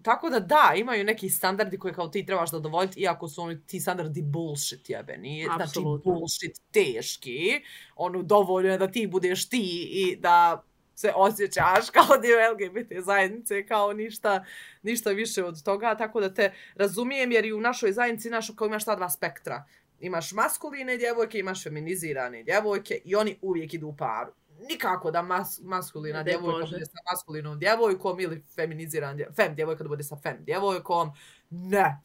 tako 0.03 0.31
da 0.31 0.41
da, 0.41 0.73
imaju 0.77 1.05
neki 1.05 1.29
standardi 1.31 1.79
koje 1.79 1.95
kao 1.95 2.09
ti 2.09 2.27
trebaš 2.27 2.51
da 2.51 2.59
dovoljiti, 2.59 3.01
iako 3.01 3.29
su 3.29 3.43
oni 3.43 3.67
ti 3.67 3.81
standardi 3.81 4.23
bullshit 4.23 4.91
jebeni. 4.91 5.49
Absolutno. 5.51 5.67
Znači 5.67 6.05
bullshit 6.05 6.61
teški. 6.71 7.63
Ono 7.97 8.23
dovoljno 8.23 8.73
je 8.73 8.79
da 8.79 8.91
ti 8.91 9.07
budeš 9.07 9.49
ti 9.49 9.89
i 9.91 10.17
da 10.17 10.63
se 10.97 11.13
osjećaš 11.15 11.91
kao 11.97 12.17
dio 12.23 12.37
LGBT 12.53 13.05
zajednice, 13.05 13.67
kao 13.67 13.93
ništa, 13.93 14.45
ništa 14.83 15.11
više 15.11 15.45
od 15.45 15.63
toga, 15.63 15.95
tako 15.95 16.21
da 16.21 16.35
te 16.35 16.53
razumijem, 16.75 17.33
jer 17.33 17.45
i 17.45 17.53
u 17.53 17.61
našoj 17.61 17.93
zajednici 17.93 18.31
našo 18.31 18.55
kao 18.55 18.67
imaš 18.67 18.85
ta 18.85 18.97
dva 18.97 19.11
spektra 19.11 19.65
imaš 20.01 20.33
maskuline 20.33 20.97
djevojke, 20.97 21.39
imaš 21.39 21.63
feminizirane 21.63 22.43
djevojke 22.43 23.01
i 23.05 23.15
oni 23.15 23.39
uvijek 23.43 23.75
idu 23.75 23.87
u 23.87 23.97
paru. 23.97 24.33
Nikako 24.69 25.11
da 25.11 25.23
mas, 25.23 25.61
maskulina 25.63 26.19
ne 26.19 26.25
djevojka 26.25 26.67
bude 26.67 26.85
sa 26.85 26.99
maskulinom 27.11 27.59
djevojkom 27.59 28.21
ili 28.21 28.45
feminiziran 28.55 29.17
djevojka, 29.17 29.43
fem 29.43 29.55
djevojka 29.55 29.83
da 29.83 29.89
bude 29.89 30.05
sa 30.05 30.17
fem 30.17 30.37
djevojkom. 30.45 31.11
Ne. 31.51 32.03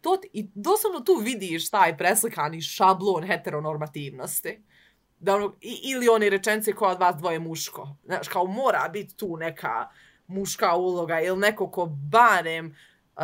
To, 0.00 0.20
I 0.32 0.50
doslovno 0.54 1.00
tu 1.00 1.14
vidiš 1.14 1.70
taj 1.70 1.98
preslikani 1.98 2.60
šablon 2.60 3.24
heteronormativnosti. 3.24 4.62
Da 5.18 5.34
ono, 5.34 5.54
i, 5.60 5.80
ili 5.84 6.08
one 6.08 6.30
rečence 6.30 6.72
koja 6.72 6.92
od 6.92 7.00
vas 7.00 7.16
dvoje 7.16 7.38
muško. 7.38 7.96
Znaš, 8.04 8.28
kao 8.28 8.46
mora 8.46 8.88
biti 8.92 9.16
tu 9.16 9.36
neka 9.36 9.88
muška 10.26 10.74
uloga 10.74 11.20
ili 11.20 11.38
neko 11.38 11.70
ko 11.70 11.86
barem 11.86 12.76
uh, 13.16 13.22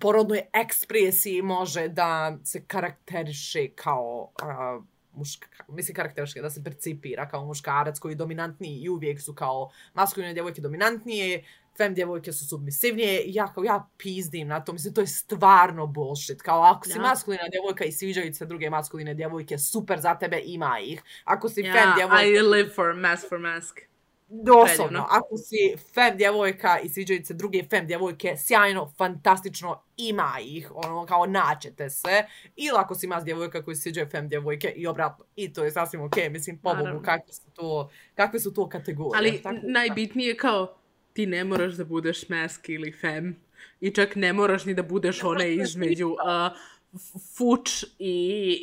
porodnoj 0.00 0.42
ekspresiji 0.52 1.42
može 1.42 1.88
da 1.88 2.38
se 2.44 2.64
karakteriše 2.64 3.68
kao 3.74 4.32
uh, 4.42 4.84
muška, 5.12 5.48
mislim 5.68 5.94
karakteriške, 5.94 6.42
da 6.42 6.50
se 6.50 6.64
percipira 6.64 7.28
kao 7.28 7.44
muškarac 7.44 7.98
koji 7.98 8.12
je 8.12 8.16
dominantniji 8.16 8.80
i 8.80 8.88
uvijek 8.88 9.20
su 9.20 9.34
kao 9.34 9.70
maskuline 9.94 10.32
djevojke 10.34 10.60
dominantnije, 10.60 11.44
fem 11.78 11.94
djevojke 11.94 12.32
su 12.32 12.48
submisivnije 12.48 13.22
i 13.22 13.34
ja 13.34 13.52
kao 13.52 13.64
ja 13.64 13.88
pizdim 13.98 14.48
na 14.48 14.64
to, 14.64 14.72
mislim 14.72 14.94
to 14.94 15.00
je 15.00 15.06
stvarno 15.06 15.86
bullshit, 15.86 16.42
kao 16.42 16.62
ako 16.62 16.84
si 16.84 16.98
ja. 16.98 17.02
maskulina 17.02 17.44
djevojka 17.50 17.84
i 17.84 17.92
sviđaju 17.92 18.34
se 18.34 18.46
druge 18.46 18.70
maskuline 18.70 19.14
djevojke, 19.14 19.58
super 19.58 20.00
za 20.00 20.14
tebe, 20.14 20.40
ima 20.44 20.78
ih. 20.80 21.02
Ako 21.24 21.48
si 21.48 21.60
ja, 21.60 21.72
fem 21.72 21.92
djevojka... 21.96 22.24
I 22.24 22.42
live 22.42 22.70
for 22.74 22.94
mask 22.94 23.28
for 23.28 23.38
mask. 23.38 23.80
Doslovno, 24.30 25.06
ako 25.10 25.36
si 25.36 25.76
fem 25.94 26.16
djevojka 26.16 26.78
i 26.78 26.88
sviđaju 26.88 27.24
se 27.24 27.34
druge 27.34 27.64
fem 27.70 27.86
djevojke, 27.86 28.34
sjajno, 28.36 28.92
fantastično, 28.98 29.82
ima 29.96 30.32
ih, 30.42 30.70
ono, 30.74 31.06
kao 31.06 31.26
naćete 31.26 31.90
se. 31.90 32.24
Ili 32.56 32.76
ako 32.78 32.94
si 32.94 33.06
mas 33.06 33.24
djevojka 33.24 33.64
koji 33.64 33.76
sviđaju 33.76 34.06
fem 34.10 34.28
djevojke 34.28 34.68
i 34.68 34.86
obratno, 34.86 35.24
i 35.36 35.52
to 35.52 35.64
je 35.64 35.70
sasvim 35.70 36.02
okej, 36.02 36.24
okay. 36.24 36.32
mislim, 36.32 36.58
pobogu, 36.58 37.02
kakve 37.04 37.32
su 37.32 37.50
to, 37.54 37.90
kakve 38.14 38.40
su 38.40 38.54
to 38.54 38.68
kategorije. 38.68 39.18
Ali 39.18 39.42
Tako, 39.42 39.58
najbitnije 39.62 40.28
je 40.28 40.36
kao 40.36 40.77
ti 41.18 41.26
ne 41.26 41.44
moraš 41.44 41.74
da 41.74 41.84
budeš 41.84 42.28
mask 42.28 42.68
ili 42.68 42.92
fem. 42.92 43.36
I 43.80 43.90
čak 43.90 44.16
ne 44.16 44.32
moraš 44.32 44.64
ni 44.64 44.74
da 44.74 44.82
budeš 44.82 45.22
one 45.24 45.54
između 45.54 46.08
uh, 46.14 46.18
fuč 47.36 47.82
i, 47.98 48.14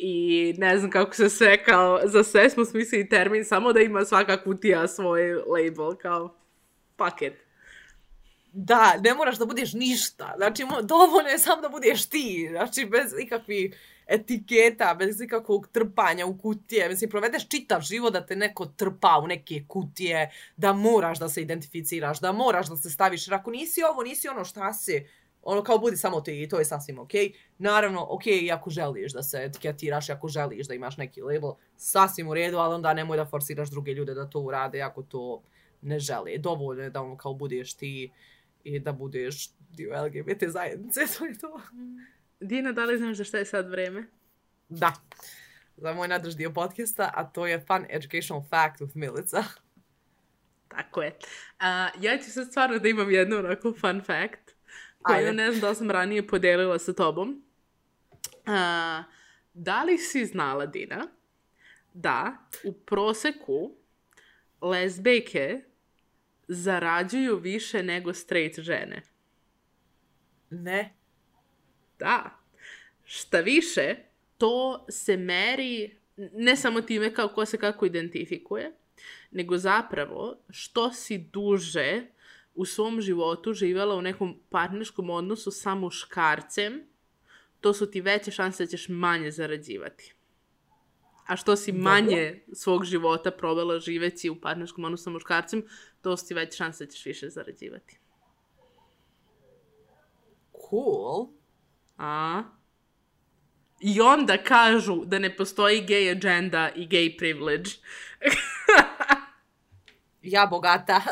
i 0.02 0.54
ne 0.58 0.78
znam 0.78 0.90
kako 0.90 1.14
se 1.14 1.28
sve 1.30 1.64
kao, 1.64 2.00
za 2.04 2.24
sve 2.24 2.50
smo 2.50 2.64
smislili 2.64 3.08
termin, 3.08 3.44
samo 3.44 3.72
da 3.72 3.80
ima 3.80 4.04
svaka 4.04 4.42
kutija 4.44 4.88
svoj 4.88 5.34
label, 5.34 5.96
kao 6.02 6.34
it. 7.20 7.32
Da, 8.52 8.96
ne 9.04 9.14
moraš 9.14 9.38
da 9.38 9.46
budeš 9.46 9.72
ništa. 9.72 10.34
Znači, 10.36 10.62
dovoljno 10.82 11.28
je 11.28 11.38
samo 11.38 11.62
da 11.62 11.68
budeš 11.68 12.06
ti. 12.06 12.48
Znači, 12.50 12.84
bez 12.84 13.12
ikakvih 13.20 13.76
etiketa, 14.06 14.94
bez 14.98 15.20
ikakvog 15.20 15.68
trpanja 15.72 16.26
u 16.26 16.38
kutije. 16.38 16.88
Mislim, 16.88 17.10
provedeš 17.10 17.48
čitav 17.48 17.80
život 17.80 18.12
da 18.12 18.26
te 18.26 18.36
neko 18.36 18.66
trpa 18.66 19.20
u 19.24 19.26
neke 19.26 19.64
kutije, 19.68 20.30
da 20.56 20.72
moraš 20.72 21.18
da 21.18 21.28
se 21.28 21.42
identificiraš, 21.42 22.20
da 22.20 22.32
moraš 22.32 22.68
da 22.68 22.76
se 22.76 22.90
staviš. 22.90 23.28
Jer 23.28 23.34
ako 23.34 23.50
nisi 23.50 23.82
ovo, 23.82 24.02
nisi 24.02 24.28
ono 24.28 24.44
šta 24.44 24.72
si, 24.72 25.06
ono 25.42 25.62
kao 25.62 25.78
budi 25.78 25.96
samo 25.96 26.20
ti 26.20 26.42
i 26.42 26.48
to 26.48 26.58
je 26.58 26.64
sasvim 26.64 26.98
okej. 26.98 27.32
Naravno, 27.58 28.06
okej, 28.10 28.40
okay, 28.40 28.54
ako 28.54 28.70
želiš 28.70 29.12
da 29.12 29.22
se 29.22 29.42
etiketiraš, 29.44 30.10
ako 30.10 30.28
želiš 30.28 30.66
da 30.66 30.74
imaš 30.74 30.96
neki 30.96 31.22
label, 31.22 31.52
sasvim 31.76 32.28
u 32.28 32.34
redu, 32.34 32.58
ali 32.58 32.74
onda 32.74 32.94
nemoj 32.94 33.16
da 33.16 33.26
forsiraš 33.26 33.70
druge 33.70 33.92
ljude 33.92 34.14
da 34.14 34.30
to 34.30 34.40
urade 34.40 34.82
ako 34.82 35.02
to 35.02 35.42
ne 35.82 35.98
žele. 35.98 36.38
Dovoljno 36.38 36.82
je 36.82 36.90
da 36.90 37.02
ono 37.02 37.16
kao 37.16 37.34
budeš 37.34 37.74
ti 37.74 38.12
i 38.64 38.78
da 38.80 38.92
budeš 38.92 39.50
dio 39.70 40.04
LGBT 40.04 40.44
zajednice, 40.46 41.00
to 41.18 41.24
je 41.24 41.38
to. 41.38 41.60
Mm. 41.72 42.15
Dina, 42.40 42.72
da 42.72 42.84
li 42.84 42.98
znaš 42.98 43.16
za 43.16 43.24
šta 43.24 43.38
je 43.38 43.44
sad 43.44 43.70
vreme? 43.70 44.06
Da, 44.68 44.92
za 45.76 45.92
moj 45.92 46.08
nadrž 46.08 46.34
dio 46.34 46.50
podcasta, 46.52 47.10
a 47.14 47.24
to 47.24 47.46
je 47.46 47.60
Fun 47.60 47.86
Educational 47.88 48.42
Fact 48.50 48.80
with 48.80 48.90
Milica. 48.94 49.44
Tako 50.68 51.02
je. 51.02 51.18
A, 51.58 51.88
ja 52.00 52.18
ću 52.18 52.30
sad 52.30 52.50
stvarno 52.50 52.78
da 52.78 52.88
imam 52.88 53.10
jednu 53.10 53.36
onako 53.36 53.72
fun 53.80 54.02
fact, 54.02 54.54
koju 55.02 55.16
Ajde. 55.16 55.32
ne 55.32 55.50
znam 55.50 55.60
da 55.60 55.74
sam 55.74 55.90
ranije 55.90 56.26
podelila 56.26 56.78
sa 56.78 56.92
tobom. 56.92 57.44
A, 58.46 59.02
da 59.54 59.82
li 59.82 59.98
si 59.98 60.26
znala, 60.26 60.66
Dina, 60.66 61.06
da 61.94 62.36
u 62.64 62.72
proseku 62.72 63.76
lesbejke 64.60 65.60
zarađuju 66.48 67.36
više 67.36 67.82
nego 67.82 68.14
straight 68.14 68.60
žene? 68.60 69.02
Ne. 70.50 70.95
Da. 71.98 72.38
Šta 73.04 73.40
više, 73.40 73.96
to 74.38 74.86
se 74.88 75.16
meri 75.16 75.96
ne 76.16 76.56
samo 76.56 76.80
time 76.80 77.14
kao 77.14 77.28
ko 77.28 77.44
se 77.44 77.58
kako 77.58 77.86
identifikuje, 77.86 78.72
nego 79.30 79.58
zapravo 79.58 80.36
što 80.50 80.92
si 80.92 81.18
duže 81.18 82.06
u 82.54 82.64
svom 82.64 83.00
životu 83.00 83.52
živjela 83.52 83.94
u 83.94 84.02
nekom 84.02 84.40
partnerskom 84.50 85.10
odnosu 85.10 85.50
sa 85.50 85.74
muškarcem, 85.74 86.82
to 87.60 87.74
su 87.74 87.90
ti 87.90 88.00
veće 88.00 88.30
šanse 88.30 88.64
da 88.64 88.70
ćeš 88.70 88.88
manje 88.88 89.30
zarađivati. 89.30 90.14
A 91.26 91.36
što 91.36 91.56
si 91.56 91.72
manje 91.72 92.44
svog 92.52 92.84
života 92.84 93.30
provela 93.30 93.78
živeći 93.78 94.30
u 94.30 94.40
partnerskom 94.40 94.84
odnosu 94.84 95.04
sa 95.04 95.10
muškarcem, 95.10 95.62
to 96.02 96.16
su 96.16 96.28
ti 96.28 96.34
veće 96.34 96.56
šanse 96.56 96.86
da 96.86 96.92
ćeš 96.92 97.06
više 97.06 97.28
zarađivati. 97.28 97.98
Cool. 100.70 101.26
A? 101.98 102.42
I 103.80 104.00
onda 104.00 104.42
kažu 104.42 105.04
da 105.04 105.18
ne 105.18 105.36
postoji 105.36 105.86
gay 105.86 106.10
agenda 106.16 106.70
i 106.76 106.88
gay 106.88 107.18
privilege. 107.18 107.70
Ja 110.26 110.46
bogata. 110.46 111.02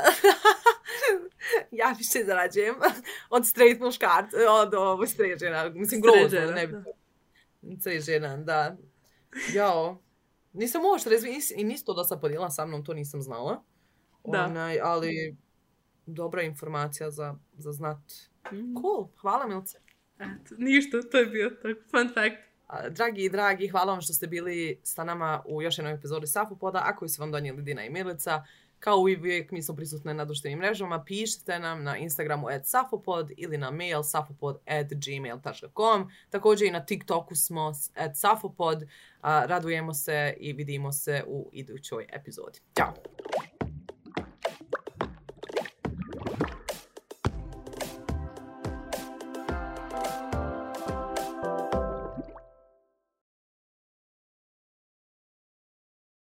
ja 1.80 1.95
više 1.99 2.24
zarađujem 2.26 2.74
od 3.30 3.47
straight 3.47 3.80
muškarca, 3.80 4.37
od 4.51 4.74
ovo 4.74 5.07
straight 5.07 5.41
žena. 5.41 5.68
Mislim, 5.68 6.01
grozno, 6.01 6.41
ne 6.41 6.66
bi. 6.66 6.76
Straight 7.80 8.07
žena, 8.07 8.37
da. 8.37 8.76
Jao. 9.55 9.99
Nisam 10.53 10.85
uopšte 10.85 11.11
razvi, 11.11 11.30
nis, 11.30 11.51
i 11.51 11.64
nisi 11.64 11.85
to 11.85 11.95
da 11.95 12.05
sam 12.05 12.20
podijela 12.20 12.51
sa 12.51 12.66
mnom, 12.66 12.85
to 12.85 12.95
nisam 12.95 13.22
znala. 13.22 13.62
Da. 14.24 14.45
Onaj, 14.45 14.80
ali 14.80 15.37
dobra 16.07 16.43
informacija 16.43 17.11
za, 17.11 17.35
za 17.57 17.72
znat. 17.72 17.99
Mm. 18.53 18.74
Cool, 18.80 19.09
hvala 19.20 19.47
Milce. 19.47 19.78
Eto, 20.25 20.55
ništa, 20.59 21.03
to 21.12 21.18
je 21.18 21.27
bio 21.27 21.51
tako 21.51 21.81
fun 21.91 22.09
fact. 22.14 22.37
Dragi 22.91 23.25
i 23.25 23.29
dragi, 23.29 23.68
hvala 23.68 23.93
vam 23.93 24.01
što 24.01 24.12
ste 24.12 24.27
bili 24.27 24.81
sa 24.83 25.05
nama 25.05 25.43
u 25.47 25.62
još 25.62 25.79
jednoj 25.79 25.95
epizodi 25.95 26.27
Safopoda, 26.27 26.83
a 26.85 26.97
koji 26.97 27.09
su 27.09 27.22
vam 27.22 27.33
donijeli 27.33 27.62
Dina 27.62 27.85
i 27.85 27.91
Milica. 27.91 28.45
Kao 28.79 28.97
uvijek, 28.97 29.51
mi 29.51 29.62
smo 29.62 29.77
prisutne 29.77 30.14
na 30.14 30.25
društvenim 30.25 30.59
mrežama, 30.59 31.05
pišite 31.05 31.59
nam 31.59 31.83
na 31.83 31.97
Instagramu 31.97 32.49
at 32.49 32.66
safopod 32.66 33.31
ili 33.37 33.59
na 33.59 33.70
mail 33.70 34.03
safopod 34.03 34.59
at 34.66 34.87
gmail.com. 35.07 36.11
Također 36.31 36.68
i 36.68 36.70
na 36.70 36.87
TikToku 36.87 37.35
smo 37.35 37.72
at 37.95 38.16
safopod. 38.16 38.85
Radujemo 39.22 39.95
se 39.95 40.35
i 40.41 40.53
vidimo 40.53 40.93
se 40.93 41.25
u 41.27 41.51
idućoj 41.53 42.07
epizodi. 42.12 42.61
Ćao! 42.77 42.95